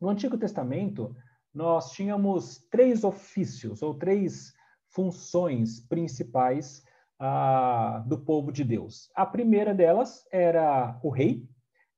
No 0.00 0.08
Antigo 0.08 0.36
Testamento, 0.36 1.14
nós 1.56 1.92
tínhamos 1.92 2.58
três 2.70 3.02
ofícios 3.02 3.80
ou 3.80 3.94
três 3.94 4.52
funções 4.90 5.80
principais 5.80 6.84
ah, 7.18 8.04
do 8.06 8.18
povo 8.18 8.52
de 8.52 8.62
Deus. 8.62 9.10
A 9.14 9.24
primeira 9.24 9.74
delas 9.74 10.26
era 10.30 11.00
o 11.02 11.08
rei. 11.08 11.48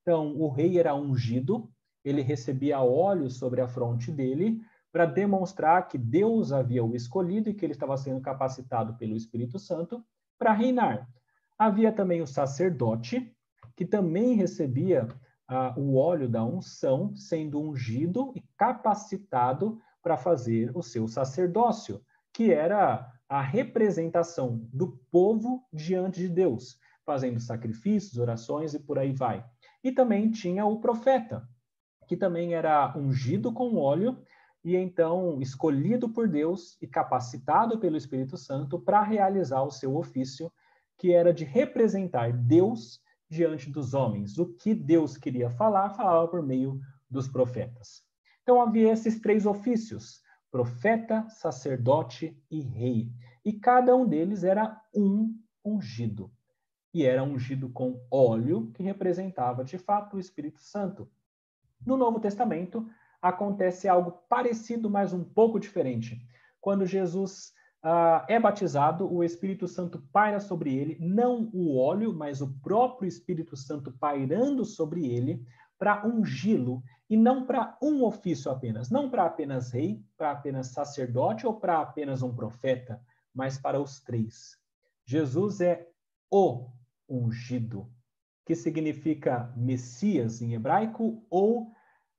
Então, 0.01 0.37
o 0.37 0.49
rei 0.49 0.79
era 0.79 0.95
ungido, 0.95 1.69
ele 2.05 2.23
recebia 2.23 2.81
óleo 2.81 3.29
sobre 3.29 3.61
a 3.61 3.67
fronte 3.67 4.13
dele 4.13 4.61
para 4.93 5.05
demonstrar 5.05 5.89
que 5.89 5.99
Deus 5.99 6.53
havia 6.53 6.85
o 6.85 6.95
escolhido 6.95 7.51
e 7.51 7.55
que 7.55 7.67
ele 7.67 7.73
estava 7.73 7.97
sendo 7.97 8.21
capacitado 8.21 8.95
pelo 8.95 9.17
Espírito 9.17 9.59
Santo 9.59 10.05
para 10.39 10.53
reinar. 10.53 11.09
Havia 11.59 11.91
também 11.91 12.23
o 12.23 12.29
sacerdote, 12.29 13.35
que 13.77 13.85
também 13.85 14.35
recebia 14.35 15.09
ah, 15.49 15.75
o 15.77 15.97
óleo 15.97 16.29
da 16.29 16.45
unção, 16.45 17.17
sendo 17.17 17.59
ungido 17.59 18.33
e 18.37 18.43
capacitado 18.57 19.81
para 20.03 20.17
fazer 20.17 20.71
o 20.77 20.83
seu 20.83 21.09
sacerdócio, 21.09 22.03
que 22.33 22.53
era 22.53 23.11
a 23.29 23.41
representação 23.41 24.69
do 24.73 24.99
povo 25.11 25.67
diante 25.73 26.21
de 26.21 26.29
Deus, 26.29 26.79
fazendo 27.05 27.41
sacrifícios, 27.41 28.19
orações 28.19 28.75
e 28.75 28.79
por 28.79 28.99
aí 28.99 29.13
vai. 29.13 29.45
E 29.83 29.91
também 29.91 30.31
tinha 30.31 30.67
o 30.67 30.81
profeta, 30.81 31.49
que 32.07 32.17
também 32.17 32.55
era 32.55 32.97
ungido 32.97 33.53
com 33.53 33.77
óleo 33.77 34.23
e 34.65 34.77
então 34.77 35.41
escolhido 35.41 36.09
por 36.09 36.29
Deus 36.29 36.77
e 36.83 36.87
capacitado 36.87 37.79
pelo 37.79 37.97
Espírito 37.97 38.37
Santo 38.37 38.79
para 38.79 39.03
realizar 39.03 39.63
o 39.63 39.71
seu 39.71 39.97
ofício, 39.97 40.53
que 40.97 41.13
era 41.13 41.33
de 41.33 41.45
representar 41.45 42.33
Deus 42.33 43.01
diante 43.29 43.71
dos 43.71 43.95
homens. 43.95 44.39
O 44.39 44.47
que 44.55 44.75
Deus 44.75 45.17
queria 45.17 45.51
falar, 45.51 45.91
falava 45.91 46.27
por 46.29 46.43
meio 46.43 46.81
dos 47.11 47.29
profetas. 47.29 48.03
Então 48.43 48.61
havia 48.61 48.93
esses 48.93 49.21
três 49.21 49.47
ofícios: 49.47 50.23
profeta, 50.51 51.29
sacerdote 51.29 52.37
e 52.51 52.61
rei. 52.61 53.13
E 53.45 53.53
cada 53.53 53.95
um 53.95 54.07
deles 54.07 54.45
era 54.45 54.81
um 54.95 55.39
ungido. 55.65 56.31
E 56.93 57.05
era 57.05 57.23
ungido 57.23 57.69
com 57.69 58.01
óleo, 58.11 58.71
que 58.73 58.83
representava 58.83 59.65
de 59.65 59.79
fato 59.79 60.17
o 60.17 60.21
Espírito 60.21 60.61
Santo. 60.61 61.09
No 61.85 61.97
Novo 61.97 62.19
Testamento, 62.19 62.89
acontece 63.21 63.89
algo 63.89 64.13
parecido, 64.29 64.89
mas 64.89 65.13
um 65.13 65.23
pouco 65.23 65.61
diferente. 65.61 66.21
Quando 66.61 66.87
Jesus 66.87 67.53
uh, 67.85 68.25
é 68.29 68.39
batizado, 68.39 69.13
o 69.13 69.23
Espírito 69.23 69.67
Santo 69.67 70.03
paira 70.13 70.41
sobre 70.41 70.75
ele, 70.75 70.97
não 71.01 71.51
o 71.53 71.77
óleo, 71.77 72.13
mas 72.13 72.41
o 72.41 72.53
próprio 72.61 73.09
Espírito 73.09 73.57
Santo 73.57 73.93
pairando 73.93 74.65
sobre 74.65 75.07
ele 75.07 75.45
para 75.79 76.07
ungí-lo 76.07 76.83
e 77.09 77.17
não 77.17 77.47
para 77.47 77.79
um 77.83 78.05
ofício 78.05 78.51
apenas, 78.51 78.91
não 78.91 79.09
para 79.09 79.25
apenas 79.25 79.71
rei, 79.71 80.03
para 80.17 80.33
apenas 80.33 80.69
sacerdote 80.69 81.47
ou 81.47 81.55
para 81.55 81.81
apenas 81.81 82.23
um 82.23 82.35
profeta, 82.35 83.01
mas 83.33 83.57
para 83.59 83.81
os 83.81 84.01
três. 84.01 84.59
Jesus 85.07 85.61
é 85.61 85.89
o 86.31 86.69
ungido, 87.09 87.91
que 88.45 88.55
significa 88.55 89.53
Messias 89.57 90.43
em 90.43 90.53
hebraico 90.53 91.25
ou 91.31 91.73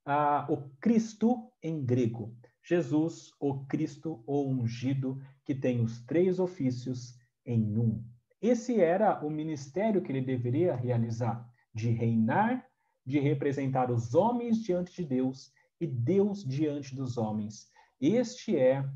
ah, 0.04 0.46
o 0.48 0.56
Cristo 0.80 1.52
em 1.62 1.84
grego. 1.84 2.34
Jesus, 2.62 3.32
o 3.38 3.64
Cristo, 3.66 4.22
o 4.26 4.48
ungido, 4.48 5.20
que 5.50 5.54
tem 5.56 5.80
os 5.80 6.00
três 6.02 6.38
ofícios 6.38 7.18
em 7.44 7.76
um. 7.76 8.04
Esse 8.40 8.80
era 8.80 9.20
o 9.26 9.28
ministério 9.28 10.00
que 10.00 10.12
ele 10.12 10.20
deveria 10.20 10.76
realizar, 10.76 11.44
de 11.74 11.90
reinar, 11.90 12.64
de 13.04 13.18
representar 13.18 13.90
os 13.90 14.14
homens 14.14 14.62
diante 14.62 14.94
de 14.94 15.04
Deus 15.04 15.52
e 15.80 15.88
Deus 15.88 16.44
diante 16.44 16.94
dos 16.94 17.18
homens. 17.18 17.68
Este 18.00 18.56
é 18.56 18.88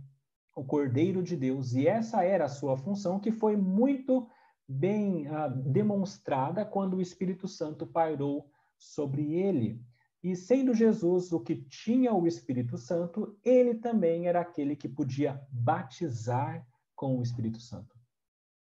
o 0.55 0.63
Cordeiro 0.63 1.25
de 1.25 1.37
Deus 1.37 1.73
e 1.73 1.89
essa 1.89 2.23
era 2.23 2.45
a 2.45 2.49
sua 2.49 2.77
função 2.77 3.19
que 3.19 3.33
foi 3.33 3.57
muito 3.57 4.29
bem 4.69 5.27
ah, 5.27 5.49
demonstrada 5.49 6.65
quando 6.65 6.99
o 6.99 7.03
Espírito 7.03 7.49
Santo 7.49 7.85
pairou 7.85 8.49
sobre 8.79 9.35
ele. 9.35 9.83
E 10.25 10.35
sendo 10.35 10.73
Jesus 10.73 11.35
o 11.35 11.41
que 11.41 11.55
tinha 11.55 12.15
o 12.15 12.27
Espírito 12.27 12.79
Santo, 12.79 13.39
ele 13.45 13.75
também 13.75 14.27
era 14.27 14.41
aquele 14.41 14.75
que 14.75 14.89
podia 14.89 15.39
batizar 15.53 16.67
com 16.97 17.19
o 17.19 17.23
Espírito 17.23 17.61
Santo. 17.61 17.95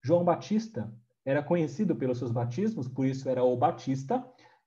João 0.04 0.22
Batista 0.22 0.94
era 1.24 1.42
conhecido 1.42 1.96
pelos 1.96 2.18
seus 2.18 2.30
batismos, 2.30 2.86
por 2.86 3.06
isso 3.06 3.30
era 3.30 3.42
o 3.42 3.56
Batista, 3.56 4.22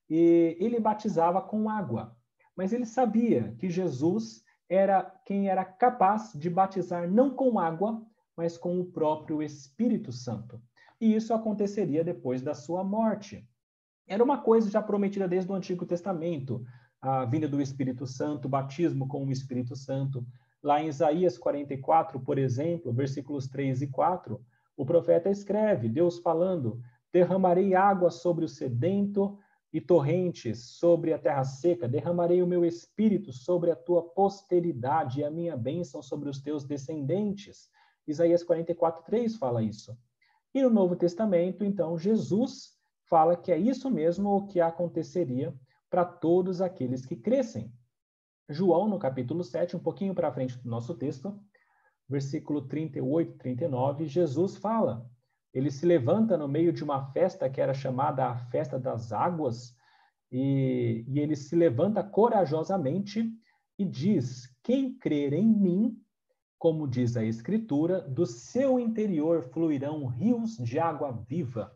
e 0.09 0.57
ele 0.59 0.79
batizava 0.79 1.39
com 1.39 1.69
água. 1.69 2.17
Mas 2.55 2.73
ele 2.73 2.87
sabia 2.87 3.55
que 3.59 3.69
Jesus 3.69 4.43
era 4.67 5.03
quem 5.23 5.49
era 5.49 5.63
capaz 5.63 6.33
de 6.33 6.49
batizar 6.49 7.07
não 7.07 7.29
com 7.35 7.59
água, 7.59 8.03
mas 8.35 8.57
com 8.57 8.79
o 8.79 8.85
próprio 8.85 9.43
Espírito 9.43 10.11
Santo. 10.11 10.59
E 10.99 11.13
isso 11.13 11.31
aconteceria 11.31 12.03
depois 12.03 12.41
da 12.41 12.55
sua 12.55 12.83
morte. 12.83 13.47
Era 14.11 14.21
uma 14.21 14.39
coisa 14.39 14.69
já 14.69 14.81
prometida 14.81 15.25
desde 15.25 15.49
o 15.49 15.55
Antigo 15.55 15.85
Testamento, 15.85 16.65
a 17.01 17.23
vinda 17.23 17.47
do 17.47 17.61
Espírito 17.61 18.05
Santo, 18.05 18.43
o 18.43 18.49
batismo 18.49 19.07
com 19.07 19.25
o 19.25 19.31
Espírito 19.31 19.73
Santo. 19.73 20.27
Lá 20.61 20.83
em 20.83 20.89
Isaías 20.89 21.37
44, 21.37 22.19
por 22.19 22.37
exemplo, 22.37 22.91
versículos 22.91 23.47
3 23.47 23.83
e 23.83 23.87
4, 23.87 24.37
o 24.75 24.85
profeta 24.85 25.29
escreve, 25.29 25.87
Deus 25.87 26.19
falando: 26.19 26.81
Derramarei 27.09 27.73
água 27.73 28.11
sobre 28.11 28.43
o 28.43 28.49
sedento 28.49 29.39
e 29.71 29.79
torrentes 29.79 30.61
sobre 30.61 31.13
a 31.13 31.17
terra 31.17 31.45
seca, 31.45 31.87
derramarei 31.87 32.43
o 32.43 32.47
meu 32.47 32.65
espírito 32.65 33.31
sobre 33.31 33.71
a 33.71 33.77
tua 33.77 34.03
posteridade 34.09 35.21
e 35.21 35.23
a 35.23 35.31
minha 35.31 35.55
bênção 35.55 36.01
sobre 36.01 36.27
os 36.27 36.41
teus 36.41 36.65
descendentes. 36.65 37.69
Isaías 38.05 38.43
44, 38.43 39.05
3 39.05 39.37
fala 39.37 39.63
isso. 39.63 39.97
E 40.53 40.61
no 40.61 40.69
Novo 40.69 40.97
Testamento, 40.97 41.63
então, 41.63 41.97
Jesus 41.97 42.80
fala 43.11 43.35
que 43.35 43.51
é 43.51 43.57
isso 43.57 43.91
mesmo 43.91 44.29
o 44.29 44.47
que 44.47 44.61
aconteceria 44.61 45.53
para 45.89 46.05
todos 46.05 46.61
aqueles 46.61 47.05
que 47.05 47.17
crescem. 47.17 47.69
João, 48.49 48.87
no 48.87 48.97
capítulo 48.97 49.43
7, 49.43 49.75
um 49.75 49.79
pouquinho 49.79 50.15
para 50.15 50.31
frente 50.31 50.57
do 50.57 50.69
nosso 50.69 50.95
texto, 50.95 51.37
versículo 52.07 52.61
38, 52.61 53.37
39, 53.37 54.07
Jesus 54.07 54.55
fala. 54.55 55.05
Ele 55.53 55.69
se 55.69 55.85
levanta 55.85 56.37
no 56.37 56.47
meio 56.47 56.71
de 56.71 56.85
uma 56.85 57.11
festa 57.11 57.49
que 57.49 57.59
era 57.59 57.73
chamada 57.73 58.27
a 58.27 58.37
Festa 58.37 58.79
das 58.79 59.11
Águas, 59.11 59.75
e, 60.31 61.03
e 61.05 61.19
ele 61.19 61.35
se 61.35 61.53
levanta 61.53 62.01
corajosamente 62.01 63.29
e 63.77 63.83
diz: 63.83 64.47
Quem 64.63 64.97
crer 64.97 65.33
em 65.33 65.45
mim, 65.45 66.01
como 66.57 66.87
diz 66.87 67.17
a 67.17 67.25
Escritura, 67.25 67.99
do 67.99 68.25
seu 68.25 68.79
interior 68.79 69.43
fluirão 69.43 70.05
rios 70.05 70.55
de 70.55 70.79
água 70.79 71.11
viva. 71.27 71.75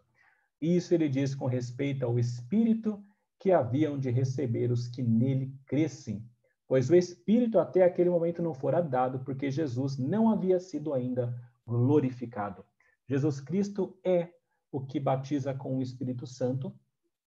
Isso 0.62 0.94
ele 0.94 1.10
diz 1.10 1.36
com 1.36 1.46
respeito 1.46 2.06
ao 2.06 2.18
Espírito 2.18 3.04
que 3.40 3.52
haviam 3.52 3.98
de 3.98 4.10
receber 4.10 4.72
os 4.72 4.88
que 4.88 5.04
nele 5.04 5.54
crescem, 5.66 6.28
pois 6.68 6.90
o 6.90 6.96
Espírito 6.96 7.60
até 7.60 7.84
aquele 7.84 8.10
momento 8.10 8.42
não 8.42 8.54
fora 8.54 8.82
dado, 8.82 9.20
porque 9.20 9.52
Jesus 9.52 9.98
não 9.98 10.30
havia 10.30 10.60
sido 10.60 10.94
ainda 10.94 11.36
glorificado. 11.66 12.66
Jesus 13.08 13.40
Cristo 13.40 13.98
é 14.04 14.30
o 14.72 14.82
que 14.82 15.00
batiza 15.00 15.54
com 15.54 15.78
o 15.78 15.82
Espírito 15.82 16.26
Santo, 16.26 16.74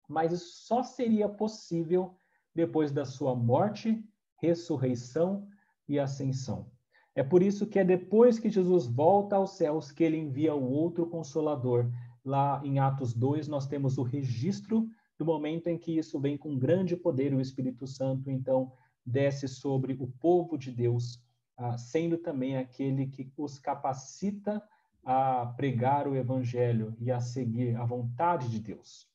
mas 0.08 0.32
isso 0.32 0.66
só 0.66 0.82
seria 0.84 1.28
possível 1.28 2.18
depois 2.56 2.92
da 2.92 3.06
sua 3.06 3.36
morte, 3.36 4.04
ressurreição 4.42 5.48
e 5.88 6.00
ascensão. 6.00 6.72
É 7.14 7.24
por 7.24 7.42
isso 7.42 7.66
que 7.68 7.80
é 7.80 7.84
depois 7.84 8.40
que 8.40 8.50
Jesus 8.50 8.86
volta 8.86 9.36
aos 9.36 9.58
céus 9.58 9.92
que 9.92 10.04
ele 10.04 10.18
envia 10.18 10.54
o 10.54 10.72
outro 10.72 11.08
consolador. 11.08 11.92
Lá 12.28 12.60
em 12.62 12.78
Atos 12.78 13.14
2, 13.14 13.48
nós 13.48 13.68
temos 13.68 13.98
o 13.98 14.04
registro 14.04 14.90
do 15.18 15.24
momento 15.24 15.68
em 15.68 15.78
que 15.78 15.98
isso 15.98 16.20
vem 16.20 16.38
com 16.38 16.60
grande 16.60 16.94
poder, 16.98 17.34
o 17.34 17.40
Espírito 17.40 17.88
Santo, 17.88 18.30
então, 18.30 18.74
desce 19.06 19.48
sobre 19.48 19.94
o 19.94 20.08
povo 20.20 20.58
de 20.58 20.70
Deus, 20.70 21.24
ah, 21.56 21.78
sendo 21.78 22.18
também 22.18 22.58
aquele 22.58 23.08
que 23.08 23.32
os 23.38 23.58
capacita 23.58 24.62
a 25.06 25.54
pregar 25.56 26.06
o 26.06 26.18
Evangelho 26.18 26.94
e 27.00 27.10
a 27.10 27.22
seguir 27.22 27.78
a 27.78 27.86
vontade 27.86 28.50
de 28.50 28.60
Deus. 28.60 29.08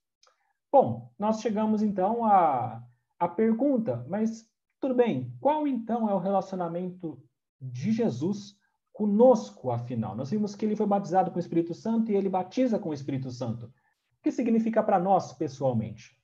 Bom, 0.72 1.12
nós 1.18 1.42
chegamos 1.42 1.82
então 1.82 2.24
à, 2.24 2.82
à 3.18 3.28
pergunta, 3.28 4.06
mas 4.08 4.48
tudo 4.80 4.94
bem, 4.94 5.36
qual 5.38 5.66
então 5.66 6.08
é 6.08 6.14
o 6.14 6.18
relacionamento 6.18 7.22
de 7.60 7.92
Jesus 7.92 8.56
conosco, 8.92 9.70
afinal? 9.70 10.14
Nós 10.14 10.30
vimos 10.30 10.54
que 10.54 10.64
ele 10.64 10.76
foi 10.76 10.86
batizado 10.86 11.30
com 11.30 11.36
o 11.36 11.40
Espírito 11.40 11.74
Santo 11.74 12.12
e 12.12 12.16
ele 12.16 12.28
batiza 12.28 12.78
com 12.78 12.90
o 12.90 12.94
Espírito 12.94 13.30
Santo. 13.30 13.66
O 13.66 14.22
que 14.22 14.30
significa 14.30 14.82
para 14.82 14.98
nós 14.98 15.32
pessoalmente? 15.32 16.16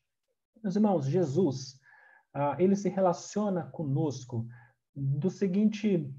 Meus 0.63 0.77
irmãos, 0.77 1.07
Jesus, 1.07 1.81
ah, 2.35 2.57
ele 2.59 2.77
se 2.77 2.89
relaciona 2.89 3.65
conosco 3.65 4.47
do 4.95 5.31
seguinte, 5.31 6.13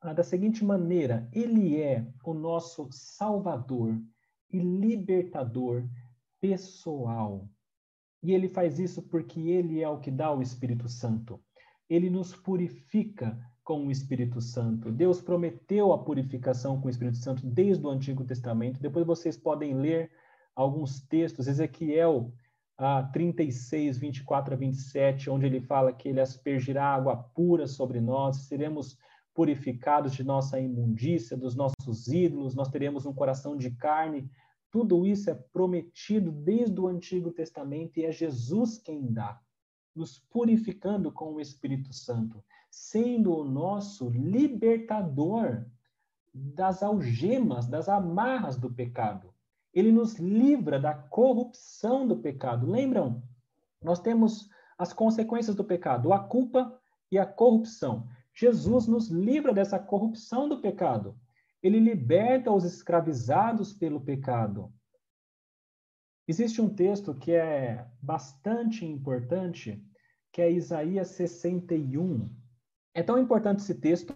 ah, 0.00 0.12
da 0.12 0.22
seguinte 0.22 0.64
maneira: 0.64 1.28
ele 1.32 1.80
é 1.80 2.06
o 2.24 2.34
nosso 2.34 2.88
Salvador 2.90 4.00
e 4.50 4.58
libertador 4.58 5.88
pessoal. 6.40 7.48
E 8.22 8.32
ele 8.32 8.48
faz 8.48 8.78
isso 8.78 9.02
porque 9.02 9.40
ele 9.40 9.82
é 9.82 9.88
o 9.88 10.00
que 10.00 10.10
dá 10.10 10.32
o 10.32 10.42
Espírito 10.42 10.88
Santo. 10.88 11.42
Ele 11.88 12.08
nos 12.08 12.34
purifica 12.34 13.38
com 13.64 13.86
o 13.86 13.90
Espírito 13.90 14.40
Santo. 14.40 14.92
Deus 14.92 15.20
prometeu 15.20 15.92
a 15.92 15.98
purificação 15.98 16.80
com 16.80 16.86
o 16.86 16.90
Espírito 16.90 17.16
Santo 17.16 17.46
desde 17.46 17.84
o 17.84 17.90
Antigo 17.90 18.24
Testamento. 18.24 18.80
Depois 18.80 19.06
vocês 19.06 19.36
podem 19.36 19.74
ler 19.74 20.10
alguns 20.54 21.00
textos, 21.00 21.48
Ezequiel 21.48 22.32
ah, 22.76 23.02
36, 23.12 23.98
24 23.98 24.54
a 24.54 24.56
27, 24.56 25.30
onde 25.30 25.46
ele 25.46 25.60
fala 25.60 25.92
que 25.92 26.08
ele 26.08 26.20
aspergirá 26.20 26.84
água 26.84 27.16
pura 27.16 27.66
sobre 27.66 28.00
nós, 28.00 28.46
seremos 28.46 28.98
purificados 29.32 30.12
de 30.12 30.22
nossa 30.22 30.60
imundícia, 30.60 31.36
dos 31.36 31.56
nossos 31.56 32.06
ídolos, 32.06 32.54
nós 32.54 32.68
teremos 32.68 33.06
um 33.06 33.14
coração 33.14 33.56
de 33.56 33.70
carne 33.70 34.30
tudo 34.74 35.06
isso 35.06 35.30
é 35.30 35.34
prometido 35.34 36.32
desde 36.32 36.80
o 36.80 36.88
Antigo 36.88 37.30
Testamento 37.30 37.96
e 37.96 38.04
é 38.04 38.10
Jesus 38.10 38.76
quem 38.76 39.06
dá, 39.06 39.40
nos 39.94 40.18
purificando 40.18 41.12
com 41.12 41.32
o 41.32 41.40
Espírito 41.40 41.92
Santo, 41.92 42.42
sendo 42.74 43.36
o 43.36 43.44
nosso 43.44 44.08
libertador 44.10 45.64
das 46.32 46.82
algemas, 46.82 47.66
das 47.66 47.88
amarras 47.88 48.56
do 48.56 48.72
pecado. 48.72 49.32
Ele 49.72 49.90
nos 49.90 50.18
livra 50.18 50.78
da 50.78 50.94
corrupção 50.94 52.06
do 52.06 52.16
pecado. 52.16 52.70
Lembram? 52.70 53.22
Nós 53.82 54.00
temos 54.00 54.48
as 54.78 54.92
consequências 54.92 55.54
do 55.54 55.64
pecado, 55.64 56.12
a 56.12 56.18
culpa 56.18 56.78
e 57.10 57.18
a 57.18 57.26
corrupção. 57.26 58.08
Jesus 58.32 58.86
nos 58.86 59.08
livra 59.08 59.52
dessa 59.52 59.78
corrupção 59.78 60.48
do 60.48 60.60
pecado 60.60 61.16
ele 61.64 61.80
liberta 61.80 62.52
os 62.52 62.62
escravizados 62.62 63.72
pelo 63.72 63.98
pecado. 63.98 64.70
Existe 66.28 66.60
um 66.60 66.68
texto 66.68 67.14
que 67.14 67.32
é 67.32 67.88
bastante 68.02 68.84
importante, 68.84 69.82
que 70.30 70.42
é 70.42 70.52
Isaías 70.52 71.08
61. 71.08 72.28
É 72.94 73.02
tão 73.02 73.18
importante 73.18 73.58
esse 73.60 73.74
texto 73.74 74.14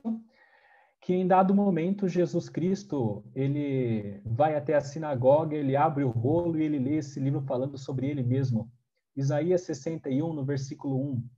que 1.01 1.13
em 1.13 1.27
dado 1.27 1.55
momento 1.55 2.09
Jesus 2.09 2.49
Cristo, 2.49 3.25
ele 3.35 4.21
vai 4.25 4.55
até 4.57 4.75
a 4.75 4.81
sinagoga, 4.81 5.57
ele 5.57 5.75
abre 5.75 6.05
o 6.05 6.11
rolo 6.11 6.59
e 6.59 6.63
ele 6.63 6.79
lê 6.79 6.97
esse 6.97 7.19
livro 7.19 7.41
falando 7.43 7.77
sobre 7.77 8.09
ele 8.09 8.23
mesmo. 8.23 8.71
Isaías 9.17 9.63
61, 9.63 10.33
no 10.33 10.45
versículo 10.45 10.97
1, 11.13 11.29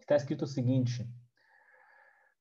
está 0.00 0.16
escrito 0.16 0.42
o 0.42 0.46
seguinte: 0.46 1.08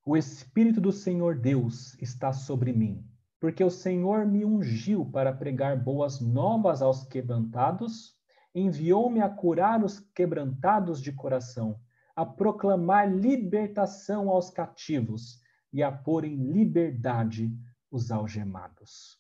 o 0.06 0.18
Espírito 0.18 0.82
do 0.82 0.92
Senhor 0.92 1.38
Deus 1.38 1.94
está 2.02 2.34
sobre 2.34 2.74
mim, 2.74 3.06
porque 3.40 3.64
o 3.64 3.70
Senhor 3.70 4.26
me 4.26 4.44
ungiu 4.44 5.06
para 5.06 5.32
pregar 5.32 5.82
boas 5.82 6.20
novas 6.20 6.82
aos 6.82 7.04
quebrantados, 7.04 8.18
enviou-me 8.56 9.22
a 9.22 9.30
curar 9.30 9.84
os 9.84 10.00
quebrantados 10.00 11.02
de 11.02 11.12
coração, 11.12 11.80
a 12.16 12.26
proclamar 12.26 13.12
libertação 13.12 14.30
aos 14.30 14.50
cativos 14.50 15.42
e 15.72 15.82
a 15.82 15.92
pôr 15.92 16.26
em 16.26 16.36
liberdade 16.52 17.52
os 17.92 18.12
algemados. 18.12 19.20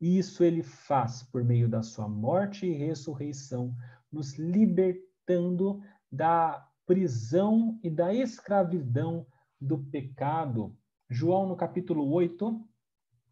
Isso 0.00 0.44
ele 0.44 0.62
faz 0.62 1.22
por 1.22 1.42
meio 1.42 1.68
da 1.68 1.82
sua 1.82 2.08
morte 2.08 2.66
e 2.66 2.72
ressurreição, 2.72 3.74
nos 4.12 4.38
libertando 4.38 5.80
da 6.12 6.68
prisão 6.86 7.80
e 7.82 7.90
da 7.90 8.12
escravidão 8.14 9.26
do 9.60 9.78
pecado. 9.78 10.76
João, 11.08 11.48
no 11.48 11.56
capítulo 11.56 12.10
8, 12.12 12.62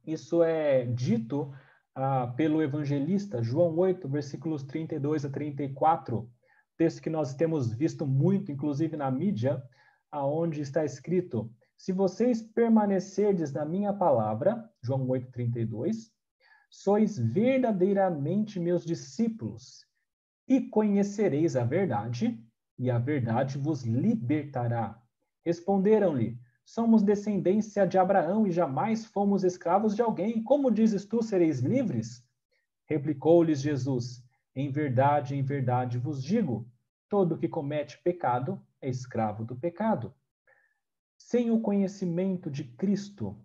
isso 0.06 0.42
é 0.42 0.86
dito 0.86 1.52
ah, 1.94 2.28
pelo 2.36 2.62
evangelista, 2.62 3.42
João 3.42 3.76
8, 3.76 4.08
versículos 4.08 4.62
32 4.62 5.24
a 5.24 5.30
34, 5.30 6.30
texto 6.76 7.02
que 7.02 7.10
nós 7.10 7.34
temos 7.34 7.72
visto 7.72 8.06
muito, 8.06 8.50
inclusive 8.50 8.96
na 8.96 9.10
mídia, 9.10 9.62
aonde 10.10 10.60
está 10.60 10.84
escrito: 10.84 11.50
Se 11.76 11.92
vocês 11.92 12.42
permanecerdes 12.42 13.52
na 13.52 13.64
minha 13.64 13.92
palavra, 13.92 14.68
João 14.82 15.08
8, 15.08 15.30
32, 15.30 16.12
sois 16.70 17.18
verdadeiramente 17.18 18.58
meus 18.58 18.84
discípulos, 18.84 19.86
e 20.48 20.60
conhecereis 20.60 21.56
a 21.56 21.64
verdade, 21.64 22.42
e 22.78 22.90
a 22.90 22.98
verdade 22.98 23.58
vos 23.58 23.82
libertará. 23.82 25.00
Responderam-lhe: 25.44 26.38
Somos 26.64 27.02
descendência 27.02 27.86
de 27.86 27.98
Abraão 27.98 28.46
e 28.46 28.50
jamais 28.50 29.04
fomos 29.04 29.44
escravos 29.44 29.94
de 29.94 30.02
alguém. 30.02 30.42
Como 30.42 30.70
dizes 30.70 31.04
tu, 31.04 31.22
sereis 31.22 31.60
livres? 31.60 32.26
Replicou-lhes 32.86 33.60
Jesus: 33.60 34.23
Em 34.54 34.70
verdade, 34.70 35.34
em 35.34 35.42
verdade 35.42 35.98
vos 35.98 36.22
digo: 36.22 36.68
todo 37.08 37.38
que 37.38 37.48
comete 37.48 38.00
pecado 38.02 38.60
é 38.80 38.88
escravo 38.88 39.44
do 39.44 39.56
pecado. 39.56 40.14
Sem 41.16 41.50
o 41.50 41.60
conhecimento 41.60 42.50
de 42.50 42.64
Cristo, 42.64 43.38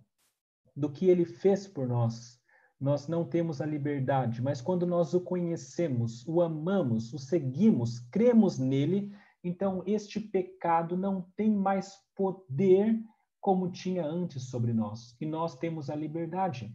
do 0.76 0.89
que 0.89 1.10
ele 1.10 1.26
fez 1.26 1.68
por 1.68 1.88
nós, 1.88 2.39
nós 2.80 3.07
não 3.07 3.26
temos 3.26 3.62
a 3.62 3.66
liberdade, 3.66 4.41
mas 4.41 4.62
quando 4.62 4.86
nós 4.86 5.14
o 5.14 5.22
conhecemos, 5.22 6.26
o 6.28 6.41
amamos, 6.41 7.14
o 7.14 7.20
seguimos, 7.20 7.99
cremos 8.12 8.57
nele, 8.57 9.14
então, 9.43 9.84
este 9.86 10.20
pecado 10.20 10.97
não 10.97 11.22
tem 11.36 11.51
mais 11.51 11.97
poder 12.16 13.01
como 13.39 13.72
tinha 13.72 14.05
antes 14.05 14.43
sobre 14.49 14.74
nós, 14.74 15.16
e 15.20 15.26
nós 15.26 15.55
temos 15.57 15.89
a 15.89 15.95
liberdade. 15.95 16.74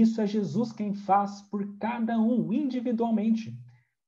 Isso 0.00 0.20
é 0.20 0.26
Jesus 0.26 0.72
quem 0.72 0.92
faz 0.92 1.42
por 1.42 1.76
cada 1.78 2.18
um 2.18 2.52
individualmente. 2.52 3.56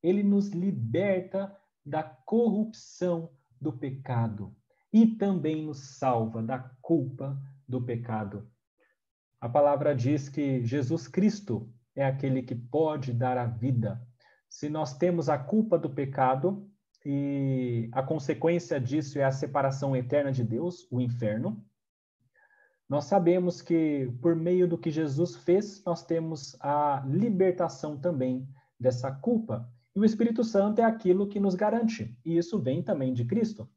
Ele 0.02 0.22
nos 0.22 0.48
liberta 0.48 1.54
da 1.84 2.02
corrupção 2.02 3.30
do 3.60 3.72
pecado 3.72 4.54
e 4.92 5.06
também 5.06 5.64
nos 5.64 5.98
salva 5.98 6.42
da 6.42 6.58
culpa 6.80 7.40
do 7.68 7.82
pecado. 7.82 8.50
A 9.40 9.48
palavra 9.48 9.94
diz 9.94 10.28
que 10.28 10.64
Jesus 10.64 11.06
Cristo 11.06 11.72
é 11.94 12.04
aquele 12.04 12.42
que 12.42 12.54
pode 12.54 13.12
dar 13.12 13.38
a 13.38 13.46
vida. 13.46 14.00
Se 14.48 14.68
nós 14.68 14.96
temos 14.96 15.28
a 15.28 15.38
culpa 15.38 15.78
do 15.78 15.90
pecado, 15.90 16.70
e 17.08 17.88
a 17.92 18.02
consequência 18.02 18.80
disso 18.80 19.16
é 19.16 19.22
a 19.22 19.30
separação 19.30 19.94
eterna 19.94 20.32
de 20.32 20.42
Deus, 20.42 20.88
o 20.90 21.00
inferno. 21.00 21.64
Nós 22.88 23.04
sabemos 23.06 23.60
que 23.60 24.08
por 24.22 24.36
meio 24.36 24.68
do 24.68 24.78
que 24.78 24.90
Jesus 24.90 25.34
fez, 25.36 25.82
nós 25.84 26.04
temos 26.04 26.56
a 26.60 27.04
libertação 27.06 27.96
também 27.96 28.48
dessa 28.78 29.10
culpa. 29.10 29.68
E 29.94 29.98
o 29.98 30.04
Espírito 30.04 30.44
Santo 30.44 30.80
é 30.80 30.84
aquilo 30.84 31.26
que 31.26 31.40
nos 31.40 31.54
garante, 31.54 32.16
e 32.24 32.36
isso 32.36 32.58
vem 32.60 32.82
também 32.82 33.12
de 33.12 33.24
Cristo. 33.24 33.68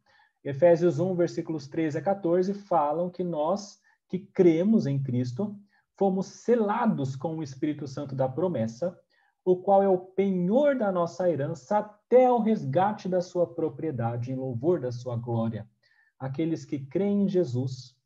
Efésios 0.44 1.00
1, 1.00 1.16
versículos 1.16 1.68
13 1.68 1.98
a 1.98 2.02
14 2.02 2.54
falam 2.54 3.10
que 3.10 3.24
nós 3.24 3.80
que 4.08 4.20
cremos 4.20 4.86
em 4.86 5.02
Cristo 5.02 5.58
fomos 5.96 6.28
selados 6.28 7.16
com 7.16 7.38
o 7.38 7.44
Espírito 7.44 7.88
Santo 7.88 8.16
da 8.16 8.30
promessa, 8.30 8.98
o 9.44 9.58
qual 9.58 9.84
é 9.84 9.90
o 9.90 9.98
penhor 9.98 10.78
da 10.78 10.92
nossa 10.92 11.30
herança 11.30 11.80
até 11.80 12.32
o 12.32 12.40
resgate 12.40 13.10
da 13.10 13.22
sua 13.22 13.48
propriedade, 13.48 14.32
em 14.32 14.36
louvor 14.36 14.80
da 14.80 14.92
sua 14.92 15.16
glória. 15.16 15.68
Aqueles 16.18 16.64
que 16.64 16.80
creem 16.80 17.24
em 17.24 17.28
Jesus, 17.28 17.99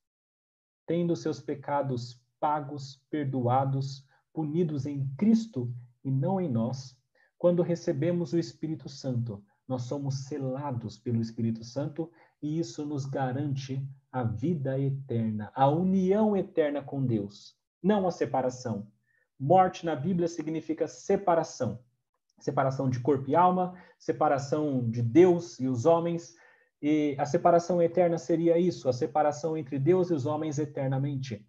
tendo 0.86 1.16
seus 1.16 1.40
pecados 1.40 2.22
pagos, 2.40 3.02
perdoados, 3.10 4.06
punidos 4.34 4.86
em 4.86 5.08
Cristo 5.18 5.74
e 6.04 6.12
não 6.12 6.42
em 6.42 6.50
nós, 6.50 6.98
quando 7.38 7.62
recebemos 7.62 8.34
o 8.34 8.40
Espírito 8.40 8.90
Santo, 8.90 9.44
nós 9.68 9.84
somos 9.84 10.26
selados 10.26 10.98
pelo 10.98 11.22
Espírito 11.22 11.64
Santo 11.64 12.12
e 12.42 12.60
isso 12.60 12.86
nos 12.86 13.06
garante 13.06 13.86
a 14.12 14.24
vida 14.24 14.80
eterna, 14.80 15.52
a 15.56 15.68
união 15.70 16.36
eterna 16.36 16.82
com 16.82 17.06
Deus, 17.06 17.58
não 17.82 18.08
a 18.08 18.12
separação. 18.12 18.88
Morte 19.40 19.86
na 19.86 19.96
Bíblia 19.96 20.28
significa 20.28 20.88
separação. 20.88 21.80
Separação 22.40 22.90
de 22.90 23.00
corpo 23.00 23.30
e 23.30 23.36
alma, 23.36 23.74
separação 23.98 24.90
de 24.90 25.02
Deus 25.02 25.60
e 25.60 25.68
os 25.68 25.86
homens. 25.86 26.36
E 26.84 27.16
a 27.18 27.26
separação 27.26 27.82
eterna 27.82 28.18
seria 28.18 28.58
isso, 28.60 28.90
a 28.90 28.94
separação 28.94 29.58
entre 29.58 29.80
Deus 29.80 30.10
e 30.10 30.14
os 30.14 30.26
homens 30.26 30.60
eternamente. 30.60 31.44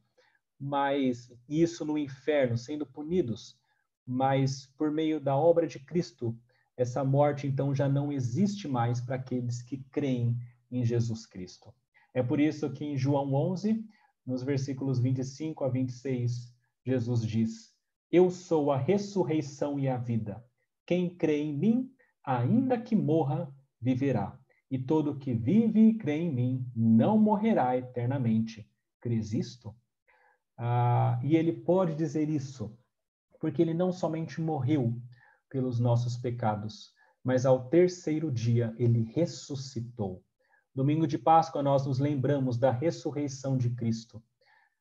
Mas 0.58 1.30
isso 1.48 1.84
no 1.84 1.98
inferno, 1.98 2.56
sendo 2.56 2.86
punidos. 2.86 3.58
Mas 4.06 4.66
por 4.78 4.90
meio 4.92 5.18
da 5.18 5.36
obra 5.36 5.66
de 5.66 5.80
Cristo, 5.80 6.38
essa 6.76 7.02
morte 7.04 7.48
então 7.48 7.74
já 7.74 7.88
não 7.88 8.12
existe 8.12 8.68
mais 8.68 9.00
para 9.00 9.16
aqueles 9.16 9.60
que 9.60 9.78
creem 9.90 10.38
em 10.70 10.84
Jesus 10.84 11.26
Cristo. 11.26 11.74
É 12.14 12.22
por 12.22 12.38
isso 12.38 12.70
que 12.70 12.84
em 12.84 12.96
João 12.96 13.34
11, 13.34 13.84
nos 14.24 14.42
versículos 14.42 15.00
25 15.00 15.64
a 15.64 15.68
26, 15.68 16.54
Jesus 16.84 17.26
diz: 17.26 17.74
eu 18.14 18.30
sou 18.30 18.70
a 18.70 18.76
ressurreição 18.76 19.76
e 19.76 19.88
a 19.88 19.96
vida. 19.96 20.40
Quem 20.86 21.12
crê 21.12 21.42
em 21.42 21.52
mim, 21.52 21.90
ainda 22.22 22.80
que 22.80 22.94
morra, 22.94 23.52
viverá. 23.80 24.38
E 24.70 24.78
todo 24.78 25.18
que 25.18 25.34
vive 25.34 25.88
e 25.88 25.98
crê 25.98 26.14
em 26.14 26.32
mim 26.32 26.72
não 26.74 27.18
morrerá 27.18 27.76
eternamente. 27.76 28.68
Crês 29.00 29.32
isto? 29.32 29.74
Ah, 30.56 31.20
e 31.22 31.36
ele 31.36 31.52
pode 31.52 31.94
dizer 31.94 32.28
isso, 32.28 32.76
porque 33.40 33.60
ele 33.60 33.74
não 33.74 33.92
somente 33.92 34.40
morreu 34.40 35.00
pelos 35.50 35.78
nossos 35.78 36.16
pecados, 36.16 36.92
mas 37.22 37.44
ao 37.44 37.68
terceiro 37.68 38.30
dia 38.30 38.74
ele 38.78 39.02
ressuscitou. 39.14 40.22
Domingo 40.74 41.06
de 41.06 41.18
Páscoa 41.18 41.62
nós 41.62 41.86
nos 41.86 41.98
lembramos 41.98 42.58
da 42.58 42.70
ressurreição 42.70 43.56
de 43.56 43.70
Cristo. 43.70 44.22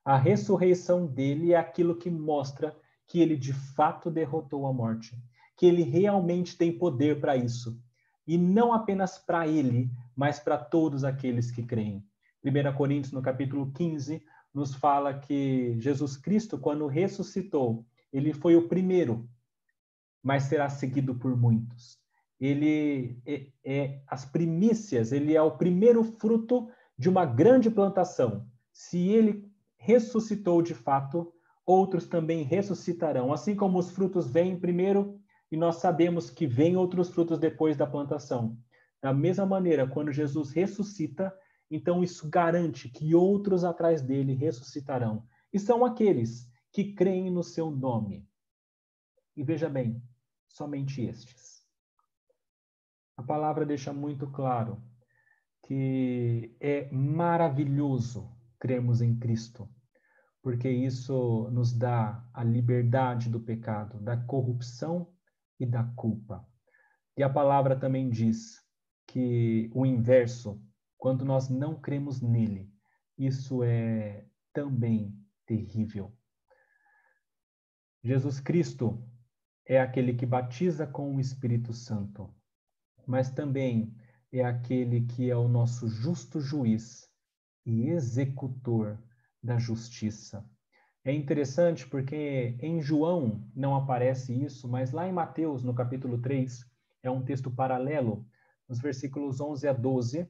A 0.04 0.18
ressurreição 0.18 1.06
dele 1.06 1.54
é 1.54 1.58
aquilo 1.58 1.96
que 1.96 2.10
mostra 2.10 2.76
que 3.08 3.20
ele 3.20 3.38
de 3.38 3.54
fato 3.54 4.10
derrotou 4.10 4.66
a 4.66 4.74
morte, 4.74 5.16
que 5.56 5.66
ele 5.66 5.84
realmente 5.84 6.58
tem 6.58 6.78
poder 6.78 7.20
para 7.22 7.38
isso. 7.38 7.80
E 8.26 8.38
não 8.38 8.74
apenas 8.74 9.18
para 9.18 9.48
ele, 9.48 9.90
mas 10.16 10.40
para 10.40 10.58
todos 10.58 11.04
aqueles 11.04 11.52
que 11.52 11.64
creem. 11.64 12.04
1 12.44 12.76
Coríntios, 12.76 13.12
no 13.12 13.22
capítulo 13.22 13.72
15, 13.72 14.24
nos 14.54 14.76
fala 14.76 15.14
que 15.14 15.76
Jesus 15.80 16.16
Cristo, 16.16 16.58
quando 16.58 16.88
ressuscitou, 16.88 17.86
ele 18.12 18.34
foi 18.34 18.56
o 18.56 18.68
primeiro, 18.68 19.28
mas 20.22 20.44
será 20.44 20.70
seguido 20.70 21.16
por 21.16 21.36
muitos. 21.36 21.98
Ele 22.40 23.18
é, 23.26 23.48
é 23.64 24.02
as 24.08 24.26
primícias, 24.26 25.12
ele 25.12 25.36
é 25.36 25.42
o 25.42 25.58
primeiro 25.58 26.04
fruto 26.04 26.70
de 26.98 27.10
uma 27.10 27.26
grande 27.26 27.70
plantação. 27.70 28.46
Se 28.72 29.00
ele 29.00 29.52
ressuscitou 29.78 30.62
de 30.62 30.74
fato, 30.74 31.34
outros 31.66 32.08
também 32.08 32.44
ressuscitarão. 32.44 33.34
Assim 33.34 33.56
como 33.56 33.80
os 33.80 33.92
frutos 33.92 34.28
vêm 34.28 34.60
primeiro 34.60 35.20
e 35.54 35.56
nós 35.56 35.76
sabemos 35.76 36.32
que 36.32 36.48
vêm 36.48 36.76
outros 36.76 37.12
frutos 37.12 37.38
depois 37.38 37.78
da 37.78 37.86
plantação. 37.86 38.58
Da 39.00 39.14
mesma 39.14 39.46
maneira, 39.46 39.88
quando 39.88 40.12
Jesus 40.12 40.50
ressuscita, 40.50 41.32
então 41.70 42.04
isso 42.04 42.28
garante 42.28 42.90
que 42.90 43.14
outros 43.14 43.64
atrás 43.64 44.02
dele 44.02 44.34
ressuscitarão. 44.34 45.28
E 45.54 45.60
são 45.60 45.86
aqueles 45.86 46.52
que 46.72 46.96
creem 46.96 47.30
no 47.30 47.44
seu 47.44 47.70
nome. 47.70 48.28
E 49.38 49.44
veja 49.44 49.70
bem, 49.70 50.02
somente 50.48 51.04
estes. 51.04 51.64
A 53.16 53.22
palavra 53.22 53.64
deixa 53.64 53.94
muito 53.94 54.26
claro 54.32 54.82
que 55.68 56.58
é 56.60 56.92
maravilhoso 56.92 58.36
crermos 58.58 59.04
em 59.04 59.16
Cristo 59.20 59.70
porque 60.42 60.70
isso 60.70 61.48
nos 61.52 61.72
dá 61.72 62.22
a 62.34 62.44
liberdade 62.44 63.30
do 63.30 63.40
pecado, 63.40 63.98
da 64.02 64.18
corrupção 64.18 65.08
e 65.60 65.66
da 65.66 65.84
culpa. 65.96 66.48
E 67.18 67.24
a 67.24 67.30
palavra 67.30 67.80
também 67.80 68.10
diz 68.10 68.62
que 69.08 69.70
o 69.74 69.86
inverso, 69.86 70.62
quando 70.98 71.24
nós 71.24 71.50
não 71.50 71.80
cremos 71.80 72.22
nele, 72.22 72.72
isso 73.18 73.64
é 73.64 74.26
também 74.52 75.16
terrível. 75.46 76.12
Jesus 78.04 78.40
Cristo 78.40 79.02
é 79.66 79.80
aquele 79.80 80.14
que 80.14 80.26
batiza 80.26 80.86
com 80.86 81.16
o 81.16 81.20
Espírito 81.20 81.74
Santo, 81.74 82.34
mas 83.06 83.30
também 83.30 83.96
é 84.32 84.44
aquele 84.44 85.06
que 85.06 85.30
é 85.30 85.36
o 85.36 85.48
nosso 85.48 85.88
justo 85.88 86.42
juiz 86.42 87.10
e 87.66 87.90
executor 87.90 89.02
da 89.42 89.58
justiça. 89.58 90.50
É 91.06 91.12
interessante 91.12 91.86
porque 91.86 92.56
em 92.62 92.82
João 92.82 93.44
não 93.54 93.76
aparece 93.76 94.34
isso, 94.34 94.70
mas 94.70 94.92
lá 94.92 95.06
em 95.06 95.12
Mateus, 95.12 95.62
no 95.62 95.74
capítulo 95.74 96.18
3, 96.18 96.66
é 97.04 97.12
um 97.12 97.22
texto 97.22 97.52
paralelo, 97.52 98.26
nos 98.70 98.80
versículos 98.80 99.42
11 99.42 99.68
a 99.68 99.74
12, 99.74 100.30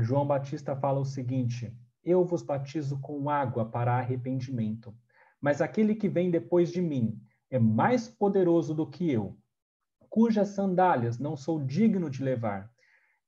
João 0.00 0.26
Batista 0.26 0.76
fala 0.76 1.00
o 1.00 1.06
seguinte: 1.06 1.74
Eu 2.04 2.22
vos 2.22 2.42
batizo 2.42 2.98
com 3.00 3.30
água 3.30 3.64
para 3.64 3.98
arrependimento, 3.98 4.94
mas 5.40 5.62
aquele 5.62 5.94
que 5.94 6.08
vem 6.08 6.30
depois 6.30 6.70
de 6.70 6.82
mim 6.82 7.18
é 7.50 7.58
mais 7.58 8.08
poderoso 8.08 8.74
do 8.74 8.86
que 8.86 9.10
eu, 9.10 9.38
cujas 10.10 10.48
sandálias 10.48 11.18
não 11.18 11.34
sou 11.34 11.64
digno 11.64 12.10
de 12.10 12.22
levar. 12.22 12.70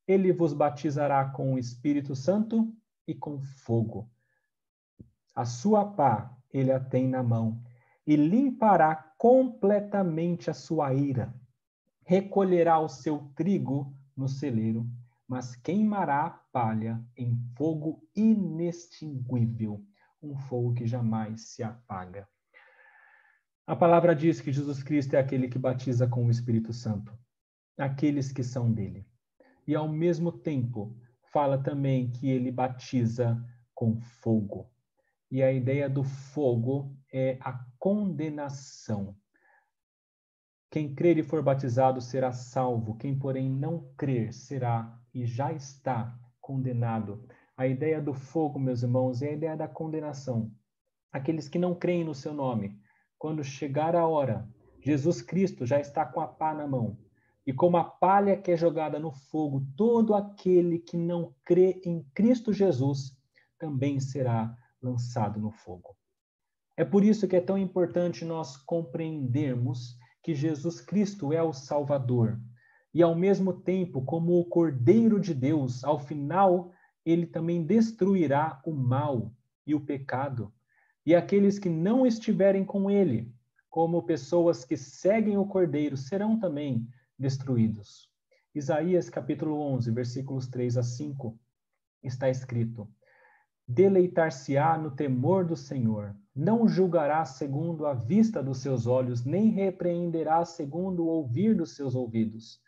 Ele 0.07 0.31
vos 0.31 0.53
batizará 0.53 1.25
com 1.25 1.55
o 1.55 1.57
Espírito 1.57 2.15
Santo 2.15 2.71
e 3.07 3.15
com 3.15 3.41
fogo. 3.41 4.12
A 5.35 5.45
sua 5.45 5.85
pá 5.85 6.37
ele 6.53 6.71
a 6.71 6.79
tem 6.79 7.07
na 7.07 7.23
mão 7.23 7.59
e 8.05 8.15
limpará 8.15 8.95
completamente 9.17 10.49
a 10.49 10.53
sua 10.53 10.93
ira. 10.93 11.33
Recolherá 12.05 12.79
o 12.79 12.87
seu 12.87 13.31
trigo 13.35 13.95
no 14.15 14.27
celeiro, 14.27 14.87
mas 15.27 15.55
queimará 15.55 16.25
a 16.25 16.29
palha 16.29 17.03
em 17.17 17.35
fogo 17.55 18.07
inextinguível, 18.15 19.83
um 20.21 20.35
fogo 20.35 20.73
que 20.73 20.85
jamais 20.85 21.49
se 21.49 21.63
apaga. 21.63 22.27
A 23.65 23.75
palavra 23.75 24.13
diz 24.13 24.41
que 24.41 24.51
Jesus 24.51 24.83
Cristo 24.83 25.15
é 25.15 25.19
aquele 25.19 25.47
que 25.47 25.57
batiza 25.57 26.05
com 26.05 26.25
o 26.25 26.29
Espírito 26.29 26.73
Santo, 26.73 27.17
aqueles 27.77 28.31
que 28.31 28.43
são 28.43 28.71
dele. 28.71 29.07
E 29.65 29.73
ao 29.73 29.87
mesmo 29.87 30.31
tempo, 30.31 30.95
fala 31.31 31.57
também 31.57 32.11
que 32.11 32.29
ele 32.29 32.51
batiza 32.51 33.41
com 33.73 33.97
fogo. 33.97 34.72
E 35.33 35.41
a 35.41 35.51
ideia 35.51 35.89
do 35.89 36.03
fogo 36.03 36.95
é 37.11 37.39
a 37.41 37.59
condenação. 37.79 39.15
Quem 40.69 40.93
crer 40.93 41.17
e 41.17 41.23
for 41.23 41.41
batizado 41.41 41.99
será 41.99 42.31
salvo, 42.31 42.95
quem, 42.99 43.17
porém, 43.17 43.49
não 43.49 43.91
crer 43.97 44.31
será 44.31 44.95
e 45.11 45.25
já 45.25 45.51
está 45.51 46.15
condenado. 46.39 47.27
A 47.57 47.65
ideia 47.65 47.99
do 47.99 48.13
fogo, 48.13 48.59
meus 48.59 48.83
irmãos, 48.83 49.23
é 49.23 49.29
a 49.29 49.33
ideia 49.33 49.57
da 49.57 49.67
condenação. 49.67 50.51
Aqueles 51.11 51.49
que 51.49 51.57
não 51.57 51.73
creem 51.73 52.03
no 52.03 52.13
seu 52.13 52.31
nome, 52.31 52.79
quando 53.17 53.43
chegar 53.43 53.95
a 53.95 54.05
hora, 54.05 54.47
Jesus 54.81 55.19
Cristo 55.19 55.65
já 55.65 55.79
está 55.79 56.05
com 56.05 56.21
a 56.21 56.27
pá 56.27 56.53
na 56.53 56.67
mão. 56.67 56.95
E 57.43 57.51
como 57.51 57.77
a 57.77 57.83
palha 57.83 58.37
que 58.37 58.51
é 58.51 58.55
jogada 58.55 58.99
no 58.99 59.11
fogo, 59.11 59.65
todo 59.75 60.13
aquele 60.13 60.77
que 60.77 60.95
não 60.95 61.33
crê 61.43 61.81
em 61.83 62.03
Cristo 62.13 62.53
Jesus 62.53 63.17
também 63.57 63.99
será 63.99 64.55
lançado 64.83 65.39
no 65.39 65.51
fogo. 65.51 65.95
É 66.75 66.83
por 66.83 67.03
isso 67.03 67.27
que 67.27 67.35
é 67.35 67.41
tão 67.41 67.57
importante 67.57 68.25
nós 68.25 68.57
compreendermos 68.57 69.97
que 70.23 70.33
Jesus 70.33 70.81
Cristo 70.81 71.31
é 71.31 71.41
o 71.41 71.53
Salvador. 71.53 72.39
e 72.93 73.01
ao 73.01 73.15
mesmo 73.15 73.53
tempo, 73.53 74.03
como 74.03 74.39
o 74.39 74.45
Cordeiro 74.45 75.19
de 75.19 75.33
Deus, 75.33 75.83
ao 75.83 75.97
final, 75.97 76.71
ele 77.03 77.25
também 77.25 77.65
destruirá 77.65 78.61
o 78.63 78.71
mal 78.71 79.33
e 79.65 79.73
o 79.73 79.81
pecado. 79.81 80.53
E 81.03 81.15
aqueles 81.15 81.57
que 81.57 81.69
não 81.69 82.05
estiverem 82.05 82.63
com 82.63 82.91
ele, 82.91 83.33
como 83.67 84.03
pessoas 84.03 84.63
que 84.63 84.77
seguem 84.77 85.37
o 85.37 85.47
Cordeiro, 85.47 85.97
serão 85.97 86.39
também 86.39 86.87
destruídos. 87.17 88.09
Isaías 88.53 89.09
capítulo 89.09 89.59
11, 89.59 89.89
versículos 89.89 90.47
3 90.47 90.77
a 90.77 90.83
5, 90.83 91.39
está 92.03 92.29
escrito: 92.29 92.87
Deleitar-se-á 93.67 94.77
no 94.77 94.91
temor 94.91 95.45
do 95.45 95.55
Senhor, 95.55 96.13
não 96.35 96.67
julgará 96.67 97.23
segundo 97.23 97.85
a 97.85 97.93
vista 97.93 98.43
dos 98.43 98.57
seus 98.57 98.87
olhos, 98.87 99.23
nem 99.23 99.49
repreenderá 99.51 100.43
segundo 100.43 101.05
o 101.05 101.07
ouvir 101.07 101.55
dos 101.55 101.75
seus 101.75 101.95
ouvidos, 101.95 102.59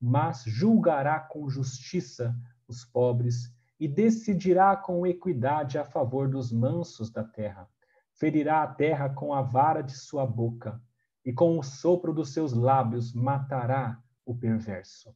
mas 0.00 0.44
julgará 0.44 1.18
com 1.18 1.48
justiça 1.48 2.34
os 2.68 2.84
pobres 2.84 3.52
e 3.78 3.88
decidirá 3.88 4.76
com 4.76 5.06
equidade 5.06 5.78
a 5.78 5.84
favor 5.84 6.28
dos 6.28 6.52
mansos 6.52 7.10
da 7.10 7.24
terra. 7.24 7.68
Ferirá 8.12 8.62
a 8.62 8.66
terra 8.66 9.08
com 9.10 9.34
a 9.34 9.42
vara 9.42 9.82
de 9.82 9.96
sua 9.96 10.24
boca, 10.24 10.80
e 11.24 11.32
com 11.32 11.58
o 11.58 11.62
sopro 11.62 12.14
dos 12.14 12.32
seus 12.32 12.52
lábios 12.52 13.12
matará 13.12 14.00
o 14.24 14.32
perverso. 14.32 15.12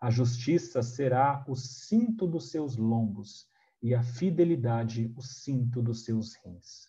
A 0.00 0.10
justiça 0.10 0.80
será 0.80 1.44
o 1.48 1.56
cinto 1.56 2.26
dos 2.26 2.50
seus 2.50 2.76
lombos 2.76 3.49
e 3.82 3.94
a 3.94 4.02
fidelidade 4.02 5.12
o 5.16 5.22
cinto 5.22 5.82
dos 5.82 6.04
seus 6.04 6.34
rins. 6.44 6.88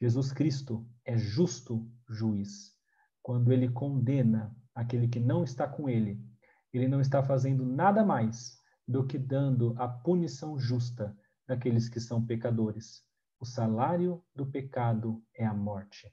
Jesus 0.00 0.32
Cristo 0.32 0.88
é 1.04 1.16
justo 1.16 1.90
juiz. 2.08 2.76
Quando 3.22 3.52
ele 3.52 3.68
condena 3.68 4.56
aquele 4.74 5.08
que 5.08 5.20
não 5.20 5.44
está 5.44 5.66
com 5.66 5.88
ele, 5.88 6.24
ele 6.72 6.88
não 6.88 7.00
está 7.00 7.22
fazendo 7.22 7.64
nada 7.64 8.04
mais 8.04 8.58
do 8.86 9.06
que 9.06 9.18
dando 9.18 9.74
a 9.76 9.88
punição 9.88 10.58
justa 10.58 11.16
daqueles 11.46 11.88
que 11.88 12.00
são 12.00 12.24
pecadores. 12.24 13.02
O 13.40 13.44
salário 13.44 14.24
do 14.34 14.46
pecado 14.46 15.22
é 15.34 15.44
a 15.44 15.54
morte. 15.54 16.12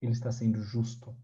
Ele 0.00 0.12
está 0.12 0.32
sendo 0.32 0.60
justo. 0.60 1.16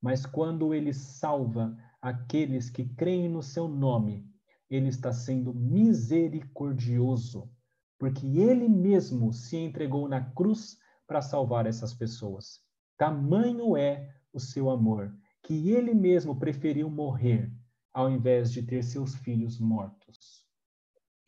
Mas 0.00 0.26
quando 0.26 0.74
ele 0.74 0.92
salva 0.92 1.76
aqueles 2.00 2.70
que 2.70 2.84
creem 2.84 3.28
no 3.28 3.42
seu 3.42 3.68
nome, 3.68 4.31
ele 4.74 4.88
está 4.88 5.12
sendo 5.12 5.52
misericordioso, 5.52 7.50
porque 7.98 8.26
ele 8.38 8.68
mesmo 8.68 9.32
se 9.32 9.56
entregou 9.56 10.08
na 10.08 10.24
cruz 10.32 10.78
para 11.06 11.20
salvar 11.20 11.66
essas 11.66 11.92
pessoas. 11.92 12.60
Tamanho 12.96 13.76
é 13.76 14.14
o 14.32 14.40
seu 14.40 14.70
amor, 14.70 15.14
que 15.42 15.70
ele 15.70 15.92
mesmo 15.92 16.38
preferiu 16.38 16.88
morrer 16.88 17.52
ao 17.92 18.10
invés 18.10 18.50
de 18.50 18.62
ter 18.62 18.82
seus 18.82 19.14
filhos 19.14 19.60
mortos. 19.60 20.46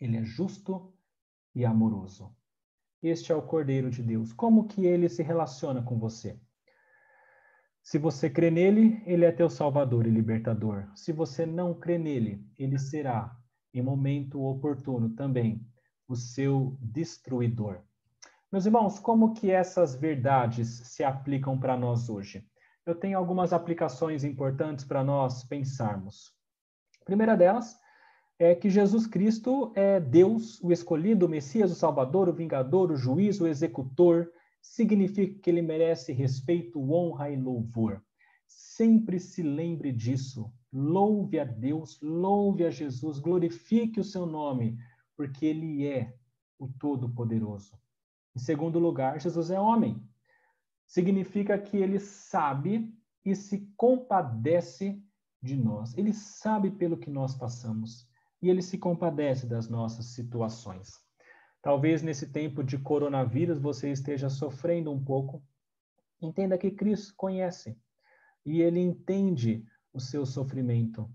Ele 0.00 0.16
é 0.16 0.24
justo 0.24 0.94
e 1.54 1.66
amoroso. 1.66 2.34
Este 3.02 3.30
é 3.30 3.34
o 3.34 3.42
Cordeiro 3.42 3.90
de 3.90 4.02
Deus. 4.02 4.32
Como 4.32 4.66
que 4.66 4.86
ele 4.86 5.10
se 5.10 5.22
relaciona 5.22 5.82
com 5.82 5.98
você? 5.98 6.40
Se 7.84 7.98
você 7.98 8.30
crê 8.30 8.50
nele, 8.50 9.02
ele 9.04 9.26
é 9.26 9.30
teu 9.30 9.50
salvador 9.50 10.06
e 10.06 10.10
libertador. 10.10 10.88
Se 10.96 11.12
você 11.12 11.44
não 11.44 11.74
crê 11.74 11.98
nele, 11.98 12.42
ele 12.58 12.78
será, 12.78 13.36
em 13.74 13.82
momento 13.82 14.42
oportuno 14.42 15.10
também, 15.10 15.60
o 16.08 16.16
seu 16.16 16.78
destruidor. 16.80 17.82
Meus 18.50 18.64
irmãos, 18.64 18.98
como 18.98 19.34
que 19.34 19.50
essas 19.50 19.94
verdades 19.94 20.68
se 20.86 21.04
aplicam 21.04 21.58
para 21.60 21.76
nós 21.76 22.08
hoje? 22.08 22.42
Eu 22.86 22.94
tenho 22.94 23.18
algumas 23.18 23.52
aplicações 23.52 24.24
importantes 24.24 24.82
para 24.82 25.04
nós 25.04 25.44
pensarmos. 25.44 26.32
A 27.02 27.04
primeira 27.04 27.36
delas 27.36 27.78
é 28.38 28.54
que 28.54 28.70
Jesus 28.70 29.06
Cristo 29.06 29.72
é 29.76 30.00
Deus, 30.00 30.58
o 30.62 30.72
escolhido, 30.72 31.26
o 31.26 31.28
Messias, 31.28 31.70
o 31.70 31.74
Salvador, 31.76 32.30
o 32.30 32.34
Vingador, 32.34 32.90
o 32.90 32.96
Juiz, 32.96 33.42
o 33.42 33.46
Executor, 33.46 34.30
significa 34.64 35.38
que 35.40 35.50
ele 35.50 35.60
merece 35.60 36.10
respeito, 36.10 36.80
honra 36.90 37.30
e 37.30 37.36
louvor. 37.36 38.02
Sempre 38.46 39.20
se 39.20 39.42
lembre 39.42 39.92
disso. 39.92 40.50
Louve 40.72 41.38
a 41.38 41.44
Deus, 41.44 42.00
louve 42.00 42.64
a 42.64 42.70
Jesus, 42.70 43.18
glorifique 43.18 44.00
o 44.00 44.04
seu 44.04 44.24
nome, 44.24 44.78
porque 45.14 45.44
ele 45.44 45.86
é 45.86 46.16
o 46.58 46.66
Todo-Poderoso. 46.66 47.78
Em 48.34 48.38
segundo 48.38 48.78
lugar, 48.78 49.20
Jesus 49.20 49.50
é 49.50 49.60
homem. 49.60 50.02
Significa 50.86 51.58
que 51.58 51.76
ele 51.76 52.00
sabe 52.00 52.92
e 53.24 53.36
se 53.36 53.70
compadece 53.76 55.00
de 55.42 55.56
nós. 55.56 55.96
Ele 55.96 56.12
sabe 56.12 56.70
pelo 56.70 56.96
que 56.96 57.10
nós 57.10 57.34
passamos 57.34 58.08
e 58.40 58.48
ele 58.48 58.62
se 58.62 58.78
compadece 58.78 59.46
das 59.46 59.68
nossas 59.68 60.06
situações. 60.06 61.03
Talvez 61.64 62.02
nesse 62.02 62.26
tempo 62.26 62.62
de 62.62 62.76
coronavírus 62.76 63.58
você 63.58 63.90
esteja 63.90 64.28
sofrendo 64.28 64.92
um 64.92 65.02
pouco. 65.02 65.42
Entenda 66.20 66.58
que 66.58 66.70
Cristo 66.70 67.14
conhece 67.16 67.74
e 68.44 68.60
ele 68.60 68.78
entende 68.80 69.64
o 69.90 69.98
seu 69.98 70.26
sofrimento. 70.26 71.10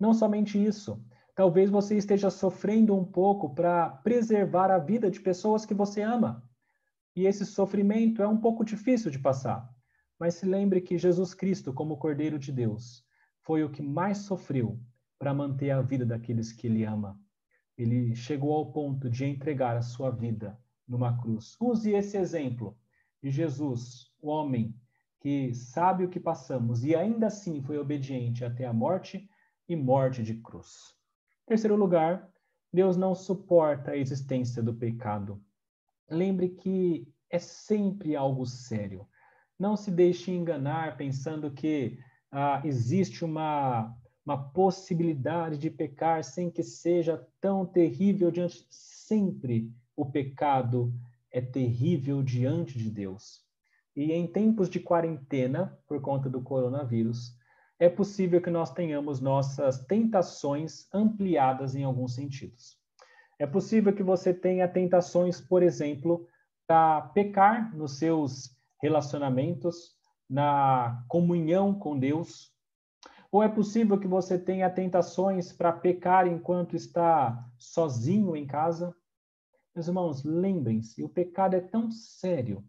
Não 0.00 0.12
somente 0.12 0.60
isso, 0.60 1.00
talvez 1.36 1.70
você 1.70 1.96
esteja 1.96 2.30
sofrendo 2.30 2.96
um 2.96 3.04
pouco 3.04 3.54
para 3.54 3.90
preservar 3.90 4.72
a 4.72 4.78
vida 4.78 5.08
de 5.08 5.20
pessoas 5.20 5.64
que 5.64 5.72
você 5.72 6.02
ama. 6.02 6.42
E 7.14 7.24
esse 7.24 7.46
sofrimento 7.46 8.24
é 8.24 8.26
um 8.26 8.40
pouco 8.40 8.64
difícil 8.64 9.08
de 9.08 9.20
passar. 9.20 9.72
Mas 10.18 10.34
se 10.34 10.44
lembre 10.44 10.80
que 10.80 10.98
Jesus 10.98 11.32
Cristo, 11.32 11.72
como 11.72 11.96
Cordeiro 11.96 12.40
de 12.40 12.50
Deus, 12.50 13.04
foi 13.40 13.62
o 13.62 13.70
que 13.70 13.82
mais 13.82 14.18
sofreu 14.18 14.80
para 15.16 15.32
manter 15.32 15.70
a 15.70 15.80
vida 15.80 16.04
daqueles 16.04 16.52
que 16.52 16.66
ele 16.66 16.84
ama 16.84 17.21
ele 17.82 18.14
chegou 18.14 18.52
ao 18.52 18.72
ponto 18.72 19.10
de 19.10 19.24
entregar 19.24 19.76
a 19.76 19.82
sua 19.82 20.10
vida 20.10 20.58
numa 20.86 21.20
cruz. 21.20 21.56
Use 21.60 21.90
esse 21.90 22.16
exemplo 22.16 22.76
de 23.22 23.30
Jesus, 23.30 24.10
o 24.20 24.28
homem 24.28 24.74
que 25.20 25.54
sabe 25.54 26.04
o 26.04 26.08
que 26.08 26.18
passamos 26.18 26.84
e 26.84 26.96
ainda 26.96 27.28
assim 27.28 27.62
foi 27.62 27.78
obediente 27.78 28.44
até 28.44 28.66
a 28.66 28.72
morte 28.72 29.28
e 29.68 29.76
morte 29.76 30.22
de 30.22 30.34
cruz. 30.34 30.96
Terceiro 31.46 31.76
lugar, 31.76 32.28
Deus 32.72 32.96
não 32.96 33.14
suporta 33.14 33.92
a 33.92 33.96
existência 33.96 34.62
do 34.62 34.74
pecado. 34.74 35.40
Lembre 36.10 36.48
que 36.48 37.06
é 37.30 37.38
sempre 37.38 38.16
algo 38.16 38.44
sério. 38.44 39.06
Não 39.58 39.76
se 39.76 39.90
deixe 39.90 40.32
enganar 40.32 40.96
pensando 40.96 41.52
que 41.52 41.98
ah, 42.30 42.60
existe 42.64 43.24
uma 43.24 43.96
uma 44.24 44.50
possibilidade 44.50 45.58
de 45.58 45.70
pecar 45.70 46.22
sem 46.22 46.50
que 46.50 46.62
seja 46.62 47.26
tão 47.40 47.66
terrível 47.66 48.30
diante 48.30 48.66
sempre 48.70 49.72
o 49.96 50.06
pecado 50.06 50.92
é 51.30 51.40
terrível 51.40 52.22
diante 52.22 52.78
de 52.78 52.90
Deus. 52.90 53.40
E 53.94 54.12
em 54.12 54.26
tempos 54.26 54.70
de 54.70 54.80
quarentena, 54.80 55.78
por 55.86 56.00
conta 56.00 56.30
do 56.30 56.40
coronavírus, 56.40 57.36
é 57.78 57.88
possível 57.88 58.40
que 58.40 58.50
nós 58.50 58.72
tenhamos 58.72 59.20
nossas 59.20 59.84
tentações 59.84 60.86
ampliadas 60.94 61.74
em 61.74 61.82
alguns 61.82 62.14
sentidos. 62.14 62.78
É 63.38 63.46
possível 63.46 63.92
que 63.92 64.04
você 64.04 64.32
tenha 64.32 64.68
tentações, 64.68 65.40
por 65.40 65.62
exemplo, 65.62 66.26
para 66.66 67.02
pecar 67.08 67.76
nos 67.76 67.98
seus 67.98 68.56
relacionamentos, 68.80 69.96
na 70.30 71.04
comunhão 71.08 71.74
com 71.74 71.98
Deus, 71.98 72.51
ou 73.32 73.42
é 73.42 73.48
possível 73.48 73.98
que 73.98 74.06
você 74.06 74.38
tenha 74.38 74.68
tentações 74.68 75.54
para 75.54 75.72
pecar 75.72 76.26
enquanto 76.26 76.76
está 76.76 77.50
sozinho 77.56 78.36
em 78.36 78.46
casa? 78.46 78.94
Meus 79.74 79.88
irmãos, 79.88 80.22
lembrem-se, 80.22 81.02
o 81.02 81.08
pecado 81.08 81.56
é 81.56 81.60
tão 81.60 81.90
sério 81.90 82.62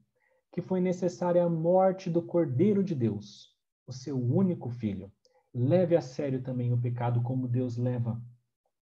que 0.53 0.61
foi 0.61 0.79
necessária 0.79 1.43
a 1.43 1.49
morte 1.49 2.09
do 2.09 2.21
Cordeiro 2.21 2.81
de 2.81 2.95
Deus, 2.95 3.53
o 3.85 3.91
seu 3.91 4.17
único 4.17 4.69
filho. 4.69 5.11
Leve 5.53 5.97
a 5.97 6.01
sério 6.01 6.41
também 6.41 6.71
o 6.71 6.79
pecado 6.79 7.21
como 7.21 7.45
Deus 7.45 7.75
leva 7.75 8.21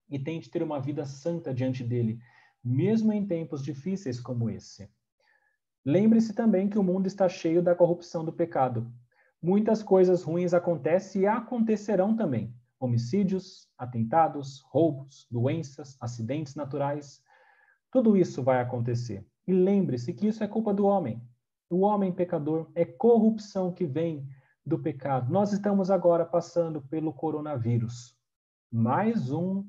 e 0.10 0.20
tente 0.20 0.50
ter 0.50 0.62
uma 0.62 0.82
vida 0.82 1.06
santa 1.06 1.54
diante 1.54 1.82
dele, 1.82 2.20
mesmo 2.62 3.14
em 3.14 3.26
tempos 3.26 3.64
difíceis 3.64 4.20
como 4.20 4.50
esse. 4.50 4.90
Lembre-se 5.86 6.34
também 6.34 6.68
que 6.68 6.78
o 6.78 6.84
mundo 6.84 7.08
está 7.08 7.30
cheio 7.30 7.64
da 7.64 7.74
corrupção 7.74 8.26
do 8.26 8.34
pecado 8.34 8.92
muitas 9.42 9.82
coisas 9.82 10.24
ruins 10.24 10.54
acontecem 10.54 11.24
e 11.24 11.28
acontecerão 11.28 12.16
também. 12.16 12.54
Homicídios, 12.80 13.68
atentados, 13.78 14.62
roubos, 14.70 15.28
doenças, 15.30 15.98
acidentes 16.00 16.56
naturais. 16.56 17.22
Tudo 17.92 18.16
isso 18.16 18.44
vai 18.44 18.62
acontecer. 18.62 19.26
E 19.48 19.54
lembre-se 19.54 20.14
que 20.14 20.28
isso 20.28 20.44
é 20.44 20.48
culpa 20.48 20.74
do 20.74 20.86
homem. 20.86 21.22
O 21.70 21.82
homem 21.82 22.12
pecador 22.12 22.70
é 22.74 22.86
corrupção 22.86 23.72
que 23.72 23.86
vem 23.86 24.28
do 24.66 24.80
pecado. 24.80 25.32
Nós 25.32 25.52
estamos 25.52 25.90
agora 25.90 26.26
passando 26.26 26.82
pelo 26.82 27.14
coronavírus. 27.14 28.16
Mais 28.72 29.32
um, 29.32 29.66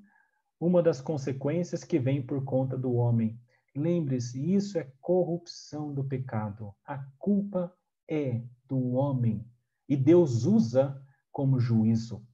uma 0.58 0.82
das 0.82 1.00
consequências 1.00 1.82
que 1.84 1.98
vem 1.98 2.20
por 2.22 2.44
conta 2.44 2.76
do 2.76 2.94
homem. 2.94 3.38
Lembre-se, 3.74 4.52
isso 4.54 4.78
é 4.78 4.92
corrupção 5.00 5.92
do 5.94 6.04
pecado. 6.04 6.74
A 6.84 6.98
culpa 7.18 7.72
é 8.08 8.42
do 8.68 8.92
homem 8.92 9.44
e 9.90 9.96
Deus 9.96 10.44
usa 10.44 11.04
como 11.32 11.58
juízo. 11.58 12.24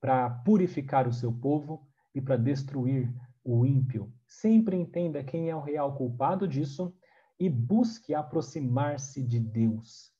para 0.00 0.30
purificar 0.30 1.08
o 1.08 1.12
seu 1.12 1.32
povo 1.32 1.84
e 2.14 2.20
para 2.20 2.36
destruir 2.36 3.12
o 3.44 3.66
ímpio. 3.66 4.12
Sempre 4.28 4.76
entenda 4.76 5.24
quem 5.24 5.50
é 5.50 5.56
o 5.56 5.60
real 5.60 5.96
culpado 5.96 6.46
disso 6.46 6.94
e 7.38 7.50
busque 7.50 8.14
aproximar-se 8.14 9.22
de 9.22 9.40
Deus. 9.40 10.12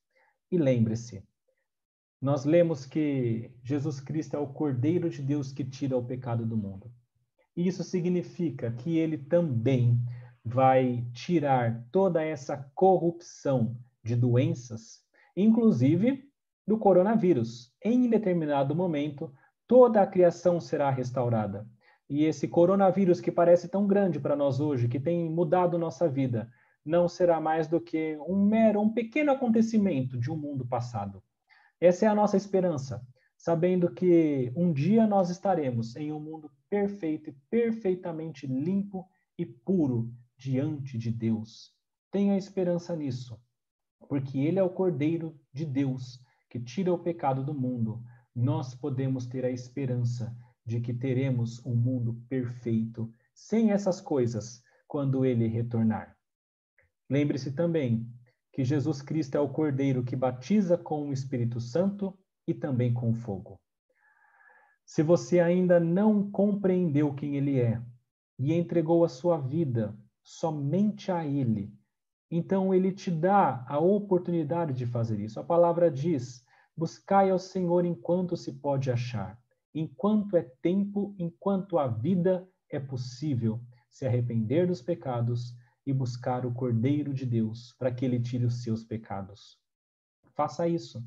E 0.50 0.58
lembre-se, 0.58 1.22
nós 2.20 2.44
lemos 2.44 2.84
que 2.84 3.52
Jesus 3.62 4.00
Cristo 4.00 4.34
é 4.34 4.38
o 4.40 4.48
Cordeiro 4.48 5.08
de 5.08 5.22
Deus 5.22 5.52
que 5.52 5.64
tira 5.64 5.96
o 5.96 6.04
pecado 6.04 6.44
do 6.44 6.56
mundo. 6.56 6.90
E 7.56 7.68
isso 7.68 7.84
significa 7.84 8.72
que 8.72 8.98
ele 8.98 9.16
também 9.16 10.02
vai 10.44 11.06
tirar 11.12 11.86
toda 11.92 12.20
essa 12.20 12.56
corrupção 12.74 13.78
de 14.02 14.16
doenças, 14.16 15.04
inclusive 15.36 16.27
do 16.68 16.76
coronavírus. 16.76 17.72
Em 17.82 18.10
determinado 18.10 18.76
momento, 18.76 19.32
toda 19.66 20.02
a 20.02 20.06
criação 20.06 20.60
será 20.60 20.90
restaurada. 20.90 21.66
E 22.10 22.26
esse 22.26 22.46
coronavírus 22.46 23.22
que 23.22 23.32
parece 23.32 23.68
tão 23.68 23.86
grande 23.86 24.20
para 24.20 24.36
nós 24.36 24.60
hoje, 24.60 24.86
que 24.86 25.00
tem 25.00 25.30
mudado 25.30 25.78
nossa 25.78 26.06
vida, 26.06 26.46
não 26.84 27.08
será 27.08 27.40
mais 27.40 27.66
do 27.66 27.80
que 27.80 28.18
um 28.26 28.44
mero, 28.44 28.82
um 28.82 28.92
pequeno 28.92 29.32
acontecimento 29.32 30.18
de 30.18 30.30
um 30.30 30.36
mundo 30.36 30.66
passado. 30.66 31.22
Essa 31.80 32.04
é 32.04 32.08
a 32.08 32.14
nossa 32.14 32.36
esperança, 32.36 33.00
sabendo 33.34 33.90
que 33.90 34.52
um 34.54 34.70
dia 34.70 35.06
nós 35.06 35.30
estaremos 35.30 35.96
em 35.96 36.12
um 36.12 36.20
mundo 36.20 36.50
perfeito 36.68 37.30
e 37.30 37.36
perfeitamente 37.48 38.46
limpo 38.46 39.08
e 39.38 39.46
puro 39.46 40.12
diante 40.36 40.98
de 40.98 41.10
Deus. 41.10 41.72
Tenha 42.10 42.36
esperança 42.36 42.94
nisso, 42.94 43.40
porque 44.06 44.38
Ele 44.38 44.58
é 44.58 44.62
o 44.62 44.68
Cordeiro 44.68 45.34
de 45.50 45.64
Deus 45.64 46.20
que 46.49 46.61
tira 46.61 46.92
o 46.92 46.99
pecado 46.99 47.44
do 47.44 47.55
mundo. 47.55 48.03
Nós 48.34 48.74
podemos 48.74 49.26
ter 49.26 49.44
a 49.44 49.51
esperança 49.51 50.36
de 50.64 50.80
que 50.80 50.92
teremos 50.92 51.64
um 51.64 51.74
mundo 51.74 52.22
perfeito, 52.28 53.12
sem 53.34 53.70
essas 53.70 54.01
coisas, 54.01 54.62
quando 54.86 55.24
ele 55.24 55.46
retornar. 55.46 56.16
Lembre-se 57.11 57.53
também 57.53 58.07
que 58.53 58.64
Jesus 58.64 59.01
Cristo 59.01 59.36
é 59.36 59.40
o 59.40 59.49
Cordeiro 59.49 60.03
que 60.03 60.16
batiza 60.16 60.76
com 60.76 61.09
o 61.09 61.12
Espírito 61.12 61.61
Santo 61.61 62.18
e 62.46 62.53
também 62.53 62.92
com 62.92 63.14
fogo. 63.14 63.61
Se 64.84 65.03
você 65.03 65.38
ainda 65.38 65.78
não 65.78 66.30
compreendeu 66.30 67.14
quem 67.14 67.36
ele 67.36 67.61
é 67.61 67.80
e 68.38 68.55
entregou 68.55 69.05
a 69.05 69.09
sua 69.09 69.38
vida 69.38 69.96
somente 70.22 71.12
a 71.12 71.26
ele, 71.26 71.72
então 72.30 72.74
ele 72.74 72.92
te 72.92 73.10
dá 73.10 73.64
a 73.68 73.78
oportunidade 73.78 74.72
de 74.72 74.86
fazer 74.86 75.20
isso. 75.20 75.40
A 75.40 75.44
palavra 75.44 75.90
diz: 75.90 76.44
buscai 76.76 77.30
ao 77.30 77.38
Senhor 77.38 77.84
enquanto 77.84 78.36
se 78.36 78.52
pode 78.52 78.90
achar 78.90 79.38
enquanto 79.74 80.36
é 80.36 80.42
tempo, 80.62 81.14
enquanto 81.18 81.78
a 81.78 81.86
vida 81.86 82.48
é 82.70 82.78
possível, 82.78 83.60
se 83.88 84.06
arrepender 84.06 84.66
dos 84.66 84.82
pecados 84.82 85.54
e 85.86 85.92
buscar 85.92 86.44
o 86.44 86.52
Cordeiro 86.52 87.14
de 87.14 87.24
Deus 87.24 87.74
para 87.78 87.92
que 87.92 88.04
ele 88.04 88.20
tire 88.20 88.44
os 88.44 88.62
seus 88.62 88.84
pecados. 88.84 89.58
Faça 90.34 90.68
isso, 90.68 91.02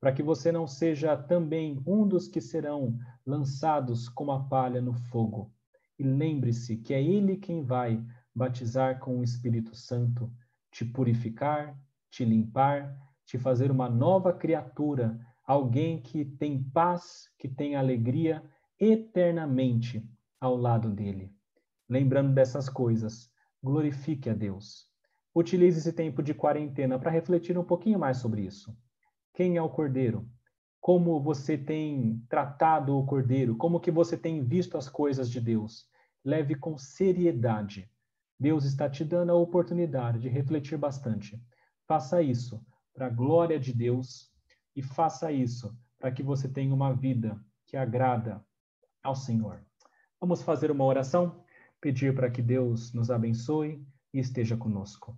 para 0.00 0.12
que 0.12 0.22
você 0.22 0.50
não 0.50 0.66
seja 0.66 1.16
também 1.16 1.80
um 1.86 2.06
dos 2.06 2.28
que 2.28 2.40
serão 2.40 2.98
lançados 3.24 4.08
como 4.08 4.32
a 4.32 4.42
palha 4.42 4.80
no 4.80 4.92
fogo. 4.92 5.52
E 5.98 6.02
lembre-se 6.02 6.76
que 6.76 6.92
é 6.92 7.02
ele 7.02 7.36
quem 7.36 7.62
vai 7.62 8.04
batizar 8.34 8.98
com 8.98 9.20
o 9.20 9.24
Espírito 9.24 9.76
Santo, 9.76 10.30
te 10.74 10.84
purificar, 10.84 11.78
te 12.10 12.24
limpar, 12.24 12.98
te 13.24 13.38
fazer 13.38 13.70
uma 13.70 13.88
nova 13.88 14.32
criatura 14.32 15.16
alguém 15.46 16.02
que 16.02 16.24
tem 16.24 16.60
paz, 16.60 17.30
que 17.38 17.46
tem 17.46 17.76
alegria 17.76 18.42
eternamente 18.78 20.04
ao 20.40 20.56
lado 20.56 20.90
dele. 20.90 21.32
Lembrando 21.88 22.34
dessas 22.34 22.68
coisas, 22.68 23.30
glorifique 23.62 24.28
a 24.28 24.34
Deus. 24.34 24.88
Utilize 25.32 25.78
esse 25.78 25.92
tempo 25.92 26.20
de 26.22 26.34
quarentena 26.34 26.98
para 26.98 27.10
refletir 27.10 27.56
um 27.56 27.64
pouquinho 27.64 27.98
mais 28.00 28.16
sobre 28.16 28.42
isso. 28.42 28.76
Quem 29.32 29.56
é 29.56 29.62
o 29.62 29.68
Cordeiro? 29.68 30.28
Como 30.80 31.22
você 31.22 31.56
tem 31.56 32.20
tratado 32.28 32.98
o 32.98 33.06
Cordeiro? 33.06 33.56
Como 33.56 33.80
que 33.80 33.92
você 33.92 34.16
tem 34.16 34.42
visto 34.42 34.76
as 34.76 34.88
coisas 34.88 35.30
de 35.30 35.40
Deus? 35.40 35.86
Leve 36.24 36.56
com 36.56 36.76
seriedade. 36.76 37.88
Deus 38.38 38.64
está 38.64 38.88
te 38.88 39.04
dando 39.04 39.32
a 39.32 39.36
oportunidade 39.36 40.18
de 40.18 40.28
refletir 40.28 40.76
bastante. 40.76 41.40
Faça 41.86 42.22
isso 42.22 42.64
para 42.92 43.06
a 43.06 43.10
glória 43.10 43.58
de 43.58 43.72
Deus 43.72 44.32
e 44.74 44.82
faça 44.82 45.30
isso 45.30 45.76
para 45.98 46.10
que 46.10 46.22
você 46.22 46.48
tenha 46.48 46.74
uma 46.74 46.92
vida 46.92 47.40
que 47.66 47.76
agrada 47.76 48.44
ao 49.02 49.14
Senhor. 49.14 49.64
Vamos 50.20 50.42
fazer 50.42 50.70
uma 50.70 50.84
oração, 50.84 51.44
pedir 51.80 52.14
para 52.14 52.30
que 52.30 52.42
Deus 52.42 52.92
nos 52.92 53.10
abençoe 53.10 53.86
e 54.12 54.18
esteja 54.18 54.56
conosco. 54.56 55.16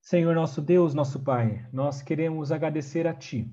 Senhor 0.00 0.34
nosso 0.34 0.62
Deus, 0.62 0.94
nosso 0.94 1.20
Pai, 1.20 1.68
nós 1.72 2.00
queremos 2.00 2.50
agradecer 2.50 3.06
a 3.06 3.12
Ti. 3.12 3.52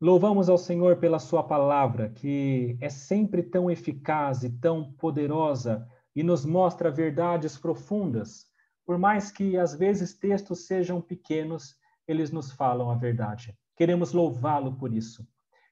Louvamos 0.00 0.48
ao 0.48 0.58
Senhor 0.58 0.96
pela 0.98 1.18
Sua 1.18 1.42
palavra, 1.42 2.10
que 2.10 2.76
é 2.80 2.88
sempre 2.88 3.42
tão 3.42 3.70
eficaz 3.70 4.44
e 4.44 4.50
tão 4.50 4.92
poderosa 4.92 5.88
e 6.14 6.22
nos 6.22 6.44
mostra 6.44 6.90
verdades 6.90 7.56
profundas. 7.56 8.46
Por 8.84 8.98
mais 8.98 9.30
que 9.30 9.56
às 9.56 9.74
vezes 9.74 10.14
textos 10.14 10.66
sejam 10.66 11.00
pequenos, 11.00 11.76
eles 12.06 12.30
nos 12.30 12.52
falam 12.52 12.90
a 12.90 12.94
verdade. 12.94 13.56
Queremos 13.76 14.12
louvá-lo 14.12 14.76
por 14.76 14.92
isso. 14.92 15.26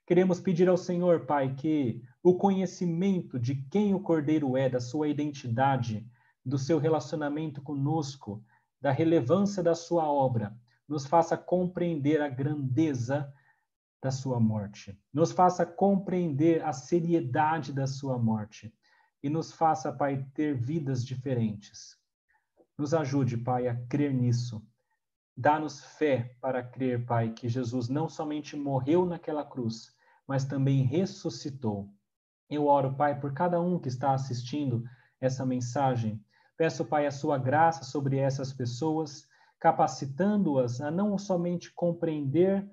Queremos 0.06 0.40
pedir 0.40 0.68
ao 0.68 0.76
Senhor, 0.76 1.26
Pai, 1.26 1.54
que 1.54 2.02
o 2.22 2.34
conhecimento 2.34 3.38
de 3.38 3.54
quem 3.70 3.94
o 3.94 4.00
Cordeiro 4.00 4.56
é, 4.56 4.68
da 4.68 4.80
sua 4.80 5.08
identidade, 5.08 6.04
do 6.44 6.58
seu 6.58 6.78
relacionamento 6.78 7.62
conosco, 7.62 8.42
da 8.80 8.90
relevância 8.90 9.62
da 9.62 9.74
sua 9.76 10.10
obra, 10.10 10.56
nos 10.88 11.06
faça 11.06 11.36
compreender 11.36 12.20
a 12.20 12.28
grandeza 12.28 13.32
da 14.02 14.10
sua 14.10 14.40
morte, 14.40 14.98
nos 15.12 15.30
faça 15.30 15.64
compreender 15.64 16.64
a 16.64 16.72
seriedade 16.72 17.72
da 17.72 17.86
sua 17.86 18.18
morte 18.18 18.74
e 19.22 19.30
nos 19.30 19.52
faça, 19.52 19.92
Pai, 19.92 20.26
ter 20.34 20.54
vidas 20.54 21.04
diferentes. 21.04 21.96
Nos 22.76 22.92
ajude, 22.94 23.36
Pai, 23.36 23.68
a 23.68 23.76
crer 23.86 24.12
nisso 24.12 24.66
Dá-nos 25.36 25.82
fé 25.82 26.36
para 26.42 26.62
crer, 26.62 27.06
Pai, 27.06 27.30
que 27.30 27.48
Jesus 27.48 27.88
não 27.88 28.06
somente 28.06 28.54
morreu 28.54 29.06
naquela 29.06 29.42
cruz, 29.42 29.96
mas 30.28 30.44
também 30.44 30.82
ressuscitou. 30.82 31.88
Eu 32.50 32.66
oro, 32.66 32.94
Pai, 32.94 33.18
por 33.18 33.32
cada 33.32 33.58
um 33.58 33.78
que 33.78 33.88
está 33.88 34.12
assistindo 34.12 34.84
essa 35.18 35.46
mensagem. 35.46 36.22
Peço, 36.56 36.84
Pai, 36.84 37.06
a 37.06 37.10
sua 37.10 37.38
graça 37.38 37.82
sobre 37.82 38.18
essas 38.18 38.52
pessoas, 38.52 39.26
capacitando-as 39.58 40.82
a 40.82 40.90
não 40.90 41.16
somente 41.16 41.72
compreender 41.72 42.70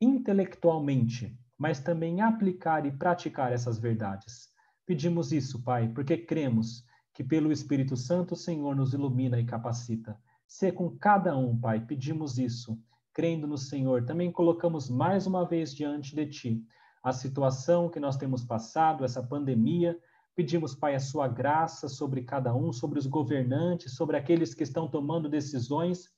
intelectualmente, 0.00 1.38
mas 1.56 1.78
também 1.78 2.20
aplicar 2.22 2.86
e 2.86 2.90
praticar 2.90 3.52
essas 3.52 3.78
verdades. 3.78 4.49
Pedimos 4.90 5.30
isso, 5.30 5.62
Pai, 5.62 5.86
porque 5.86 6.16
cremos 6.16 6.84
que 7.14 7.22
pelo 7.22 7.52
Espírito 7.52 7.96
Santo 7.96 8.32
o 8.32 8.36
Senhor 8.36 8.74
nos 8.74 8.92
ilumina 8.92 9.38
e 9.38 9.44
capacita. 9.44 10.20
Ser 10.48 10.72
com 10.72 10.90
cada 10.98 11.38
um, 11.38 11.56
Pai, 11.56 11.78
pedimos 11.78 12.38
isso, 12.38 12.76
crendo 13.12 13.46
no 13.46 13.56
Senhor. 13.56 14.04
Também 14.04 14.32
colocamos 14.32 14.90
mais 14.90 15.28
uma 15.28 15.46
vez 15.46 15.72
diante 15.72 16.12
de 16.12 16.26
Ti 16.26 16.64
a 17.04 17.12
situação 17.12 17.88
que 17.88 18.00
nós 18.00 18.16
temos 18.16 18.42
passado, 18.42 19.04
essa 19.04 19.22
pandemia. 19.22 19.96
Pedimos, 20.34 20.74
Pai, 20.74 20.96
a 20.96 20.98
Sua 20.98 21.28
graça 21.28 21.88
sobre 21.88 22.22
cada 22.22 22.52
um, 22.52 22.72
sobre 22.72 22.98
os 22.98 23.06
governantes, 23.06 23.94
sobre 23.94 24.16
aqueles 24.16 24.54
que 24.54 24.64
estão 24.64 24.88
tomando 24.88 25.28
decisões. 25.28 26.10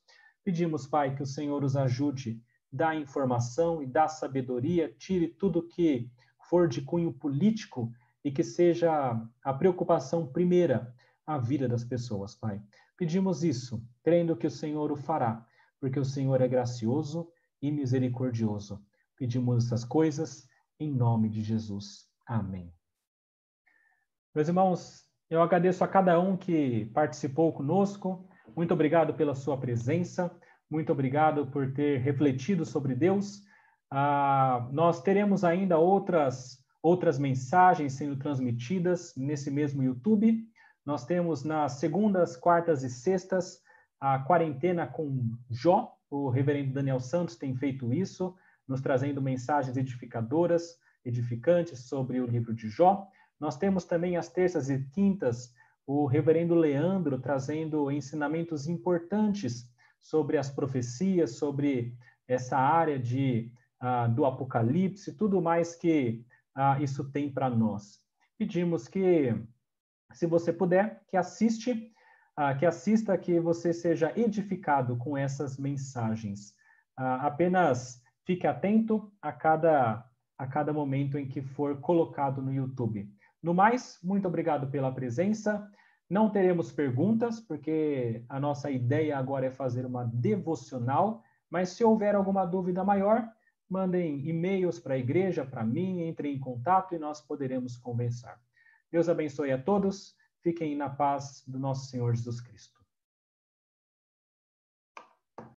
Pedimos, 0.42 0.86
Pai, 0.86 1.14
que 1.14 1.22
o 1.22 1.26
Senhor 1.26 1.62
os 1.62 1.76
ajude, 1.76 2.40
dá 2.72 2.96
informação 2.96 3.82
e 3.82 3.86
dá 3.86 4.08
sabedoria, 4.08 4.90
tire 4.98 5.28
tudo 5.28 5.68
que 5.68 6.10
for 6.48 6.66
de 6.66 6.80
cunho 6.80 7.12
político 7.12 7.92
e 8.24 8.30
que 8.30 8.42
seja 8.42 9.20
a 9.42 9.52
preocupação 9.52 10.26
primeira 10.26 10.94
a 11.26 11.38
vida 11.38 11.68
das 11.68 11.84
pessoas, 11.84 12.34
Pai. 12.34 12.60
Pedimos 12.96 13.42
isso, 13.42 13.84
crendo 14.02 14.36
que 14.36 14.46
o 14.46 14.50
Senhor 14.50 14.92
o 14.92 14.96
fará, 14.96 15.46
porque 15.80 15.98
o 15.98 16.04
Senhor 16.04 16.40
é 16.40 16.48
gracioso 16.48 17.28
e 17.60 17.70
misericordioso. 17.70 18.84
Pedimos 19.16 19.66
essas 19.66 19.84
coisas 19.84 20.46
em 20.78 20.92
nome 20.92 21.28
de 21.28 21.42
Jesus. 21.42 22.08
Amém. 22.26 22.72
Meus 24.34 24.48
irmãos, 24.48 25.04
eu 25.28 25.42
agradeço 25.42 25.84
a 25.84 25.88
cada 25.88 26.18
um 26.20 26.36
que 26.36 26.86
participou 26.86 27.52
conosco. 27.52 28.28
Muito 28.56 28.74
obrigado 28.74 29.14
pela 29.14 29.34
sua 29.34 29.56
presença. 29.56 30.34
Muito 30.70 30.92
obrigado 30.92 31.46
por 31.46 31.72
ter 31.72 31.98
refletido 31.98 32.64
sobre 32.64 32.94
Deus. 32.94 33.42
Ah, 33.90 34.68
nós 34.72 35.02
teremos 35.02 35.44
ainda 35.44 35.78
outras 35.78 36.61
outras 36.82 37.18
mensagens 37.18 37.92
sendo 37.92 38.16
transmitidas 38.16 39.14
nesse 39.16 39.50
mesmo 39.50 39.82
YouTube. 39.82 40.44
Nós 40.84 41.06
temos 41.06 41.44
nas 41.44 41.74
segundas, 41.74 42.36
quartas 42.36 42.82
e 42.82 42.90
sextas 42.90 43.62
a 44.00 44.18
quarentena 44.18 44.86
com 44.86 45.30
Jó. 45.48 45.96
O 46.10 46.28
reverendo 46.28 46.74
Daniel 46.74 46.98
Santos 46.98 47.36
tem 47.36 47.54
feito 47.54 47.92
isso, 47.92 48.34
nos 48.66 48.80
trazendo 48.80 49.22
mensagens 49.22 49.76
edificadoras. 49.76 50.76
edificantes 51.04 51.80
sobre 51.88 52.20
o 52.20 52.26
livro 52.26 52.54
de 52.54 52.68
Jó. 52.68 53.08
Nós 53.40 53.56
temos 53.56 53.84
também 53.84 54.16
às 54.16 54.28
terças 54.28 54.70
e 54.70 54.78
quintas 54.90 55.52
o 55.86 56.06
reverendo 56.06 56.54
Leandro 56.54 57.18
trazendo 57.18 57.90
ensinamentos 57.90 58.68
importantes 58.68 59.68
sobre 60.00 60.36
as 60.36 60.48
profecias, 60.48 61.36
sobre 61.36 61.96
essa 62.26 62.56
área 62.56 62.98
de, 62.98 63.50
uh, 63.82 64.12
do 64.12 64.24
Apocalipse, 64.24 65.16
tudo 65.16 65.42
mais 65.42 65.74
que 65.74 66.24
uh, 66.56 66.82
isso 66.82 67.10
tem 67.10 67.32
para 67.32 67.48
nós. 67.50 68.00
Pedimos 68.38 68.88
que, 68.88 69.34
se 70.12 70.26
você 70.26 70.52
puder, 70.52 71.02
que 71.08 71.16
assiste, 71.16 71.92
uh, 72.38 72.58
que 72.58 72.66
assista, 72.66 73.16
que 73.16 73.38
você 73.40 73.72
seja 73.72 74.12
edificado 74.16 74.96
com 74.96 75.16
essas 75.16 75.56
mensagens. 75.56 76.54
apenas 76.96 78.02
fique 78.24 78.46
atento 78.46 79.12
a 79.20 79.32
cada, 79.32 80.04
a 80.38 80.46
cada 80.46 80.72
momento 80.72 81.18
em 81.18 81.26
que 81.26 81.42
for 81.42 81.80
colocado 81.80 82.40
no 82.42 82.52
YouTube. 82.52 83.08
No 83.42 83.52
mais, 83.52 83.98
muito 84.02 84.28
obrigado 84.28 84.68
pela 84.70 84.94
presença. 84.94 85.68
Não 86.08 86.30
teremos 86.30 86.70
perguntas, 86.70 87.40
porque 87.40 88.24
a 88.28 88.38
nossa 88.38 88.70
ideia 88.70 89.18
agora 89.18 89.46
é 89.46 89.50
fazer 89.50 89.84
uma 89.86 90.04
devocional, 90.04 91.22
mas 91.50 91.70
se 91.70 91.82
houver 91.82 92.14
alguma 92.14 92.44
dúvida 92.44 92.84
maior, 92.84 93.28
mandem 93.72 94.28
e-mails 94.28 94.78
para 94.78 94.94
a 94.94 94.98
igreja, 94.98 95.46
para 95.46 95.64
mim, 95.64 96.06
entrem 96.06 96.36
em 96.36 96.38
contato 96.38 96.94
e 96.94 96.98
nós 96.98 97.22
poderemos 97.22 97.74
conversar. 97.74 98.38
Deus 98.90 99.08
abençoe 99.08 99.50
a 99.50 99.60
todos, 99.60 100.14
fiquem 100.42 100.76
na 100.76 100.90
paz 100.90 101.42
do 101.48 101.58
nosso 101.58 101.86
Senhor 101.88 102.14
Jesus 102.14 102.38
Cristo. 102.42 102.81